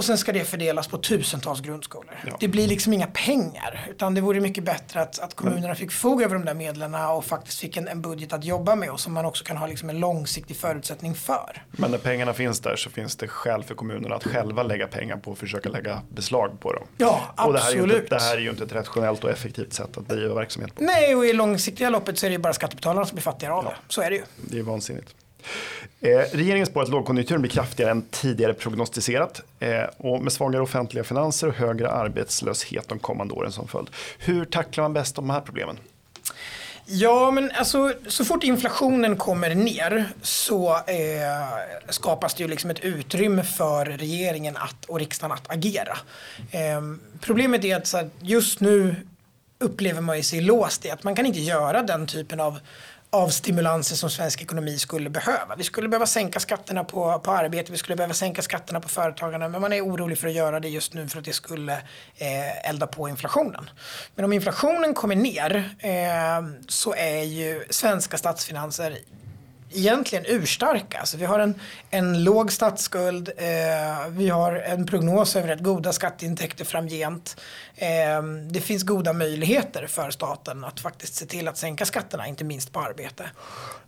Och 0.00 0.04
sen 0.04 0.18
ska 0.18 0.32
det 0.32 0.44
fördelas 0.44 0.88
på 0.88 0.98
tusentals 0.98 1.60
grundskolor. 1.60 2.14
Ja. 2.26 2.36
Det 2.40 2.48
blir 2.48 2.68
liksom 2.68 2.92
inga 2.92 3.06
pengar. 3.06 3.86
Utan 3.90 4.14
det 4.14 4.20
vore 4.20 4.40
mycket 4.40 4.64
bättre 4.64 5.00
att, 5.00 5.18
att 5.18 5.34
kommunerna 5.34 5.74
fick 5.74 5.92
förfoga 5.92 6.24
över 6.24 6.34
de 6.34 6.44
där 6.44 6.54
medlen 6.54 6.94
och 6.94 7.24
faktiskt 7.24 7.60
fick 7.60 7.76
en, 7.76 7.88
en, 7.88 8.02
budget 8.02 8.32
att 8.32 8.44
jobba 8.44 8.74
med 8.74 8.90
och 8.90 9.00
som 9.00 9.12
man 9.12 9.24
också 9.24 9.44
kan 9.44 9.56
ha 9.56 9.66
liksom 9.66 9.90
en 9.90 10.00
långsiktig 10.00 10.56
förutsättning 10.56 11.14
för. 11.14 11.62
Men 11.70 11.90
när 11.90 11.98
pengarna 11.98 12.32
finns 12.32 12.60
där 12.60 12.76
så 12.76 12.90
finns 12.90 13.16
det 13.16 13.28
skäl 13.28 13.62
för 13.62 13.74
kommunerna 13.74 14.14
att 14.14 14.24
själva 14.24 14.62
lägga 14.62 14.86
pengar 14.86 15.16
på 15.16 15.30
och 15.30 15.38
försöka 15.38 15.68
lägga 15.68 16.02
beslag 16.08 16.60
på 16.60 16.72
dem. 16.72 16.86
Ja, 16.96 17.20
absolut. 17.36 17.64
Det 17.70 17.80
här, 17.80 17.96
inte, 17.96 18.14
det 18.14 18.20
här 18.20 18.36
är 18.36 18.40
ju 18.40 18.50
inte 18.50 18.64
ett 18.64 18.72
rationellt 18.72 19.24
och 19.24 19.30
effektivt 19.30 19.72
sätt 19.72 19.96
att 19.96 20.08
driva 20.08 20.34
verksamhet 20.34 20.74
på. 20.74 20.84
Nej, 20.84 21.14
och 21.14 21.26
i 21.26 21.32
långsiktiga 21.32 21.90
loppet 21.90 22.18
så 22.18 22.26
är 22.26 22.30
det 22.30 22.34
ju 22.34 22.42
bara 22.42 22.52
skattebetalarna 22.52 23.06
som 23.06 23.14
blir 23.14 23.22
fattigare 23.22 23.54
av 23.54 23.64
ja. 23.64 23.70
det. 23.70 23.76
Så 23.88 24.02
är 24.02 24.10
det 24.10 24.16
ju. 24.16 24.22
Det 24.36 24.58
är 24.58 24.62
vansinnigt. 24.62 25.14
Eh, 26.00 26.08
regeringen 26.32 26.66
spår 26.66 26.82
att 26.82 26.88
lågkonjunkturen 26.88 27.42
blir 27.42 27.50
kraftigare 27.50 27.90
än 27.90 28.02
tidigare 28.02 28.54
prognostiserat 28.54 29.40
eh, 29.60 29.82
och 29.96 30.22
med 30.22 30.32
svagare 30.32 30.62
offentliga 30.62 31.04
finanser 31.04 31.48
och 31.48 31.54
högre 31.54 31.90
arbetslöshet 31.90 32.88
de 32.88 32.98
kommande 32.98 33.34
åren 33.34 33.52
som 33.52 33.68
följd. 33.68 33.88
Hur 34.18 34.44
tacklar 34.44 34.84
man 34.84 34.92
bäst 34.92 35.16
de 35.16 35.30
här 35.30 35.40
problemen? 35.40 35.78
Ja, 36.92 37.30
men 37.30 37.50
alltså 37.54 37.92
så 38.06 38.24
fort 38.24 38.44
inflationen 38.44 39.16
kommer 39.16 39.54
ner 39.54 40.04
så 40.22 40.74
eh, 40.74 41.48
skapas 41.88 42.34
det 42.34 42.42
ju 42.42 42.48
liksom 42.48 42.70
ett 42.70 42.80
utrymme 42.80 43.42
för 43.42 43.84
regeringen 43.84 44.56
att, 44.56 44.84
och 44.84 44.98
riksdagen 44.98 45.32
att 45.32 45.52
agera. 45.52 45.98
Eh, 46.50 46.80
problemet 47.20 47.64
är 47.64 47.76
att 47.76 47.86
så 47.86 47.96
här, 47.96 48.10
just 48.20 48.60
nu 48.60 48.94
upplever 49.58 50.00
man 50.00 50.16
ju 50.16 50.22
sig 50.22 50.40
låst 50.40 50.84
i 50.84 50.90
att 50.90 51.04
man 51.04 51.14
kan 51.14 51.26
inte 51.26 51.40
göra 51.40 51.82
den 51.82 52.06
typen 52.06 52.40
av 52.40 52.58
av 53.10 53.28
stimulanser 53.28 53.96
som 53.96 54.10
svensk 54.10 54.42
ekonomi 54.42 54.78
skulle 54.78 55.10
behöva. 55.10 55.56
Vi 55.56 55.64
skulle 55.64 55.88
behöva 55.88 56.06
sänka 56.06 56.40
skatterna 56.40 56.84
på, 56.84 57.18
på 57.18 57.30
arbete, 57.30 57.72
vi 57.72 57.78
skulle 57.78 57.96
behöva 57.96 58.14
sänka 58.14 58.42
skatterna 58.42 58.80
på 58.80 58.88
företagarna 58.88 59.48
men 59.48 59.60
man 59.60 59.72
är 59.72 59.84
orolig 59.84 60.18
för 60.18 60.28
att 60.28 60.34
göra 60.34 60.60
det 60.60 60.68
just 60.68 60.94
nu 60.94 61.08
för 61.08 61.18
att 61.18 61.24
det 61.24 61.32
skulle 61.32 61.72
eh, 62.16 62.68
elda 62.68 62.86
på 62.86 63.08
inflationen. 63.08 63.70
Men 64.14 64.24
om 64.24 64.32
inflationen 64.32 64.94
kommer 64.94 65.16
ner 65.16 65.74
eh, 65.78 66.48
så 66.68 66.94
är 66.94 67.22
ju 67.22 67.64
svenska 67.70 68.18
statsfinanser 68.18 68.98
egentligen 69.72 70.24
urstarka. 70.28 70.98
Alltså 70.98 71.16
vi 71.16 71.24
har 71.24 71.38
en, 71.38 71.54
en 71.90 72.24
låg 72.24 72.52
statsskuld, 72.52 73.28
eh, 73.36 74.08
vi 74.08 74.28
har 74.28 74.52
en 74.52 74.86
prognos 74.86 75.36
över 75.36 75.48
rätt 75.48 75.62
goda 75.62 75.92
skatteintäkter 75.92 76.64
framgent. 76.64 77.40
Eh, 77.76 78.22
det 78.50 78.60
finns 78.60 78.82
goda 78.82 79.12
möjligheter 79.12 79.86
för 79.86 80.10
staten 80.10 80.64
att 80.64 80.80
faktiskt 80.80 81.14
se 81.14 81.26
till 81.26 81.48
att 81.48 81.56
sänka 81.56 81.84
skatterna, 81.84 82.26
inte 82.26 82.44
minst 82.44 82.72
på 82.72 82.80
arbete. 82.80 83.30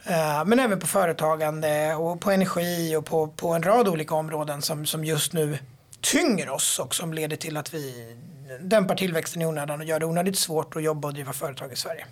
Eh, 0.05 0.45
men 0.45 0.59
även 0.59 0.81
på 0.81 0.87
företagande 0.87 1.95
och 1.95 2.21
på 2.21 2.31
energi 2.31 2.97
och 2.97 3.05
på, 3.07 3.27
på 3.27 3.53
en 3.53 3.62
rad 3.62 3.88
olika 3.88 4.14
områden 4.14 4.62
som, 4.62 4.87
som 4.87 5.05
just 5.05 5.33
nu 5.33 5.59
tynger 6.01 6.51
oss 6.51 6.79
och 6.79 6.95
som 6.95 7.12
leder 7.12 7.37
till 7.37 7.57
att 7.57 7.75
vi 7.75 8.16
dämpar 8.61 8.94
tillväxten 8.94 9.42
i 9.42 9.46
onödan 9.46 9.81
och 9.81 9.87
gör 9.87 10.00
det 10.00 10.07
onödigt 10.07 10.38
svårt 10.38 10.76
att 10.76 10.83
jobba 10.83 11.09
och 11.09 11.14
driva 11.14 11.33
företag 11.33 11.72
i 11.72 11.76
Sverige. 11.76 12.07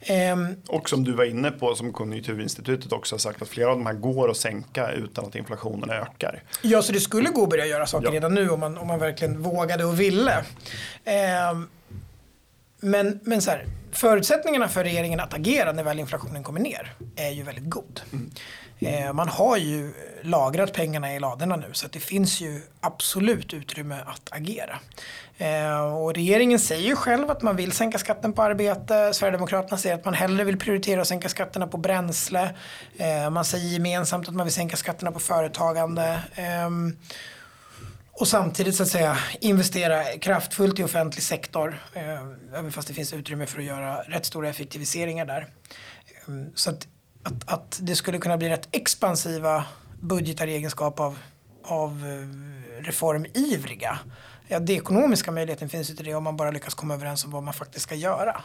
Ehm. 0.00 0.56
och 0.68 0.88
som 0.88 1.04
du 1.04 1.12
var 1.12 1.24
inne 1.24 1.50
på, 1.50 1.74
som 1.74 1.92
Konjunkturinstitutet 1.92 2.92
också 2.92 3.14
har 3.14 3.18
sagt, 3.18 3.42
att 3.42 3.48
flera 3.48 3.70
av 3.70 3.76
de 3.78 3.86
här 3.86 3.94
går 3.94 4.30
att 4.30 4.36
sänka 4.36 4.92
utan 4.92 5.24
att 5.24 5.34
inflationen 5.34 5.90
ökar. 5.90 6.42
Ja, 6.62 6.82
så 6.82 6.92
det 6.92 7.00
skulle 7.00 7.30
gå 7.30 7.42
att 7.42 7.50
börja 7.50 7.66
göra 7.66 7.86
saker 7.86 8.06
ja. 8.06 8.12
redan 8.12 8.34
nu 8.34 8.50
om 8.50 8.60
man, 8.60 8.78
om 8.78 8.86
man 8.86 8.98
verkligen 8.98 9.42
vågade 9.42 9.84
och 9.84 10.00
ville. 10.00 10.44
Ehm. 11.04 11.68
men, 12.80 13.20
men 13.22 13.42
så 13.42 13.50
här, 13.50 13.66
förutsättningarna 13.92 14.68
för 14.68 14.84
regeringen 14.84 15.20
att 15.20 15.34
agera 15.34 15.72
när 15.72 15.82
väl 15.82 15.98
inflationen 15.98 16.42
kommer 16.42 16.60
ner 16.60 16.92
är 17.16 17.30
ju 17.30 17.42
väldigt 17.42 17.70
god. 17.70 18.00
Mm. 18.12 18.30
Eh, 18.86 19.12
man 19.12 19.28
har 19.28 19.56
ju 19.56 19.92
lagrat 20.22 20.72
pengarna 20.72 21.14
i 21.14 21.20
ladorna 21.20 21.56
nu 21.56 21.66
så 21.72 21.86
att 21.86 21.92
det 21.92 22.00
finns 22.00 22.40
ju 22.40 22.60
absolut 22.80 23.54
utrymme 23.54 23.98
att 24.06 24.32
agera. 24.32 24.78
Eh, 25.38 25.94
och 25.94 26.14
regeringen 26.14 26.58
säger 26.58 26.88
ju 26.88 26.96
själv 26.96 27.30
att 27.30 27.42
man 27.42 27.56
vill 27.56 27.72
sänka 27.72 27.98
skatten 27.98 28.32
på 28.32 28.42
arbete. 28.42 29.14
Sverigedemokraterna 29.14 29.78
säger 29.78 29.94
att 29.94 30.04
man 30.04 30.14
hellre 30.14 30.44
vill 30.44 30.58
prioritera 30.58 31.00
att 31.00 31.08
sänka 31.08 31.28
skatterna 31.28 31.66
på 31.66 31.76
bränsle. 31.76 32.54
Eh, 32.96 33.30
man 33.30 33.44
säger 33.44 33.68
gemensamt 33.68 34.28
att 34.28 34.34
man 34.34 34.46
vill 34.46 34.54
sänka 34.54 34.76
skatterna 34.76 35.12
på 35.12 35.18
företagande. 35.18 36.20
Ehm, 36.34 36.96
och 38.12 38.28
samtidigt 38.28 38.74
så 38.74 38.82
att 38.82 38.88
säga 38.88 39.18
investera 39.40 40.04
kraftfullt 40.04 40.78
i 40.78 40.84
offentlig 40.84 41.22
sektor. 41.22 41.82
Eh, 41.92 42.58
även 42.58 42.72
fast 42.72 42.88
det 42.88 42.94
finns 42.94 43.12
utrymme 43.12 43.46
för 43.46 43.58
att 43.58 43.64
göra 43.64 43.96
rätt 43.96 44.26
stora 44.26 44.48
effektiviseringar 44.48 45.24
där. 45.26 45.46
Ehm, 46.28 46.50
så 46.54 46.70
att 46.70 46.86
att, 47.22 47.52
att 47.52 47.80
det 47.82 47.96
skulle 47.96 48.18
kunna 48.18 48.36
bli 48.36 48.48
rätt 48.48 48.68
expansiva 48.72 49.64
budgetar 50.00 50.46
i 50.46 50.54
egenskap 50.54 51.00
av, 51.00 51.18
av 51.64 51.90
eh, 51.90 52.84
reformivriga 52.84 53.98
Ja, 54.52 54.60
det 54.60 54.72
ekonomiska 54.72 55.30
möjligheten 55.30 55.68
finns 55.68 55.90
ju 55.90 55.94
till 55.94 56.04
det 56.04 56.14
om 56.14 56.24
man 56.24 56.36
bara 56.36 56.50
lyckas 56.50 56.74
komma 56.74 56.94
överens 56.94 57.24
om 57.24 57.30
vad 57.30 57.42
man 57.42 57.54
faktiskt 57.54 57.82
ska 57.82 57.94
göra. 57.94 58.42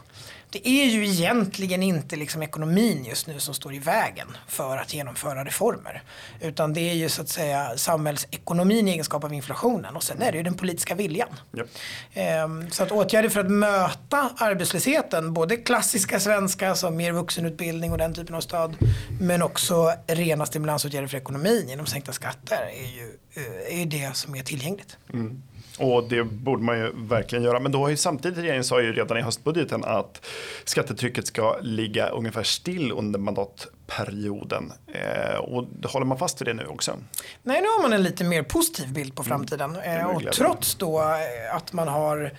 Det 0.49 0.67
är 0.67 0.85
ju 0.85 1.07
egentligen 1.07 1.83
inte 1.83 2.15
liksom 2.15 2.43
ekonomin 2.43 3.05
just 3.05 3.27
nu 3.27 3.39
som 3.39 3.53
står 3.53 3.73
i 3.73 3.79
vägen 3.79 4.27
för 4.47 4.77
att 4.77 4.93
genomföra 4.93 5.45
reformer. 5.45 6.03
Utan 6.41 6.73
det 6.73 6.81
är 6.81 6.93
ju 6.93 7.09
så 7.09 7.21
att 7.21 7.29
säga 7.29 7.77
samhällsekonomin 7.77 8.87
i 8.87 8.91
egenskap 8.91 9.23
av 9.23 9.33
inflationen 9.33 9.95
och 9.95 10.03
sen 10.03 10.21
är 10.21 10.31
det 10.31 10.37
ju 10.37 10.43
den 10.43 10.53
politiska 10.53 10.95
viljan. 10.95 11.29
Yep. 11.57 11.67
Ehm, 12.13 12.69
så 12.71 12.83
att 12.83 12.91
åtgärder 12.91 13.29
för 13.29 13.39
att 13.39 13.51
möta 13.51 14.29
arbetslösheten, 14.37 15.33
både 15.33 15.57
klassiska 15.57 16.19
svenska 16.19 16.75
som 16.75 16.95
mer 16.95 17.11
vuxenutbildning 17.11 17.91
och 17.91 17.97
den 17.97 18.13
typen 18.13 18.35
av 18.35 18.41
stöd, 18.41 18.77
men 19.21 19.41
också 19.41 19.93
rena 20.07 20.45
stimulansåtgärder 20.45 21.07
för 21.07 21.17
ekonomin 21.17 21.69
genom 21.69 21.85
sänkta 21.85 22.13
skatter 22.13 22.69
är 22.73 22.95
ju 22.95 23.17
eh, 23.33 23.81
är 23.81 23.85
det 23.85 24.15
som 24.15 24.35
är 24.35 24.43
tillgängligt. 24.43 24.97
Mm. 25.13 25.41
Och 25.77 26.09
det 26.09 26.23
borde 26.23 26.63
man 26.63 26.79
ju 26.79 26.91
verkligen 26.95 27.43
göra. 27.43 27.59
Men 27.59 27.71
då 27.71 27.79
har 27.79 27.89
ju 27.89 27.97
samtidigt 27.97 28.37
regeringen 28.37 28.63
sa 28.63 28.81
ju 28.81 28.93
redan 28.93 29.17
i 29.17 29.21
höstbudgeten 29.21 29.83
att 29.83 30.25
skattetrycket 30.63 31.27
ska 31.27 31.57
ligga 31.61 32.09
ungefär 32.09 32.43
still 32.43 32.91
under 32.91 33.19
mandatperioden. 33.19 34.71
Eh, 34.87 35.37
och 35.37 35.65
håller 35.83 36.05
man 36.05 36.17
fast 36.17 36.41
vid 36.41 36.47
det 36.47 36.53
nu 36.53 36.65
också? 36.65 36.97
Nej, 37.43 37.61
nu 37.61 37.67
har 37.67 37.81
man 37.81 37.93
en 37.93 38.03
lite 38.03 38.23
mer 38.23 38.43
positiv 38.43 38.93
bild 38.93 39.15
på 39.15 39.23
framtiden. 39.23 39.75
Mm. 39.75 39.99
Eh, 39.99 40.05
och 40.05 40.23
trots 40.33 40.75
då 40.75 41.01
eh, 41.01 41.55
att 41.55 41.73
man 41.73 41.87
har 41.87 42.31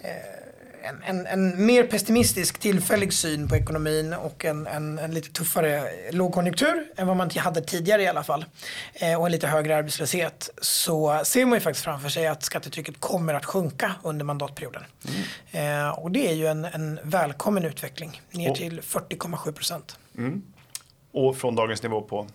eh, 0.00 0.43
en, 0.84 1.02
en, 1.04 1.26
en, 1.26 1.66
mer 1.66 1.84
pessimistisk 1.84 2.58
tillfällig 2.58 3.12
syn 3.12 3.48
på 3.48 3.56
ekonomin 3.56 4.12
och 4.12 4.44
en, 4.44 4.66
en, 4.66 4.98
en, 4.98 5.14
lite 5.14 5.30
tuffare 5.30 5.90
lågkonjunktur 6.10 6.86
än 6.96 7.06
vad 7.06 7.16
man 7.16 7.30
hade 7.30 7.60
tidigare 7.60 8.02
i 8.02 8.06
alla 8.06 8.22
fall. 8.22 8.44
Eh, 8.94 9.20
och 9.20 9.26
en 9.26 9.32
lite 9.32 9.46
högre 9.46 9.76
arbetslöshet 9.76 10.50
så 10.60 11.20
ser 11.24 11.46
man 11.46 11.56
ju 11.56 11.60
faktiskt 11.60 11.84
framför 11.84 12.08
sig 12.08 12.26
att 12.26 12.42
skattetrycket 12.42 13.00
kommer 13.00 13.34
att 13.34 13.44
sjunka 13.44 13.94
under 14.02 14.24
mandatperioden. 14.24 14.82
Mm. 15.52 15.86
Eh, 15.86 15.98
och 15.98 16.10
det 16.10 16.28
är 16.28 16.34
ju 16.34 16.46
en, 16.46 17.00
välkommen 17.02 17.64
utveckling 17.64 18.22
ner 18.30 18.50
och. 18.50 18.56
till 18.56 18.80
40,7 18.80 19.52
procent. 19.52 19.98
Mm. 20.18 20.42
Och 21.12 21.36
från 21.36 21.54
dagens 21.54 21.82
nivå 21.82 22.02
på? 22.02 22.26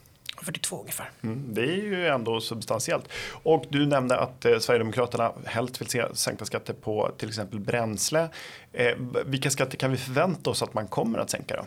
42 0.43 0.79
ungefär. 0.79 1.09
Mm, 1.21 1.53
det 1.53 1.61
är 1.61 1.83
ju 1.83 2.07
ändå 2.07 2.41
substantiellt. 2.41 3.05
Och 3.43 3.65
du 3.69 3.85
nämnde 3.85 4.19
att 4.19 4.45
eh, 4.45 4.59
Sverigedemokraterna 4.59 5.31
helst 5.45 5.81
vill 5.81 5.87
se 5.87 6.15
sänkta 6.15 6.45
skatter 6.45 6.73
på 6.73 7.11
till 7.17 7.29
exempel 7.29 7.59
bränsle. 7.59 8.29
Eh, 8.73 8.95
vilka 9.25 9.49
skatter 9.49 9.77
kan 9.77 9.91
vi 9.91 9.97
förvänta 9.97 10.49
oss 10.49 10.63
att 10.63 10.73
man 10.73 10.87
kommer 10.87 11.19
att 11.19 11.29
sänka 11.29 11.55
då? 11.55 11.65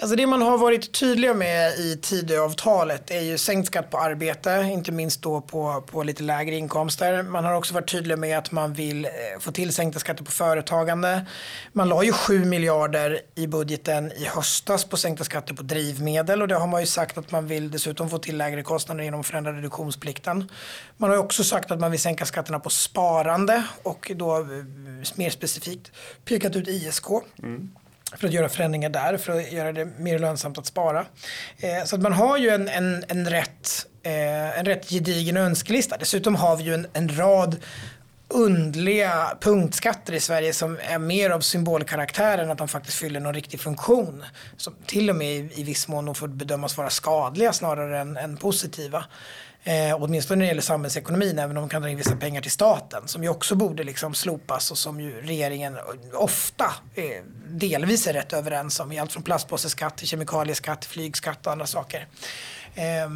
Alltså 0.00 0.16
det 0.16 0.26
man 0.26 0.42
har 0.42 0.58
varit 0.58 0.92
tydliga 0.92 1.34
med 1.34 1.78
i 1.78 1.96
Tidöavtalet 2.02 3.10
är 3.10 3.20
ju 3.20 3.38
sänkt 3.38 3.66
skatt 3.66 3.90
på 3.90 3.98
arbete, 3.98 4.68
inte 4.72 4.92
minst 4.92 5.22
då 5.22 5.40
på, 5.40 5.84
på 5.86 6.02
lite 6.02 6.22
lägre 6.22 6.54
inkomster. 6.54 7.22
Man 7.22 7.44
har 7.44 7.54
också 7.54 7.74
varit 7.74 7.90
tydlig 7.90 8.18
med 8.18 8.38
att 8.38 8.52
man 8.52 8.72
vill 8.72 9.04
eh, 9.04 9.10
få 9.40 9.52
till 9.52 9.72
sänkta 9.72 9.98
skatter 9.98 10.24
på 10.24 10.30
företagande. 10.30 11.26
Man 11.72 11.88
la 11.88 12.04
ju 12.04 12.12
7 12.12 12.44
miljarder 12.44 13.20
i 13.34 13.46
budgeten 13.46 14.12
i 14.12 14.24
höstas 14.24 14.84
på 14.84 14.96
sänkta 14.96 15.24
skatter 15.24 15.54
på 15.54 15.62
drivmedel 15.62 16.42
och 16.42 16.48
det 16.48 16.54
har 16.54 16.66
man 16.66 16.80
ju 16.80 16.86
sagt 16.86 17.18
att 17.18 17.30
man 17.30 17.46
vill 17.46 17.70
dessutom 17.70 18.10
få 18.10 18.18
till 18.18 18.36
lägre 18.36 18.62
kostnader 18.62 19.04
genom 19.04 19.20
att 19.20 19.26
förändra 19.26 19.52
reduktionsplikten. 19.52 20.50
Man 20.96 21.10
har 21.10 21.16
också 21.16 21.44
sagt 21.44 21.70
att 21.70 21.80
man 21.80 21.90
vill 21.90 22.00
sänka 22.00 22.26
skatterna 22.26 22.60
på 22.60 22.70
sparande 22.70 23.64
och 23.82 24.12
då 24.16 24.38
eh, 24.38 24.46
mer 25.14 25.30
specifikt 25.30 25.92
pekat 26.24 26.56
ut 26.56 26.68
ISK. 26.68 27.06
Mm 27.42 27.70
för 28.16 28.26
att 28.26 28.32
göra 28.32 28.48
förändringar 28.48 28.90
där, 28.90 29.16
för 29.16 29.32
att 29.32 29.52
göra 29.52 29.72
det 29.72 29.84
mer 29.84 30.18
lönsamt 30.18 30.58
att 30.58 30.66
spara. 30.66 31.06
Eh, 31.58 31.84
så 31.84 31.96
att 31.96 32.02
man 32.02 32.12
har 32.12 32.38
ju 32.38 32.48
en, 32.48 32.68
en, 32.68 33.04
en, 33.08 33.30
rätt, 33.30 33.86
eh, 34.02 34.58
en 34.58 34.64
rätt 34.64 34.90
gedigen 34.90 35.36
önskelista. 35.36 35.96
Dessutom 35.96 36.34
har 36.34 36.56
vi 36.56 36.64
ju 36.64 36.74
en, 36.74 36.86
en 36.92 37.16
rad 37.18 37.56
undliga 38.28 39.36
punktskatter 39.40 40.12
i 40.12 40.20
Sverige 40.20 40.52
som 40.52 40.78
är 40.82 40.98
mer 40.98 41.30
av 41.30 41.40
symbolkaraktär 41.40 42.38
än 42.38 42.50
att 42.50 42.58
de 42.58 42.68
faktiskt 42.68 42.98
fyller 42.98 43.20
någon 43.20 43.34
riktig 43.34 43.60
funktion. 43.60 44.24
Som 44.56 44.74
till 44.86 45.10
och 45.10 45.16
med 45.16 45.32
i, 45.36 45.50
i 45.54 45.62
viss 45.62 45.88
mån 45.88 46.14
får 46.14 46.28
bedömas 46.28 46.76
vara 46.76 46.90
skadliga 46.90 47.52
snarare 47.52 48.00
än, 48.00 48.16
än 48.16 48.36
positiva. 48.36 49.04
Eh, 49.64 49.96
åtminstone 50.00 50.38
när 50.38 50.44
det 50.44 50.48
gäller 50.48 50.62
samhällsekonomin, 50.62 51.38
även 51.38 51.56
om 51.56 51.62
de 51.62 51.68
kan 51.68 51.82
dra 51.82 51.90
in 51.90 51.96
vissa 51.96 52.16
pengar 52.16 52.42
till 52.42 52.50
staten, 52.50 53.08
som 53.08 53.22
ju 53.22 53.28
också 53.28 53.54
borde 53.54 53.84
liksom 53.84 54.14
slopas 54.14 54.70
och 54.70 54.78
som 54.78 55.00
ju 55.00 55.20
regeringen 55.20 55.78
ofta 56.14 56.74
eh, 56.94 57.04
delvis 57.48 58.06
är 58.06 58.12
rätt 58.12 58.32
överens 58.32 58.80
om, 58.80 58.92
i 58.92 58.98
allt 58.98 59.12
från 59.12 59.22
plastpåseskatt 59.22 59.96
till 59.96 60.06
kemikalieskatt, 60.06 60.84
flygskatt 60.84 61.46
och 61.46 61.52
andra 61.52 61.66
saker. 61.66 62.06
Eh, 62.74 63.10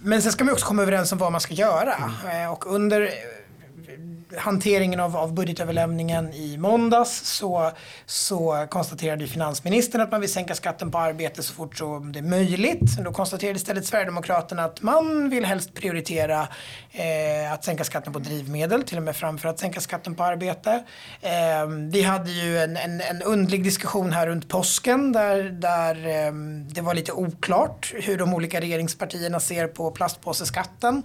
men 0.00 0.22
sen 0.22 0.32
ska 0.32 0.44
man 0.44 0.54
också 0.54 0.66
komma 0.66 0.82
överens 0.82 1.12
om 1.12 1.18
vad 1.18 1.32
man 1.32 1.40
ska 1.40 1.54
göra. 1.54 1.94
Mm. 2.24 2.42
Eh, 2.42 2.52
och 2.52 2.74
under 2.74 3.12
hanteringen 4.36 5.00
av, 5.00 5.16
av 5.16 5.34
budgetöverlämningen 5.34 6.32
i 6.32 6.56
måndags 6.58 7.20
så, 7.24 7.70
så 8.06 8.66
konstaterade 8.70 9.26
finansministern 9.26 10.00
att 10.00 10.10
man 10.10 10.20
vill 10.20 10.32
sänka 10.32 10.54
skatten 10.54 10.90
på 10.90 10.98
arbete 10.98 11.42
så 11.42 11.54
fort 11.54 11.76
som 11.76 12.12
det 12.12 12.18
är 12.18 12.22
möjligt. 12.22 12.96
Då 13.04 13.12
konstaterade 13.12 13.56
istället 13.56 13.86
Sverigedemokraterna 13.86 14.64
att 14.64 14.82
man 14.82 15.30
vill 15.30 15.44
helst 15.44 15.74
prioritera 15.74 16.48
eh, 16.92 17.52
att 17.52 17.64
sänka 17.64 17.84
skatten 17.84 18.12
på 18.12 18.18
drivmedel, 18.18 18.82
till 18.82 18.96
och 18.96 19.02
med 19.02 19.16
framför 19.16 19.48
att 19.48 19.58
sänka 19.58 19.80
skatten 19.80 20.14
på 20.14 20.24
arbete. 20.24 20.84
Eh, 21.20 21.66
vi 21.90 22.02
hade 22.02 22.30
ju 22.30 22.58
en, 22.58 22.76
en, 22.76 23.00
en 23.00 23.22
undlig 23.22 23.64
diskussion 23.64 24.12
här 24.12 24.26
runt 24.26 24.48
påsken 24.48 25.12
där, 25.12 25.42
där 25.42 25.94
eh, 25.94 26.32
det 26.68 26.80
var 26.80 26.94
lite 26.94 27.12
oklart 27.12 27.94
hur 27.94 28.18
de 28.18 28.34
olika 28.34 28.60
regeringspartierna 28.60 29.40
ser 29.40 29.66
på 29.66 29.90
plastpåseskatten. 29.90 31.02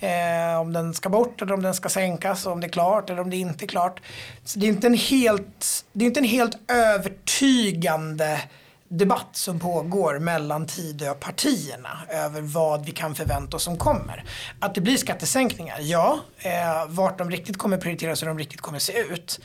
Eh, 0.00 0.60
om 0.60 0.72
den 0.72 0.94
ska 0.94 1.08
bort 1.08 1.42
eller 1.42 1.54
om 1.54 1.62
den 1.62 1.74
ska 1.74 1.88
sänkas. 1.88 2.46
Om 2.46 2.60
det 2.64 2.68
är 2.68 2.72
klart 2.72 3.10
eller 3.10 3.20
om 3.20 3.30
det 3.30 3.36
inte 3.36 3.64
är 3.64 3.66
klart. 3.66 4.00
Så 4.44 4.58
det 4.58 4.66
är 4.66 4.68
inte 4.68 4.86
en 4.86 4.94
helt, 4.94 5.84
det 5.92 6.04
är 6.04 6.06
inte 6.06 6.20
en 6.20 6.24
helt 6.24 6.70
övertygande 6.70 8.40
debatt 8.88 9.28
som 9.32 9.60
pågår 9.60 10.18
mellan 10.18 10.66
Tidöpartierna 10.66 11.98
över 12.08 12.40
vad 12.40 12.84
vi 12.84 12.92
kan 12.92 13.14
förvänta 13.14 13.56
oss 13.56 13.62
som 13.62 13.76
kommer. 13.78 14.24
Att 14.60 14.74
det 14.74 14.80
blir 14.80 14.96
skattesänkningar, 14.96 15.78
ja. 15.80 16.18
Eh, 16.38 16.86
vart 16.88 17.18
de 17.18 17.30
riktigt 17.30 17.58
kommer 17.58 17.78
prioriteras 17.78 18.22
och 18.22 18.28
hur 18.28 18.34
de 18.34 18.38
riktigt 18.38 18.60
kommer 18.60 18.78
se 18.78 18.98
ut. 18.98 19.40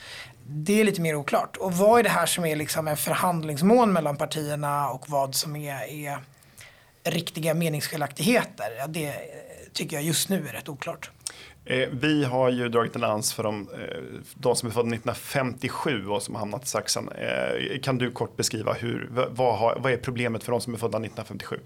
Det 0.47 0.79
är 0.79 0.83
lite 0.83 1.01
mer 1.01 1.15
oklart. 1.15 1.57
Och 1.57 1.73
vad 1.73 1.99
är 1.99 2.03
det 2.03 2.09
här 2.09 2.25
som 2.25 2.45
är 2.45 2.55
liksom 2.55 2.87
en 2.87 2.97
förhandlingsmån 2.97 3.93
mellan 3.93 4.17
partierna 4.17 4.89
och 4.89 5.09
vad 5.09 5.35
som 5.35 5.55
är, 5.55 5.83
är 5.83 6.19
riktiga 7.03 7.53
meningsskiljaktigheter? 7.53 8.75
Ja, 8.79 8.87
det 8.87 9.13
tycker 9.73 9.95
jag 9.95 10.03
just 10.03 10.29
nu 10.29 10.47
är 10.47 10.53
rätt 10.53 10.69
oklart. 10.69 11.11
Eh, 11.69 11.89
vi 11.91 12.23
har 12.23 12.49
ju 12.49 12.69
dragit 12.69 12.95
en 12.95 13.01
lans 13.01 13.33
för 13.33 13.43
de, 13.43 13.69
eh, 13.73 14.19
de 14.33 14.55
som 14.55 14.69
är 14.69 14.73
födda 14.73 14.87
1957 14.87 16.07
och 16.07 16.23
som 16.23 16.35
har 16.35 16.39
hamnat 16.39 16.63
i 16.63 16.67
saxen. 16.67 17.09
Eh, 17.09 17.79
kan 17.79 17.97
du 17.97 18.11
kort 18.11 18.37
beskriva 18.37 18.73
hur, 18.73 19.09
vad, 19.29 19.57
har, 19.57 19.77
vad 19.79 19.91
är 19.91 19.97
problemet 19.97 20.43
för 20.43 20.51
de 20.51 20.61
som 20.61 20.73
är 20.73 20.77
födda 20.77 20.97
1957? 20.97 21.59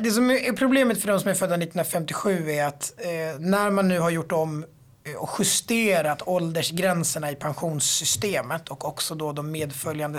Det 0.00 0.10
som 0.10 0.30
är 0.30 0.52
problemet 0.52 1.00
för 1.00 1.08
de 1.08 1.20
som 1.20 1.30
är 1.30 1.34
födda 1.34 1.54
1957 1.54 2.50
är 2.50 2.66
att 2.66 2.94
eh, 2.98 3.40
när 3.40 3.70
man 3.70 3.88
nu 3.88 3.98
har 3.98 4.10
gjort 4.10 4.32
om 4.32 4.64
eh, 5.04 5.14
och 5.14 5.30
justerat 5.38 6.22
åldersgränserna 6.28 7.30
i 7.30 7.34
pensionssystemet 7.34 8.68
och 8.68 8.88
också 8.88 9.14
då 9.14 9.32
de 9.32 9.50
medföljande 9.50 10.18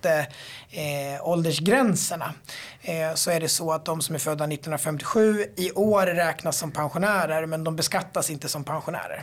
skatteåldersgränserna 0.00 2.34
eh, 2.82 3.08
eh, 3.08 3.14
så 3.14 3.30
är 3.30 3.40
det 3.40 3.48
så 3.48 3.72
att 3.72 3.84
de 3.84 4.00
som 4.00 4.14
är 4.14 4.18
födda 4.18 4.44
1957 4.44 5.44
i 5.56 5.72
år 5.72 6.06
räknas 6.06 6.58
som 6.58 6.70
pensionärer 6.70 7.46
men 7.46 7.64
de 7.64 7.76
beskattas 7.76 8.30
inte 8.30 8.48
som 8.48 8.64
pensionärer. 8.64 9.22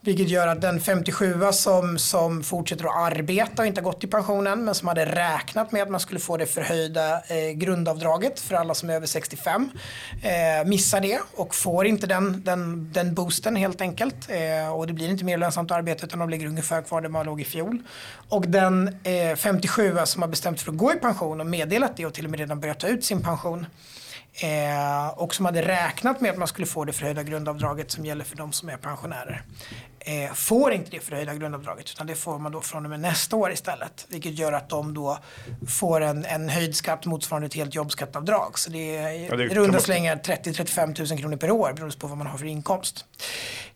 Vilket 0.00 0.28
gör 0.28 0.46
att 0.46 0.60
den 0.60 0.80
57 0.80 1.34
som, 1.52 1.98
som 1.98 2.42
fortsätter 2.42 2.84
att 2.84 3.12
arbeta 3.12 3.62
och 3.62 3.66
inte 3.66 3.80
har 3.80 3.84
gått 3.84 4.04
i 4.04 4.06
pensionen 4.06 4.64
men 4.64 4.74
som 4.74 4.88
hade 4.88 5.06
räknat 5.06 5.72
med 5.72 5.82
att 5.82 5.90
man 5.90 6.00
skulle 6.00 6.20
få 6.20 6.36
det 6.36 6.46
förhöjda 6.46 7.14
eh, 7.14 7.50
grundavdraget 7.54 8.40
för 8.40 8.54
alla 8.54 8.74
som 8.74 8.90
är 8.90 8.94
över 8.94 9.06
65 9.06 9.70
eh, 10.22 10.68
missar 10.68 11.00
det 11.00 11.18
och 11.36 11.54
får 11.54 11.86
inte 11.86 12.06
den, 12.06 12.42
den, 12.44 12.92
den 12.92 13.14
boosten 13.14 13.56
helt 13.56 13.80
enkelt. 13.80 14.28
Eh, 14.28 14.72
och 14.72 14.86
det 14.86 14.92
blir 14.92 15.10
inte 15.10 15.24
mer 15.24 15.38
lönsamt 15.38 15.70
att 15.70 15.78
arbeta 15.78 16.06
utan 16.06 16.18
de 16.18 16.30
ligger 16.30 16.46
ungefär 16.46 16.82
kvar 16.82 17.00
där 17.00 17.08
man 17.08 17.26
låg 17.26 17.40
i 17.40 17.44
fjol. 17.44 17.82
Och 18.28 18.48
den 18.48 18.96
eh, 19.04 19.36
57 19.36 19.98
som 20.08 20.22
har 20.22 20.28
bestämt 20.28 20.60
för 20.60 20.72
att 20.72 20.78
gå 20.78 20.92
i 20.92 20.96
pension 20.96 21.40
och 21.40 21.46
meddelat 21.46 21.96
det 21.96 22.06
och 22.06 22.14
till 22.14 22.24
och 22.24 22.30
med 22.30 22.40
redan 22.40 22.60
börjat 22.60 22.80
ta 22.80 22.88
ut 22.88 23.04
sin 23.04 23.22
pension 23.22 23.66
Eh, 24.40 25.08
och 25.08 25.34
som 25.34 25.44
hade 25.44 25.62
räknat 25.62 26.20
med 26.20 26.30
att 26.30 26.38
man 26.38 26.48
skulle 26.48 26.66
få 26.66 26.84
det 26.84 26.92
förhöjda 26.92 27.22
grundavdraget 27.22 27.90
som 27.90 28.04
gäller 28.04 28.24
för 28.24 28.36
de 28.36 28.52
som 28.52 28.68
är 28.68 28.76
pensionärer. 28.76 29.42
Eh, 30.00 30.34
får 30.34 30.72
inte 30.72 30.90
det 30.90 31.00
förhöjda 31.00 31.34
grundavdraget 31.34 31.90
utan 31.90 32.06
det 32.06 32.14
får 32.14 32.38
man 32.38 32.52
då 32.52 32.60
från 32.60 32.84
och 32.84 32.90
med 32.90 33.00
nästa 33.00 33.36
år 33.36 33.52
istället. 33.52 34.06
Vilket 34.08 34.38
gör 34.38 34.52
att 34.52 34.68
de 34.68 34.94
då 34.94 35.18
får 35.68 36.00
en, 36.00 36.24
en 36.24 36.48
höjd 36.48 36.76
skatt 36.76 37.06
motsvarande 37.06 37.46
ett 37.46 37.54
helt 37.54 37.74
jobbskattavdrag. 37.74 38.58
Så 38.58 38.70
det 38.70 38.96
är 38.96 39.10
i 39.40 39.48
runda 39.48 39.80
slängar 39.80 40.16
30-35 40.16 41.10
000 41.10 41.20
kronor 41.20 41.36
per 41.36 41.50
år 41.50 41.72
beroende 41.72 41.96
på 41.96 42.06
vad 42.06 42.18
man 42.18 42.26
har 42.26 42.38
för 42.38 42.46
inkomst. 42.46 43.04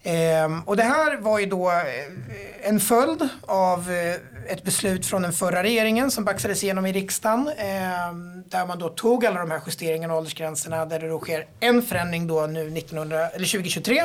Ehm, 0.02 0.60
och 0.62 0.76
det 0.76 0.82
här 0.82 1.16
var 1.16 1.38
ju 1.38 1.46
då 1.46 1.70
eh, 1.70 2.68
en 2.68 2.80
följd 2.80 3.28
av 3.42 3.90
eh, 3.90 4.14
ett 4.46 4.62
beslut 4.62 5.06
från 5.06 5.22
den 5.22 5.32
förra 5.32 5.62
regeringen 5.62 6.10
som 6.10 6.24
baxades 6.24 6.64
igenom 6.64 6.86
i 6.86 6.92
riksdagen. 6.92 7.50
Ehm, 7.58 8.42
där 8.48 8.66
man 8.66 8.78
då 8.78 8.88
tog 8.88 9.26
alla 9.26 9.40
de 9.40 9.50
här 9.50 9.60
justeringarna 9.66 10.14
och 10.14 10.18
åldersgränserna 10.18 10.86
där 10.86 11.00
det 11.00 11.08
då 11.08 11.18
sker 11.18 11.46
en 11.60 11.82
förändring 11.82 12.26
då 12.26 12.46
nu 12.46 12.70
1900, 12.78 13.28
eller 13.28 13.46
2023 13.46 14.02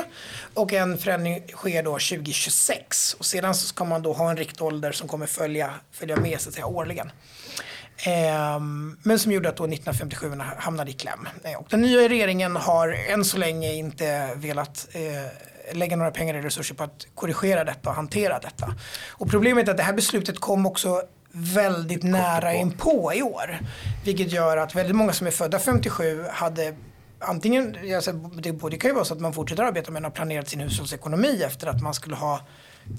och 0.54 0.74
en 0.74 0.98
förändring 0.98 1.44
sker 1.48 1.84
då 1.84 1.92
2026. 1.92 3.14
Och 3.14 3.26
sedan 3.26 3.56
så 3.56 3.68
ska 3.68 3.86
man 3.86 4.02
då 4.02 4.14
ha 4.14 4.30
en 4.30 4.38
riktålder 4.38 4.92
som 4.92 5.08
kommer 5.08 5.26
följa, 5.26 5.74
följa 5.92 6.16
med 6.16 6.42
så 6.42 6.50
att 6.50 6.56
säga 6.56 6.66
årligen. 6.66 7.12
Ehm, 8.06 8.98
men 9.04 9.20
som 9.20 9.32
gjorde 9.32 9.50
att 9.50 9.58
då 9.58 9.64
1957 9.64 10.32
hamnade 10.58 10.92
i 10.92 10.94
kläm. 10.94 11.28
Eh, 11.44 11.60
och 11.60 11.68
den 11.70 11.82
nya 11.82 12.10
regeringen 12.10 12.56
har 12.56 12.96
än 13.10 13.26
så 13.26 13.38
länge 13.38 13.74
inte 13.74 14.30
velat 14.36 14.88
eh, 14.92 15.02
lägga 15.74 15.96
några 15.96 16.12
pengar 16.12 16.36
och 16.36 16.44
resurser 16.44 16.76
på 16.76 16.84
att 16.84 17.08
korrigera 17.16 17.64
detta 17.64 17.90
och 17.90 17.96
hantera 17.96 18.40
detta. 18.40 18.74
Och 19.10 19.30
problemet 19.30 19.68
är 19.68 19.72
att 19.72 19.78
det 19.78 19.84
här 19.84 19.94
beslutet 19.94 20.40
kom 20.40 20.66
också 20.66 21.02
väldigt 21.32 22.04
nära 22.04 22.54
inpå 22.54 23.14
i 23.14 23.22
år. 23.22 23.60
Vilket 24.06 24.32
gör 24.32 24.58
att 24.58 24.76
väldigt 24.76 24.96
många 24.96 25.14
som 25.14 25.28
är 25.28 25.32
födda 25.32 25.60
57 25.60 26.26
hade 26.32 26.76
antingen, 27.20 27.76
alltså, 27.96 28.12
det, 28.12 28.52
det 28.52 28.78
kan 28.78 28.90
ju 28.90 28.96
vara 28.96 29.06
så 29.06 29.14
att 29.14 29.20
man 29.20 29.34
fortsätter 29.34 29.64
arbeta 29.64 29.92
men 29.92 30.04
har 30.04 30.12
planerat 30.12 30.50
sin 30.50 30.60
hushållsekonomi 30.60 31.44
efter 31.44 31.68
att 31.68 31.82
man 31.82 31.94
skulle 31.94 32.16
ha 32.16 32.42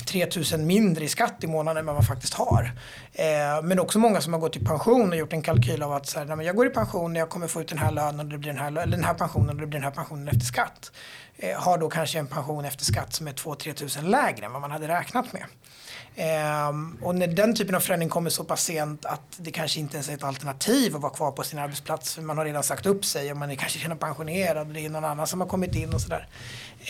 3000 0.06 0.66
mindre 0.66 1.04
i 1.04 1.08
skatt 1.08 1.44
i 1.44 1.46
månaden 1.46 1.80
än 1.80 1.86
vad 1.86 1.94
man 1.94 2.04
faktiskt 2.04 2.34
har. 2.34 2.72
Eh, 3.12 3.62
men 3.62 3.80
också 3.80 3.98
många 3.98 4.20
som 4.20 4.32
har 4.32 4.40
gått 4.40 4.56
i 4.56 4.64
pension 4.64 5.10
och 5.10 5.16
gjort 5.16 5.32
en 5.32 5.42
kalkyl 5.42 5.82
av 5.82 5.92
att 5.92 6.06
så 6.06 6.18
här, 6.18 6.42
jag 6.42 6.56
går 6.56 6.66
i 6.66 6.70
pension 6.70 7.12
och 7.12 7.18
jag 7.18 7.28
kommer 7.28 7.48
få 7.48 7.60
ut 7.60 7.68
den 7.68 7.78
här 7.78 7.92
lönen 7.92 8.20
och 8.20 8.26
det 8.26 8.38
blir 8.38 8.52
den 8.52 8.60
här, 8.60 8.82
eller 8.82 8.96
den 8.96 9.04
här 9.04 9.14
pensionen 9.14 9.48
och 9.48 9.60
det 9.60 9.66
blir 9.66 9.78
den 9.80 9.84
här 9.84 9.90
pensionen 9.90 10.28
efter 10.28 10.46
skatt. 10.46 10.92
Eh, 11.36 11.60
har 11.60 11.78
då 11.78 11.88
kanske 11.88 12.18
en 12.18 12.26
pension 12.26 12.64
efter 12.64 12.84
skatt 12.84 13.12
som 13.12 13.28
är 13.28 13.32
2-3 13.32 13.72
tusen 13.72 14.10
lägre 14.10 14.46
än 14.46 14.52
vad 14.52 14.60
man 14.60 14.70
hade 14.70 14.88
räknat 14.88 15.32
med. 15.32 15.44
Um, 16.18 16.98
och 17.02 17.14
när 17.14 17.26
den 17.26 17.54
typen 17.54 17.74
av 17.74 17.80
förändring 17.80 18.08
kommer 18.08 18.30
så 18.30 18.44
pass 18.44 18.64
sent 18.64 19.04
att 19.04 19.22
det 19.36 19.50
kanske 19.50 19.80
inte 19.80 19.96
ens 19.96 20.08
är 20.08 20.14
ett 20.14 20.24
alternativ 20.24 20.96
att 20.96 21.02
vara 21.02 21.12
kvar 21.12 21.32
på 21.32 21.42
sin 21.42 21.58
arbetsplats 21.58 22.14
för 22.14 22.22
man 22.22 22.38
har 22.38 22.44
redan 22.44 22.62
sagt 22.62 22.86
upp 22.86 23.04
sig 23.04 23.30
och 23.30 23.36
man 23.36 23.50
är 23.50 23.54
kanske 23.54 23.78
redan 23.78 23.98
pensionerad 23.98 24.66
och 24.66 24.74
det 24.74 24.80
är 24.80 24.90
någon 24.90 25.04
annan 25.04 25.26
som 25.26 25.40
har 25.40 25.48
kommit 25.48 25.74
in 25.74 25.94
och 25.94 26.00
sådär. 26.00 26.28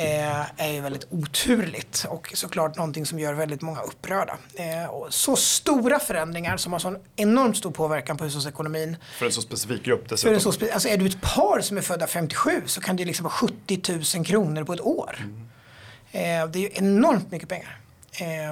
Uh, 0.01 0.63
är 0.63 0.73
ju 0.73 0.81
väldigt 0.81 1.07
oturligt 1.11 2.07
och 2.09 2.33
såklart 2.35 2.77
någonting 2.77 3.07
som 3.07 3.19
gör 3.19 3.35
väldigt 3.35 3.63
många 3.63 3.81
upprörda. 3.81 4.37
Uh, 4.61 4.91
och 4.91 5.15
så 5.15 5.37
stora 5.37 5.99
förändringar 5.99 6.57
som 6.57 6.73
har 6.73 6.81
sån 6.81 6.99
enormt 7.17 7.57
stor 7.57 7.71
påverkan 7.71 8.17
på 8.17 8.25
hushållsekonomin. 8.25 8.97
För 9.19 9.27
en 9.27 9.33
så 9.33 9.43
specifik 9.43 9.85
grupp 9.85 10.09
dessutom. 10.09 10.31
För 10.31 10.35
en 10.35 10.41
så 10.41 10.53
spe 10.53 10.73
alltså 10.73 10.89
är 10.89 10.97
du 10.97 11.07
ett 11.07 11.21
par 11.21 11.61
som 11.61 11.77
är 11.77 11.83
födda 11.83 12.07
57 12.07 12.63
så 12.67 12.81
kan 12.81 12.97
det 12.97 13.05
liksom 13.05 13.25
vara 13.25 13.35
70 13.35 14.17
000 14.17 14.27
kronor 14.27 14.65
på 14.65 14.73
ett 14.73 14.81
år. 14.81 15.17
Mm. 15.19 16.45
Uh, 16.45 16.51
det 16.51 16.59
är 16.59 16.63
ju 16.63 16.71
enormt 16.75 17.31
mycket 17.31 17.49
pengar. 17.49 17.79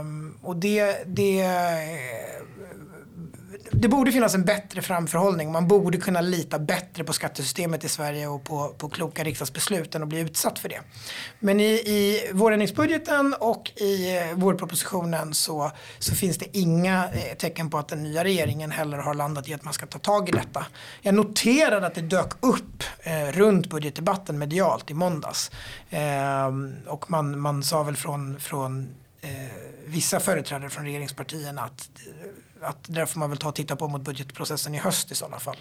Um, 0.00 0.38
och 0.42 0.56
det, 0.56 1.04
det, 1.06 1.44
det 3.70 3.88
borde 3.88 4.12
finnas 4.12 4.34
en 4.34 4.44
bättre 4.44 4.82
framförhållning. 4.82 5.52
Man 5.52 5.68
borde 5.68 5.98
kunna 5.98 6.20
lita 6.20 6.58
bättre 6.58 7.04
på 7.04 7.12
skattesystemet 7.12 7.84
i 7.84 7.88
Sverige 7.88 8.26
och 8.26 8.44
på, 8.44 8.74
på 8.78 8.88
kloka 8.88 9.24
riksdagsbeslut 9.24 9.94
än 9.94 10.02
att 10.02 10.08
bli 10.08 10.20
utsatt 10.20 10.58
för 10.58 10.68
det. 10.68 10.80
Men 11.38 11.60
i, 11.60 11.64
i 11.64 12.30
vårändringsbudgeten 12.32 13.34
och 13.40 13.70
i 13.76 14.20
vårpropositionen 14.34 15.34
så, 15.34 15.70
så 15.98 16.14
finns 16.14 16.38
det 16.38 16.56
inga 16.56 17.04
eh, 17.04 17.36
tecken 17.36 17.70
på 17.70 17.78
att 17.78 17.88
den 17.88 18.02
nya 18.02 18.24
regeringen 18.24 18.70
heller 18.70 18.98
har 18.98 19.14
landat 19.14 19.48
i 19.48 19.54
att 19.54 19.64
man 19.64 19.74
ska 19.74 19.86
ta 19.86 19.98
tag 19.98 20.28
i 20.28 20.32
detta. 20.32 20.66
Jag 21.02 21.14
noterade 21.14 21.86
att 21.86 21.94
det 21.94 22.02
dök 22.02 22.32
upp 22.40 22.82
eh, 23.00 23.32
runt 23.32 23.70
budgetdebatten 23.70 24.38
medialt 24.38 24.90
i 24.90 24.94
måndags. 24.94 25.50
Eh, 25.90 26.48
och 26.86 27.10
man, 27.10 27.40
man 27.40 27.62
sa 27.62 27.82
väl 27.82 27.96
från, 27.96 28.40
från 28.40 28.88
vissa 29.86 30.20
företrädare 30.20 30.70
från 30.70 30.84
regeringspartierna 30.84 31.62
att, 31.62 31.90
att 32.60 32.78
där 32.86 33.06
får 33.06 33.20
man 33.20 33.30
väl 33.30 33.38
ta 33.38 33.48
och 33.48 33.54
titta 33.54 33.76
på 33.76 33.88
mot 33.88 34.02
budgetprocessen 34.02 34.74
i 34.74 34.78
höst 34.78 35.12
i 35.12 35.14
sådana 35.14 35.38
fall. 35.38 35.56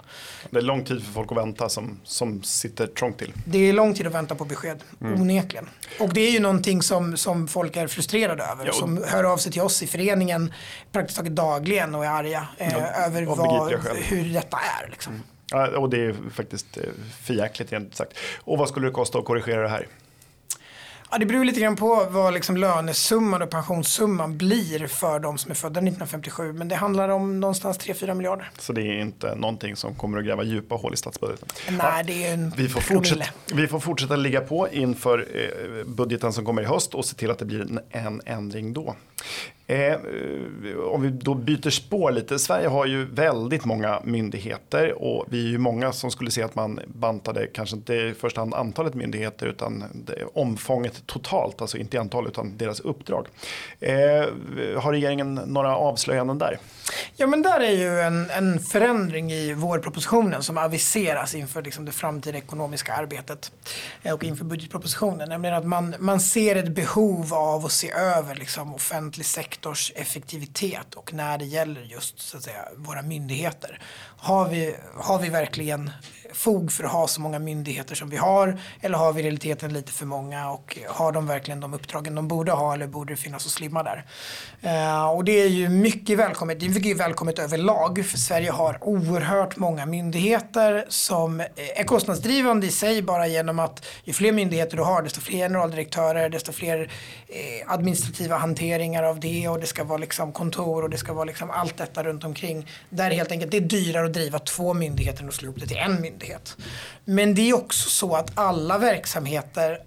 Det 0.49 0.57
är 0.57 0.61
lång 0.61 0.83
tid 0.83 1.03
för 1.03 1.11
folk 1.11 1.31
att 1.31 1.37
vänta 1.37 1.69
som, 1.69 1.99
som 2.03 2.43
sitter 2.43 2.87
trångt 2.87 3.17
till. 3.17 3.33
Det 3.45 3.57
är 3.57 3.73
lång 3.73 3.93
tid 3.93 4.07
att 4.07 4.13
vänta 4.13 4.35
på 4.35 4.45
besked, 4.45 4.83
mm. 5.01 5.21
onekligen. 5.21 5.69
Och 5.99 6.13
det 6.13 6.21
är 6.21 6.31
ju 6.31 6.39
någonting 6.39 6.81
som, 6.81 7.17
som 7.17 7.47
folk 7.47 7.77
är 7.77 7.87
frustrerade 7.87 8.43
över. 8.43 8.69
Och... 8.69 8.75
Som 8.75 9.03
hör 9.07 9.23
av 9.23 9.37
sig 9.37 9.51
till 9.51 9.61
oss 9.61 9.83
i 9.83 9.87
föreningen 9.87 10.53
praktiskt 10.91 11.17
taget 11.17 11.35
dagligen 11.35 11.95
och 11.95 12.05
är 12.05 12.09
arga 12.09 12.47
eh, 12.57 12.73
ja, 12.73 12.79
över 12.79 13.23
vad, 13.23 13.71
hur 13.95 14.33
detta 14.33 14.57
är. 14.57 14.89
Liksom. 14.89 15.13
Mm. 15.13 15.25
Ja, 15.51 15.77
och 15.77 15.89
det 15.89 16.05
är 16.05 16.15
faktiskt 16.31 16.77
eh, 16.77 16.83
förjäkligt 17.23 17.71
rent 17.71 17.95
sagt. 17.95 18.17
Och 18.37 18.57
vad 18.57 18.69
skulle 18.69 18.87
det 18.87 18.91
kosta 18.91 19.19
att 19.19 19.25
korrigera 19.25 19.61
det 19.61 19.69
här? 19.69 19.87
Ja, 21.15 21.19
det 21.19 21.25
beror 21.25 21.45
lite 21.45 21.59
grann 21.59 21.75
på 21.75 22.07
vad 22.09 22.33
liksom 22.33 22.57
lönesumman 22.57 23.41
och 23.41 23.49
pensionssumman 23.49 24.37
blir 24.37 24.87
för 24.87 25.19
de 25.19 25.37
som 25.37 25.51
är 25.51 25.55
födda 25.55 25.79
1957. 25.79 26.53
Men 26.53 26.67
det 26.67 26.75
handlar 26.75 27.09
om 27.09 27.39
någonstans 27.39 27.79
3-4 27.79 28.13
miljarder. 28.13 28.49
Så 28.57 28.73
det 28.73 28.81
är 28.81 29.01
inte 29.01 29.35
någonting 29.35 29.75
som 29.75 29.95
kommer 29.95 30.17
att 30.17 30.25
gräva 30.25 30.43
djupa 30.43 30.75
hål 30.75 30.93
i 30.93 30.97
statsbudgeten? 30.97 31.47
Nej, 31.69 31.77
ja, 31.79 32.03
det 32.03 32.27
är 32.27 32.33
en 32.33 32.53
vi 32.57 32.69
får, 32.69 32.81
fortsätta, 32.81 33.25
vi 33.53 33.67
får 33.67 33.79
fortsätta 33.79 34.15
ligga 34.15 34.41
på 34.41 34.67
inför 34.71 35.27
eh, 35.33 35.85
budgeten 35.85 36.33
som 36.33 36.45
kommer 36.45 36.61
i 36.61 36.65
höst 36.65 36.95
och 36.95 37.05
se 37.05 37.15
till 37.15 37.31
att 37.31 37.39
det 37.39 37.45
blir 37.45 37.61
en, 37.61 37.79
en 37.89 38.21
ändring 38.25 38.73
då. 38.73 38.95
Eh, 39.67 39.95
om 40.91 41.01
vi 41.01 41.09
då 41.09 41.33
byter 41.33 41.69
spår 41.69 42.11
lite. 42.11 42.39
Sverige 42.39 42.67
har 42.67 42.85
ju 42.85 43.05
väldigt 43.05 43.65
många 43.65 44.01
myndigheter 44.03 45.03
och 45.03 45.25
vi 45.29 45.45
är 45.45 45.49
ju 45.49 45.57
många 45.57 45.91
som 45.91 46.11
skulle 46.11 46.31
se 46.31 46.43
att 46.43 46.55
man 46.55 46.79
bantade 46.87 47.47
kanske 47.47 47.75
inte 47.75 47.93
i 47.93 48.13
första 48.13 48.41
hand 48.41 48.53
antalet 48.53 48.93
myndigheter 48.93 49.47
utan 49.47 49.83
omfånget 50.33 51.03
totalt, 51.05 51.61
alltså 51.61 51.77
inte 51.77 51.97
i 51.97 51.99
antal 51.99 52.27
utan 52.27 52.57
deras 52.57 52.79
uppdrag. 52.79 53.27
Eh, 53.79 53.93
har 54.81 54.91
regeringen 54.91 55.35
några 55.35 55.77
avslöjanden 55.77 56.37
där? 56.37 56.59
Ja 57.15 57.27
men 57.27 57.41
där 57.41 57.59
är 57.59 57.71
ju 57.71 57.99
en, 57.99 58.29
en 58.29 58.59
förändring 58.59 59.31
i 59.31 59.53
vårpropositionen 59.53 60.43
som 60.43 60.57
aviseras 60.57 61.35
inför 61.35 61.61
liksom 61.61 61.85
det 61.85 61.91
framtida 61.91 62.37
ekonomiska 62.37 62.93
arbetet 62.93 63.51
eh, 64.03 64.13
och 64.13 64.23
inför 64.23 64.45
budgetpropositionen. 64.45 65.29
Nämligen 65.29 65.55
att 65.55 65.65
man, 65.65 65.95
man 65.99 66.19
ser 66.19 66.55
ett 66.55 66.75
behov 66.75 67.33
av 67.33 67.65
att 67.65 67.71
se 67.71 67.91
över 67.91 68.35
liksom 68.35 68.75
offentlig 68.75 69.14
sektors 69.23 69.91
effektivitet 69.95 70.93
och 70.93 71.13
när 71.13 71.37
det 71.37 71.45
gäller 71.45 71.81
just 71.81 72.19
så 72.19 72.37
att 72.37 72.43
säga, 72.43 72.67
våra 72.75 73.01
myndigheter. 73.01 73.81
Har 74.17 74.49
vi, 74.49 74.75
har 74.95 75.19
vi 75.19 75.29
verkligen 75.29 75.91
fog 76.35 76.71
för 76.71 76.83
att 76.83 76.91
ha 76.91 77.07
så 77.07 77.21
många 77.21 77.39
myndigheter 77.39 77.95
som 77.95 78.09
vi 78.09 78.17
har? 78.17 78.59
Eller 78.81 78.97
har 78.97 79.13
vi 79.13 79.21
i 79.21 79.23
realiteten 79.23 79.73
lite 79.73 79.91
för 79.91 80.05
många 80.05 80.49
och 80.51 80.77
har 80.87 81.11
de 81.11 81.27
verkligen 81.27 81.59
de 81.59 81.73
uppdragen 81.73 82.15
de 82.15 82.27
borde 82.27 82.51
ha 82.51 82.73
eller 82.73 82.87
borde 82.87 83.13
det 83.13 83.17
finnas 83.17 83.45
att 83.45 83.51
slimma 83.51 83.83
där? 83.83 84.05
Eh, 84.61 85.09
och 85.09 85.23
det 85.23 85.41
är 85.41 85.47
ju 85.47 85.69
mycket 85.69 86.17
välkommet. 86.17 86.59
Det 86.59 86.65
är 86.65 86.69
mycket 86.69 86.97
välkommet 86.97 87.39
överlag 87.39 88.05
för 88.05 88.17
Sverige 88.17 88.51
har 88.51 88.77
oerhört 88.81 89.57
många 89.57 89.85
myndigheter 89.85 90.85
som 90.89 91.39
är 91.55 91.83
kostnadsdrivande 91.83 92.67
i 92.67 92.71
sig 92.71 93.01
bara 93.01 93.27
genom 93.27 93.59
att 93.59 93.85
ju 94.03 94.13
fler 94.13 94.31
myndigheter 94.31 94.77
du 94.77 94.83
har 94.83 95.01
desto 95.01 95.21
fler 95.21 95.37
generaldirektörer, 95.37 96.29
desto 96.29 96.51
fler 96.51 96.91
eh, 97.27 97.73
administrativa 97.73 98.37
hanteringar 98.37 99.03
av 99.03 99.19
det 99.19 99.47
och 99.47 99.59
det 99.59 99.67
ska 99.67 99.83
vara 99.83 99.97
liksom 99.97 100.31
kontor 100.31 100.83
och 100.83 100.89
det 100.89 100.97
ska 100.97 101.13
vara 101.13 101.25
liksom 101.25 101.49
allt 101.49 101.77
detta 101.77 102.03
runt 102.03 102.23
omkring. 102.23 102.67
Där 102.89 103.11
helt 103.11 103.31
enkelt 103.31 103.51
det 103.51 103.57
är 103.57 103.61
dyrare 103.61 104.05
att 104.05 104.13
driva 104.13 104.39
två 104.39 104.73
myndigheter 104.73 105.23
än 105.23 105.29
att 105.29 105.35
slå 105.35 105.45
ihop 105.45 105.59
det 105.59 105.67
till 105.67 105.77
en 105.77 106.01
myndighet. 106.01 106.24
Men 107.05 107.35
det 107.35 107.49
är 107.49 107.55
också 107.55 107.89
så 107.89 108.15
att 108.15 108.31
alla 108.35 108.77
verksamheter 108.77 109.79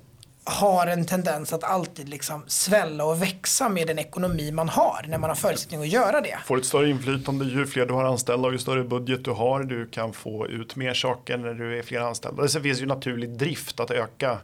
har 0.49 0.87
en 0.87 1.07
tendens 1.07 1.53
att 1.53 1.65
alltid 1.65 2.09
liksom 2.09 2.45
svälla 2.47 3.05
och 3.05 3.23
växa 3.23 3.69
med 3.69 3.87
den 3.87 3.99
ekonomi 3.99 4.53
man 4.53 4.69
har 4.69 5.07
när 5.09 5.19
man 5.19 5.31
har 5.31 5.35
förutsättning 5.35 5.81
att 5.81 5.89
göra 5.89 6.21
det. 6.21 6.39
Får 6.45 6.59
ett 6.59 6.65
större 6.65 6.91
inflytande 6.91 7.45
ju 7.45 7.67
fler 7.67 7.87
du 7.87 7.95
har 7.95 8.05
anställda 8.05 8.49
och 8.49 8.53
ju 8.53 8.59
större 8.59 8.85
budget 8.85 9.25
du 9.25 9.31
har. 9.31 9.63
Du 9.63 9.87
kan 9.87 10.13
få 10.13 10.47
ut 10.47 10.77
mer 10.77 10.95
saker 10.95 11.37
när 11.37 11.55
du 11.55 11.79
är 11.79 11.83
fler 11.83 12.01
anställda. 12.01 12.43
Det 12.43 12.61
finns 12.61 12.81
ju 12.81 12.87
naturlig 12.87 13.31
drift 13.31 13.81
att 13.81 13.91
öka 13.91 14.39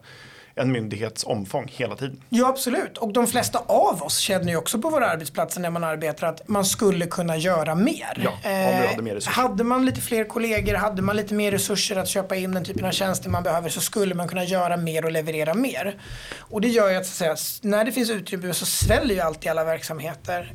en 0.56 0.72
myndighets 0.72 1.24
omfång 1.24 1.68
hela 1.72 1.96
tiden. 1.96 2.20
Ja 2.28 2.48
absolut 2.48 2.98
och 2.98 3.12
de 3.12 3.26
flesta 3.26 3.58
av 3.66 4.02
oss 4.02 4.18
känner 4.18 4.48
ju 4.48 4.56
också 4.56 4.78
på 4.78 4.90
våra 4.90 5.06
arbetsplatser 5.06 5.60
när 5.60 5.70
man 5.70 5.84
arbetar 5.84 6.26
att 6.26 6.48
man 6.48 6.64
skulle 6.64 7.06
kunna 7.06 7.36
göra 7.36 7.74
mer. 7.74 8.20
Ja, 8.24 8.30
om 8.30 8.80
du 8.80 8.86
hade 8.86 9.02
mer 9.02 9.14
resurser. 9.14 9.42
Hade 9.42 9.64
man 9.64 9.86
lite 9.86 10.00
fler 10.00 10.24
kollegor, 10.24 10.74
hade 10.74 11.02
man 11.02 11.16
lite 11.16 11.34
mer 11.34 11.52
resurser 11.52 11.96
att 11.96 12.08
köpa 12.08 12.36
in 12.36 12.54
den 12.54 12.64
typen 12.64 12.84
av 12.84 12.90
tjänster 12.90 13.30
man 13.30 13.42
behöver 13.42 13.68
så 13.68 13.80
skulle 13.80 14.14
man 14.14 14.28
kunna 14.28 14.44
göra 14.44 14.76
mer 14.76 15.04
och 15.04 15.12
leverera 15.12 15.54
mer. 15.54 15.96
Och 16.38 16.60
det 16.60 16.68
gör 16.68 16.90
ju 16.90 16.96
att, 16.96 17.02
att 17.02 17.06
säga, 17.06 17.36
när 17.62 17.84
det 17.84 17.92
finns 17.92 18.10
utrymme 18.10 18.54
så 18.54 18.66
sväller 18.66 19.14
ju 19.14 19.20
alltid 19.20 19.50
alla 19.50 19.64
verksamheter. 19.64 20.52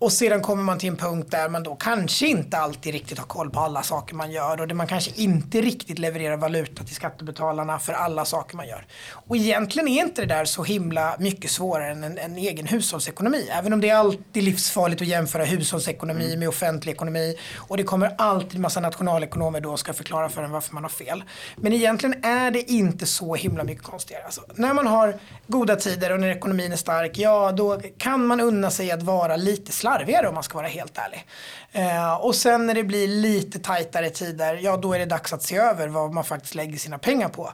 Och 0.00 0.12
sedan 0.12 0.40
kommer 0.40 0.62
man 0.62 0.78
till 0.78 0.88
en 0.88 0.96
punkt 0.96 1.30
där 1.30 1.48
man 1.48 1.62
då 1.62 1.74
kanske 1.74 2.26
inte 2.26 2.58
alltid 2.58 2.92
riktigt 2.92 3.18
har 3.18 3.26
koll 3.26 3.50
på 3.50 3.60
alla 3.60 3.82
saker 3.82 4.14
man 4.14 4.30
gör 4.30 4.60
och 4.60 4.68
där 4.68 4.74
man 4.74 4.86
kanske 4.86 5.10
inte 5.14 5.60
riktigt 5.60 5.98
levererar 5.98 6.36
valuta 6.36 6.84
till 6.84 6.94
skattebetalarna 6.94 7.78
för 7.78 7.92
alla 7.92 8.24
saker 8.24 8.56
man 8.56 8.68
gör. 8.68 8.86
Och 9.12 9.36
egentligen 9.36 9.88
är 9.88 10.02
inte 10.02 10.22
det 10.22 10.34
där 10.34 10.44
så 10.44 10.62
himla 10.62 11.16
mycket 11.18 11.50
svårare 11.50 11.90
än 11.90 12.04
en, 12.04 12.18
en 12.18 12.36
egen 12.36 12.66
hushållsekonomi. 12.66 13.48
Även 13.52 13.72
om 13.72 13.80
det 13.80 13.88
är 13.88 13.94
alltid 13.94 14.42
livsfarligt 14.44 15.02
att 15.02 15.08
jämföra 15.08 15.44
hushållsekonomi 15.44 16.26
mm. 16.26 16.38
med 16.38 16.48
offentlig 16.48 16.92
ekonomi 16.92 17.36
och 17.56 17.76
det 17.76 17.82
kommer 17.82 18.14
alltid 18.18 18.60
massa 18.60 18.80
nationalekonomer 18.80 19.60
då 19.60 19.76
ska 19.76 19.92
förklara 19.92 20.28
för 20.28 20.42
en 20.42 20.50
varför 20.50 20.74
man 20.74 20.82
har 20.82 20.90
fel. 20.90 21.24
Men 21.56 21.72
egentligen 21.72 22.24
är 22.24 22.50
det 22.50 22.70
inte 22.70 23.06
så 23.06 23.34
himla 23.34 23.64
mycket 23.64 23.84
konstigare. 23.84 24.24
Alltså, 24.24 24.42
när 24.54 24.74
man 24.74 24.86
har 24.86 25.14
goda 25.46 25.76
tider 25.76 26.12
och 26.12 26.20
när 26.20 26.28
ekonomin 26.28 26.72
är 26.72 26.76
stark, 26.76 27.18
ja 27.18 27.52
då 27.52 27.80
kan 27.98 28.26
man 28.26 28.40
unna 28.40 28.70
sig 28.70 28.90
att 28.90 29.02
vara 29.02 29.36
lite 29.36 29.72
slapp 29.72 29.87
slarvigare 29.88 30.28
om 30.28 30.34
man 30.34 30.42
ska 30.42 30.58
vara 30.58 30.68
helt 30.68 30.98
ärlig. 30.98 31.26
Eh, 31.72 32.14
och 32.14 32.34
sen 32.34 32.66
när 32.66 32.74
det 32.74 32.84
blir 32.84 33.08
lite 33.08 33.58
tajtare 33.58 34.10
tider, 34.10 34.54
ja 34.54 34.76
då 34.76 34.92
är 34.92 34.98
det 34.98 35.06
dags 35.06 35.32
att 35.32 35.42
se 35.42 35.56
över 35.56 35.88
vad 35.88 36.12
man 36.12 36.24
faktiskt 36.24 36.54
lägger 36.54 36.78
sina 36.78 36.98
pengar 36.98 37.28
på. 37.28 37.52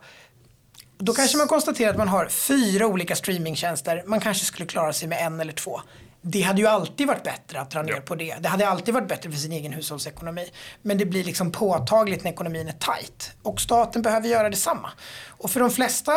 Då 0.98 1.12
kanske 1.12 1.38
man 1.38 1.48
konstaterar 1.48 1.90
att 1.90 1.96
man 1.96 2.08
har 2.08 2.28
fyra 2.28 2.86
olika 2.86 3.16
streamingtjänster. 3.16 4.02
Man 4.06 4.20
kanske 4.20 4.44
skulle 4.44 4.66
klara 4.66 4.92
sig 4.92 5.08
med 5.08 5.26
en 5.26 5.40
eller 5.40 5.52
två. 5.52 5.80
Det 6.22 6.42
hade 6.42 6.60
ju 6.60 6.66
alltid 6.66 7.06
varit 7.06 7.22
bättre 7.22 7.60
att 7.60 7.70
dra 7.70 7.82
ner 7.82 7.92
ja. 7.92 8.00
på 8.00 8.14
det. 8.14 8.36
Det 8.40 8.48
hade 8.48 8.68
alltid 8.68 8.94
varit 8.94 9.08
bättre 9.08 9.30
för 9.30 9.38
sin 9.38 9.52
egen 9.52 9.72
hushållsekonomi. 9.72 10.50
Men 10.82 10.98
det 10.98 11.06
blir 11.06 11.24
liksom 11.24 11.52
påtagligt 11.52 12.24
när 12.24 12.30
ekonomin 12.30 12.68
är 12.68 12.72
tajt. 12.72 13.32
Och 13.42 13.60
staten 13.60 14.02
behöver 14.02 14.28
göra 14.28 14.50
detsamma. 14.50 14.90
Och 15.28 15.50
för 15.50 15.60
de 15.60 15.70
flesta 15.70 16.12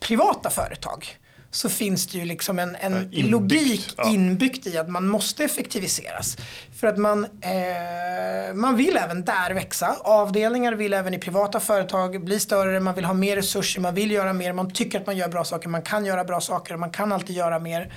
privata 0.00 0.50
företag 0.50 1.20
så 1.50 1.68
finns 1.68 2.06
det 2.06 2.18
ju 2.18 2.24
liksom 2.24 2.58
en, 2.58 2.76
en 2.76 2.96
inbyggt, 2.96 3.30
logik 3.30 3.94
ja. 3.96 4.10
inbyggt 4.10 4.66
i 4.66 4.78
att 4.78 4.88
man 4.88 5.08
måste 5.08 5.44
effektiviseras. 5.44 6.36
För 6.80 6.86
att 6.86 6.98
man, 6.98 7.24
eh, 7.24 8.54
man 8.54 8.76
vill 8.76 8.96
även 8.96 9.24
där 9.24 9.54
växa. 9.54 9.96
Avdelningar 10.00 10.72
vill 10.72 10.92
även 10.92 11.14
i 11.14 11.18
privata 11.18 11.60
företag 11.60 12.24
bli 12.24 12.40
större, 12.40 12.80
man 12.80 12.94
vill 12.94 13.04
ha 13.04 13.14
mer 13.14 13.36
resurser, 13.36 13.80
man 13.80 13.94
vill 13.94 14.10
göra 14.10 14.32
mer, 14.32 14.52
man 14.52 14.70
tycker 14.70 15.00
att 15.00 15.06
man 15.06 15.16
gör 15.16 15.28
bra 15.28 15.44
saker, 15.44 15.68
man 15.68 15.82
kan 15.82 16.04
göra 16.04 16.24
bra 16.24 16.40
saker, 16.40 16.76
man 16.76 16.90
kan 16.90 17.12
alltid 17.12 17.36
göra 17.36 17.58
mer. 17.58 17.92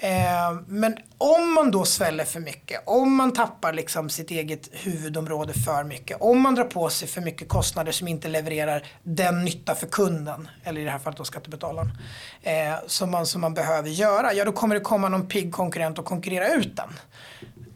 Eh, 0.00 0.60
men 0.66 0.96
om 1.18 1.54
man 1.54 1.70
då 1.70 1.84
sväller 1.84 2.24
för 2.24 2.40
mycket, 2.40 2.82
om 2.86 3.14
man 3.14 3.32
tappar 3.32 3.72
liksom 3.72 4.10
sitt 4.10 4.30
eget 4.30 4.68
huvudområde 4.72 5.52
för 5.52 5.84
mycket, 5.84 6.16
om 6.20 6.40
man 6.40 6.54
drar 6.54 6.64
på 6.64 6.90
sig 6.90 7.08
för 7.08 7.20
mycket 7.20 7.48
kostnader 7.48 7.92
som 7.92 8.08
inte 8.08 8.28
levererar 8.28 8.86
den 9.02 9.44
nytta 9.44 9.74
för 9.74 9.86
kunden, 9.86 10.48
eller 10.64 10.80
i 10.80 10.84
det 10.84 10.90
här 10.90 10.98
fallet 10.98 11.16
då 11.16 11.24
skattebetalaren, 11.24 11.90
eh, 12.42 12.74
som, 12.86 13.10
man, 13.10 13.26
som 13.26 13.40
man 13.40 13.54
behöver 13.54 13.88
göra, 13.88 14.32
ja 14.32 14.44
då 14.44 14.52
kommer 14.52 14.74
det 14.74 14.80
komma 14.80 15.08
någon 15.08 15.28
pigg 15.28 15.52
konkurrent 15.52 15.98
och 15.98 16.04
konkurrera 16.04 16.48
ut 16.48 16.76
den 16.76 16.90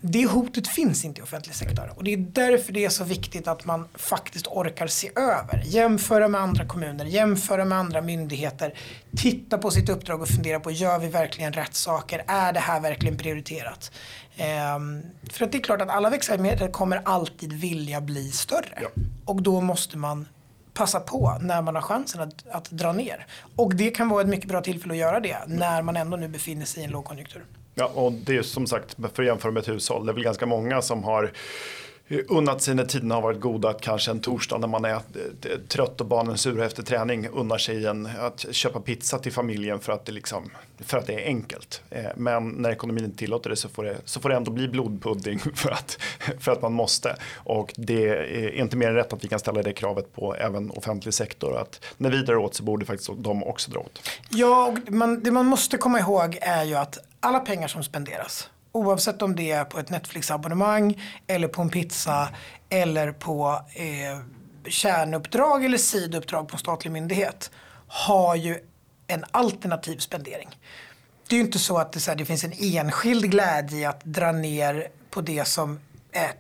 det 0.04 0.26
hotet 0.26 0.68
finns 0.68 1.04
inte 1.04 1.20
i 1.20 1.24
offentlig 1.24 1.54
sektor. 1.54 1.92
Och 1.96 2.04
det 2.04 2.12
är 2.12 2.16
därför 2.16 2.72
det 2.72 2.84
är 2.84 2.88
så 2.88 3.04
viktigt 3.04 3.48
att 3.48 3.64
man 3.64 3.88
faktiskt 3.94 4.46
orkar 4.46 4.86
se 4.86 5.10
över. 5.16 5.62
Jämföra 5.64 6.28
med 6.28 6.40
andra 6.40 6.66
kommuner, 6.66 7.04
jämföra 7.04 7.64
med 7.64 7.78
andra 7.78 8.02
myndigheter. 8.02 8.74
Titta 9.16 9.58
på 9.58 9.70
sitt 9.70 9.88
uppdrag 9.88 10.22
och 10.22 10.28
fundera 10.28 10.60
på, 10.60 10.70
gör 10.70 10.98
vi 10.98 11.08
verkligen 11.08 11.52
rätt 11.52 11.74
saker? 11.74 12.24
Är 12.26 12.52
det 12.52 12.60
här 12.60 12.80
verkligen 12.80 13.16
prioriterat? 13.16 13.92
Ehm, 14.36 15.02
för 15.30 15.44
att 15.44 15.52
det 15.52 15.58
är 15.58 15.62
klart 15.62 15.82
att 15.82 15.90
alla 15.90 16.10
verksamheter 16.10 16.68
kommer 16.68 17.02
alltid 17.04 17.52
vilja 17.52 18.00
bli 18.00 18.30
större. 18.30 18.78
Ja. 18.82 18.88
Och 19.24 19.42
då 19.42 19.60
måste 19.60 19.98
man 19.98 20.26
passa 20.74 21.00
på 21.00 21.38
när 21.40 21.62
man 21.62 21.74
har 21.74 21.82
chansen 21.82 22.20
att, 22.20 22.48
att 22.50 22.70
dra 22.70 22.92
ner. 22.92 23.26
Och 23.56 23.74
det 23.74 23.90
kan 23.90 24.08
vara 24.08 24.22
ett 24.22 24.28
mycket 24.28 24.48
bra 24.48 24.60
tillfälle 24.60 24.94
att 24.94 25.00
göra 25.00 25.20
det 25.20 25.36
när 25.46 25.82
man 25.82 25.96
ändå 25.96 26.16
nu 26.16 26.28
befinner 26.28 26.66
sig 26.66 26.82
i 26.82 26.84
en 26.84 26.90
lågkonjunktur. 26.90 27.44
Ja, 27.74 27.86
och 27.94 28.12
det 28.12 28.36
är 28.36 28.42
som 28.42 28.66
sagt, 28.66 28.96
för 29.14 29.22
att 29.22 29.26
jämföra 29.26 29.52
med 29.52 29.60
ett 29.60 29.68
hushåll, 29.68 30.06
det 30.06 30.12
är 30.12 30.14
väl 30.14 30.24
ganska 30.24 30.46
många 30.46 30.82
som 30.82 31.04
har 31.04 31.32
unnat 32.28 32.62
sig 32.62 32.74
när 32.74 32.84
tiderna 32.84 33.14
har 33.14 33.22
varit 33.22 33.40
goda 33.40 33.68
att 33.68 33.80
kanske 33.80 34.10
en 34.10 34.20
torsdag 34.20 34.58
när 34.58 34.68
man 34.68 34.84
är 34.84 34.90
eh, 34.90 34.98
eh, 35.42 35.58
trött 35.68 36.00
och 36.00 36.06
barnen 36.06 36.38
sura 36.38 36.64
efter 36.64 36.82
träning 36.82 37.28
unnar 37.28 37.58
sig 37.58 37.86
en, 37.86 38.08
att 38.18 38.46
köpa 38.50 38.80
pizza 38.80 39.18
till 39.18 39.32
familjen 39.32 39.80
för 39.80 39.92
att 39.92 40.04
det, 40.04 40.12
liksom, 40.12 40.50
för 40.78 40.98
att 40.98 41.06
det 41.06 41.14
är 41.14 41.26
enkelt. 41.26 41.82
Eh, 41.90 42.04
men 42.16 42.48
när 42.48 42.70
ekonomin 42.70 43.04
inte 43.04 43.18
tillåter 43.18 43.50
det 43.50 43.56
så 43.56 43.68
får 43.68 43.84
det, 43.84 43.96
så 44.04 44.20
får 44.20 44.28
det 44.28 44.36
ändå 44.36 44.50
bli 44.50 44.68
blodpudding 44.68 45.38
för 45.54 45.70
att, 45.70 45.98
för 46.38 46.52
att 46.52 46.62
man 46.62 46.72
måste. 46.72 47.16
Och 47.36 47.72
det 47.76 48.08
är 48.08 48.50
inte 48.50 48.76
mer 48.76 48.88
än 48.88 48.94
rätt 48.94 49.12
att 49.12 49.24
vi 49.24 49.28
kan 49.28 49.38
ställa 49.38 49.62
det 49.62 49.72
kravet 49.72 50.14
på 50.14 50.34
även 50.34 50.70
offentlig 50.70 51.14
sektor. 51.14 51.56
Att 51.56 51.84
när 51.96 52.10
vi 52.10 52.22
drar 52.22 52.36
åt 52.36 52.54
så 52.54 52.62
borde 52.62 52.86
faktiskt 52.86 53.10
de 53.16 53.44
också 53.44 53.70
dra 53.70 53.80
åt. 53.80 54.10
Ja, 54.28 54.66
och 54.66 54.92
man, 54.92 55.22
det 55.22 55.30
man 55.30 55.46
måste 55.46 55.76
komma 55.76 55.98
ihåg 56.00 56.38
är 56.40 56.64
ju 56.64 56.74
att 56.74 56.98
alla 57.20 57.40
pengar 57.40 57.68
som 57.68 57.84
spenderas 57.84 58.48
Oavsett 58.72 59.22
om 59.22 59.36
det 59.36 59.50
är 59.50 59.64
på 59.64 59.78
ett 59.78 59.90
Netflix-abonnemang 59.90 61.02
eller 61.26 61.48
på 61.48 61.62
en 61.62 61.70
pizza 61.70 62.28
eller 62.68 63.12
på 63.12 63.60
eh, 63.74 64.18
kärnuppdrag 64.66 65.64
eller 65.64 65.78
sidouppdrag 65.78 66.48
på 66.48 66.54
en 66.54 66.58
statlig 66.58 66.90
myndighet 66.90 67.50
har 67.86 68.36
ju 68.36 68.58
en 69.06 69.24
alternativ 69.30 69.98
spendering. 69.98 70.58
Det 71.28 71.34
är 71.34 71.38
ju 71.38 71.44
inte 71.44 71.58
så 71.58 71.78
att 71.78 71.92
det, 71.92 72.00
så 72.00 72.10
här, 72.10 72.18
det 72.18 72.24
finns 72.24 72.44
en 72.44 72.52
enskild 72.52 73.30
glädje 73.30 73.78
i 73.78 73.84
att 73.84 74.04
dra 74.04 74.32
ner 74.32 74.88
på 75.10 75.20
det 75.20 75.44
som 75.44 75.80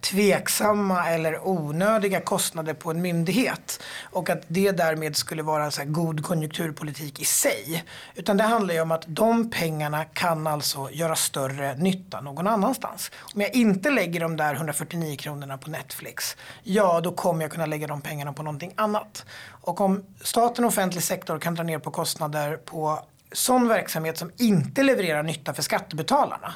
tveksamma 0.00 1.08
eller 1.08 1.48
onödiga 1.48 2.20
kostnader 2.20 2.74
på 2.74 2.90
en 2.90 3.02
myndighet. 3.02 3.82
Och 4.02 4.30
att 4.30 4.42
det 4.48 4.70
därmed 4.70 5.16
skulle 5.16 5.42
vara 5.42 5.70
så 5.70 5.82
god 5.84 6.24
konjunkturpolitik 6.24 7.20
i 7.20 7.24
sig. 7.24 7.84
Utan 8.14 8.36
det 8.36 8.44
handlar 8.44 8.74
ju 8.74 8.80
om 8.80 8.92
att 8.92 9.04
de 9.06 9.50
pengarna 9.50 10.04
kan 10.04 10.46
alltså 10.46 10.88
göra 10.92 11.16
större 11.16 11.74
nytta 11.74 12.20
någon 12.20 12.46
annanstans. 12.46 13.10
Om 13.34 13.40
jag 13.40 13.54
inte 13.54 13.90
lägger 13.90 14.20
de 14.20 14.36
där 14.36 14.54
149 14.54 15.16
kronorna 15.16 15.58
på 15.58 15.70
Netflix, 15.70 16.36
ja 16.62 17.00
då 17.00 17.12
kommer 17.12 17.42
jag 17.42 17.50
kunna 17.50 17.66
lägga 17.66 17.86
de 17.86 18.00
pengarna 18.00 18.32
på 18.32 18.42
någonting 18.42 18.72
annat. 18.76 19.24
Och 19.48 19.80
om 19.80 20.04
staten 20.20 20.64
och 20.64 20.68
offentlig 20.68 21.02
sektor 21.02 21.38
kan 21.38 21.54
dra 21.54 21.62
ner 21.62 21.78
på 21.78 21.90
kostnader 21.90 22.56
på 22.56 23.04
sån 23.32 23.68
verksamhet 23.68 24.18
som 24.18 24.30
inte 24.36 24.82
levererar 24.82 25.22
nytta 25.22 25.54
för 25.54 25.62
skattebetalarna 25.62 26.54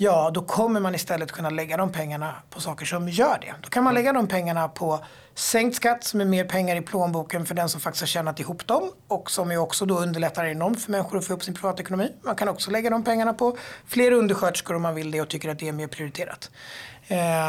ja 0.00 0.30
då 0.34 0.42
kommer 0.42 0.80
man 0.80 0.94
istället 0.94 1.32
kunna 1.32 1.50
lägga 1.50 1.76
de 1.76 1.92
pengarna 1.92 2.34
på 2.50 2.60
saker 2.60 2.86
som 2.86 3.08
gör 3.08 3.38
det. 3.40 3.54
Då 3.62 3.68
kan 3.68 3.84
man 3.84 3.94
lägga 3.94 4.12
de 4.12 4.26
pengarna 4.26 4.68
på 4.68 5.04
sänkt 5.34 5.76
skatt 5.76 6.04
som 6.04 6.20
är 6.20 6.24
mer 6.24 6.44
pengar 6.44 6.76
i 6.76 6.80
plånboken 6.80 7.46
för 7.46 7.54
den 7.54 7.68
som 7.68 7.80
faktiskt 7.80 8.02
har 8.02 8.06
tjänat 8.06 8.40
ihop 8.40 8.66
dem 8.66 8.90
och 9.08 9.30
som 9.30 9.50
ju 9.50 9.58
också 9.58 9.86
då 9.86 9.98
underlättar 9.98 10.44
enormt 10.44 10.82
för 10.82 10.92
människor 10.92 11.18
att 11.18 11.26
få 11.26 11.32
upp 11.32 11.44
sin 11.44 11.54
privatekonomi. 11.54 12.12
Man 12.22 12.36
kan 12.36 12.48
också 12.48 12.70
lägga 12.70 12.90
de 12.90 13.04
pengarna 13.04 13.34
på 13.34 13.56
fler 13.86 14.12
undersköterskor 14.12 14.76
om 14.76 14.82
man 14.82 14.94
vill 14.94 15.10
det 15.10 15.20
och 15.20 15.28
tycker 15.28 15.48
att 15.48 15.58
det 15.58 15.68
är 15.68 15.72
mer 15.72 15.86
prioriterat. 15.86 16.50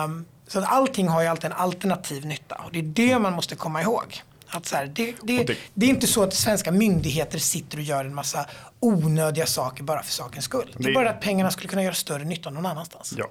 Um, 0.05 0.25
så 0.47 0.59
att 0.59 0.71
allting 0.71 1.07
har 1.07 1.21
ju 1.21 1.27
alltid 1.27 1.45
en 1.45 1.57
alternativ 1.57 2.25
nytta 2.25 2.55
och 2.65 2.71
det 2.71 2.79
är 2.79 2.83
det 2.83 3.19
man 3.19 3.33
måste 3.33 3.55
komma 3.55 3.81
ihåg. 3.81 4.23
Att 4.51 4.65
så 4.65 4.75
här, 4.75 4.85
det, 4.85 5.15
det, 5.21 5.55
det, 5.73 5.85
är 5.85 5.89
inte 5.89 6.07
så 6.07 6.23
att 6.23 6.33
svenska 6.33 6.71
myndigheter 6.71 7.39
sitter 7.39 7.77
och 7.77 7.83
gör 7.83 8.05
en 8.05 8.15
massa 8.15 8.45
onödiga 8.79 9.45
saker 9.45 9.83
bara 9.83 10.03
för 10.03 10.11
sakens 10.11 10.45
skull. 10.45 10.75
Det 10.77 10.89
är 10.89 10.93
bara 10.93 11.09
att 11.09 11.21
pengarna 11.21 11.51
skulle 11.51 11.69
kunna 11.69 11.83
göra 11.83 11.93
större 11.93 12.23
nytta 12.23 12.49
någon 12.49 12.65
annanstans. 12.65 13.13
Ja, 13.17 13.29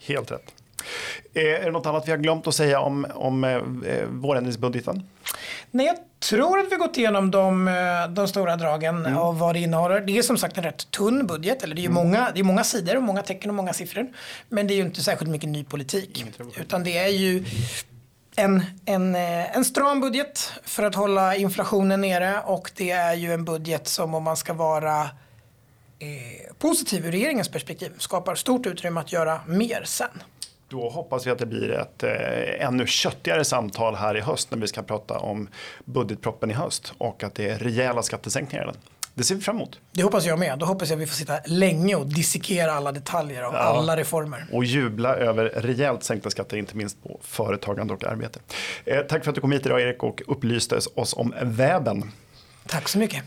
helt 0.00 0.30
rätt. 0.30 0.54
Eh, 1.34 1.42
är 1.42 1.64
det 1.64 1.70
något 1.70 1.86
annat 1.86 2.06
vi 2.06 2.10
har 2.10 2.18
glömt 2.18 2.46
att 2.46 2.54
säga 2.54 2.80
om, 2.80 3.06
om 3.14 3.44
eh, 3.44 3.60
vårändringsbudgeten? 4.08 5.08
Nej, 5.70 5.86
jag 5.86 5.96
tror 6.20 6.58
att 6.58 6.72
vi 6.72 6.76
gått 6.76 6.96
igenom 6.96 7.30
de, 7.30 7.68
eh, 7.68 7.74
de 8.14 8.28
stora 8.28 8.56
dragen 8.56 9.06
mm. 9.06 9.18
och 9.18 9.38
vad 9.38 9.54
det 9.54 9.60
innehåller. 9.60 10.00
Det 10.00 10.18
är 10.18 10.22
som 10.22 10.38
sagt 10.38 10.58
en 10.58 10.64
rätt 10.64 10.90
tunn 10.90 11.26
budget. 11.26 11.62
Eller 11.62 11.74
det, 11.74 11.80
är 11.80 11.90
mm. 11.90 11.94
många, 11.94 12.30
det 12.34 12.40
är 12.40 12.44
många 12.44 12.64
sidor 12.64 12.96
och 12.96 13.02
många 13.02 13.22
tecken 13.22 13.50
och 13.50 13.54
många 13.54 13.72
siffror. 13.72 14.06
Men 14.48 14.66
det 14.66 14.74
är 14.74 14.76
ju 14.76 14.82
inte 14.82 15.02
särskilt 15.02 15.30
mycket 15.30 15.48
ny 15.48 15.64
politik. 15.64 16.24
Utan 16.60 16.84
det 16.84 16.98
är 16.98 17.08
ju 17.08 17.44
en, 18.36 18.62
en, 18.84 19.14
eh, 19.14 19.56
en 19.56 19.64
stram 19.64 20.00
budget 20.00 20.52
för 20.62 20.82
att 20.82 20.94
hålla 20.94 21.36
inflationen 21.36 22.00
nere 22.00 22.40
och 22.44 22.70
det 22.76 22.90
är 22.90 23.14
ju 23.14 23.32
en 23.32 23.44
budget 23.44 23.88
som 23.88 24.14
om 24.14 24.22
man 24.22 24.36
ska 24.36 24.52
vara 24.52 25.00
eh, 25.98 26.54
positiv 26.58 27.06
ur 27.06 27.12
regeringens 27.12 27.48
perspektiv 27.48 27.92
skapar 27.98 28.34
stort 28.34 28.66
utrymme 28.66 29.00
att 29.00 29.12
göra 29.12 29.40
mer 29.46 29.82
sen. 29.84 30.22
Då 30.68 30.88
hoppas 30.88 31.26
vi 31.26 31.30
att 31.30 31.38
det 31.38 31.46
blir 31.46 31.70
ett 31.70 32.02
eh, 32.02 32.66
ännu 32.66 32.86
köttigare 32.86 33.44
samtal 33.44 33.94
här 33.94 34.16
i 34.16 34.20
höst 34.20 34.50
när 34.50 34.58
vi 34.58 34.66
ska 34.66 34.82
prata 34.82 35.18
om 35.18 35.48
budgetproppen 35.84 36.50
i 36.50 36.54
höst 36.54 36.92
och 36.98 37.22
att 37.22 37.34
det 37.34 37.48
är 37.48 37.58
rejäla 37.58 38.02
skattesänkningar 38.02 38.64
i 38.64 38.66
den. 38.66 38.76
Det 39.16 39.24
ser 39.24 39.34
vi 39.34 39.40
fram 39.40 39.56
emot. 39.56 39.80
Det 39.92 40.02
hoppas 40.02 40.26
jag 40.26 40.38
med. 40.38 40.58
Då 40.58 40.66
hoppas 40.66 40.90
jag 40.90 40.96
att 40.96 41.02
vi 41.02 41.06
får 41.06 41.14
sitta 41.14 41.38
länge 41.46 41.94
och 41.94 42.06
dissekera 42.06 42.72
alla 42.72 42.92
detaljer 42.92 43.42
av 43.42 43.54
ja. 43.54 43.58
alla 43.58 43.96
reformer. 43.96 44.46
Och 44.52 44.64
jubla 44.64 45.16
över 45.16 45.44
rejält 45.44 46.04
sänkta 46.04 46.30
skatter, 46.30 46.56
inte 46.56 46.76
minst 46.76 47.02
på 47.02 47.20
företagande 47.22 47.94
och 47.94 48.04
arbete. 48.04 48.40
Eh, 48.84 49.00
tack 49.00 49.24
för 49.24 49.30
att 49.30 49.34
du 49.34 49.40
kom 49.40 49.52
hit 49.52 49.66
idag 49.66 49.80
Erik 49.80 50.02
och 50.02 50.22
upplyste 50.26 50.80
oss 50.94 51.14
om 51.14 51.34
webben. 51.42 52.12
Tack 52.66 52.88
så 52.88 52.98
mycket. 52.98 53.22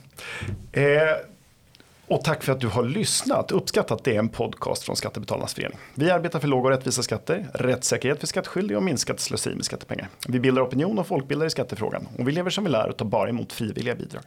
Eh, 0.72 0.84
och 2.08 2.24
tack 2.24 2.44
för 2.44 2.52
att 2.52 2.60
du 2.60 2.68
har 2.68 2.84
lyssnat. 2.84 3.52
Uppskattat 3.52 4.04
det 4.04 4.16
är 4.16 4.20
en 4.20 4.30
podcast 4.30 4.84
från 4.84 4.96
Skattebetalarnas 4.96 5.54
förening. 5.54 5.78
Vi 5.96 6.12
arbetar 6.12 6.40
för 6.40 6.48
låga 6.48 6.64
och 6.64 6.72
rättvisa 6.72 7.04
skatter, 7.04 7.48
rättssäkerhet 7.54 8.20
för 8.20 8.28
skattskyldiga 8.28 8.78
och 8.78 8.84
minskat 8.84 9.20
slöseri 9.20 9.56
med 9.56 9.66
skattepengar. 9.66 10.10
Vi 10.28 10.40
bildar 10.40 10.62
opinion 10.62 11.00
och 11.00 11.08
folkbildar 11.08 11.46
i 11.46 11.50
skattefrågan 11.50 12.08
och 12.18 12.28
vi 12.28 12.32
lever 12.32 12.50
som 12.50 12.64
vi 12.64 12.70
lär 12.70 12.90
och 12.90 12.98
tar 12.98 13.06
bara 13.06 13.30
emot 13.30 13.54
frivilliga 13.54 13.96
bidrag. 13.96 14.24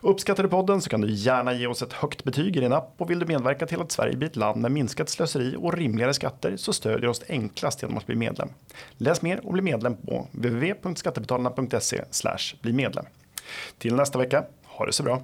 Uppskattar 0.00 0.42
du 0.42 0.48
podden 0.48 0.82
så 0.82 0.90
kan 0.90 1.00
du 1.00 1.10
gärna 1.10 1.52
ge 1.52 1.66
oss 1.66 1.82
ett 1.82 1.92
högt 1.92 2.24
betyg 2.24 2.56
i 2.56 2.60
din 2.60 2.72
app 2.72 2.94
och 2.96 3.10
vill 3.10 3.18
du 3.18 3.26
medverka 3.26 3.66
till 3.66 3.80
att 3.80 3.92
Sverige 3.92 4.16
blir 4.16 4.28
ett 4.28 4.36
land 4.36 4.62
med 4.62 4.72
minskat 4.72 5.08
slöseri 5.08 5.56
och 5.58 5.72
rimligare 5.72 6.14
skatter 6.14 6.56
så 6.56 6.72
stödjer 6.72 7.10
oss 7.10 7.22
enklast 7.28 7.82
genom 7.82 7.98
att 7.98 8.06
bli 8.06 8.16
medlem. 8.16 8.48
Läs 8.96 9.22
mer 9.22 9.46
och 9.46 9.52
bli 9.52 9.62
medlem 9.62 9.96
på 9.96 10.26
www.skattebetalarna.se 10.32 12.04
bli 12.62 12.72
medlem. 12.72 13.04
Till 13.78 13.94
nästa 13.94 14.18
vecka, 14.18 14.44
ha 14.64 14.86
det 14.86 14.92
så 14.92 15.02
bra! 15.02 15.22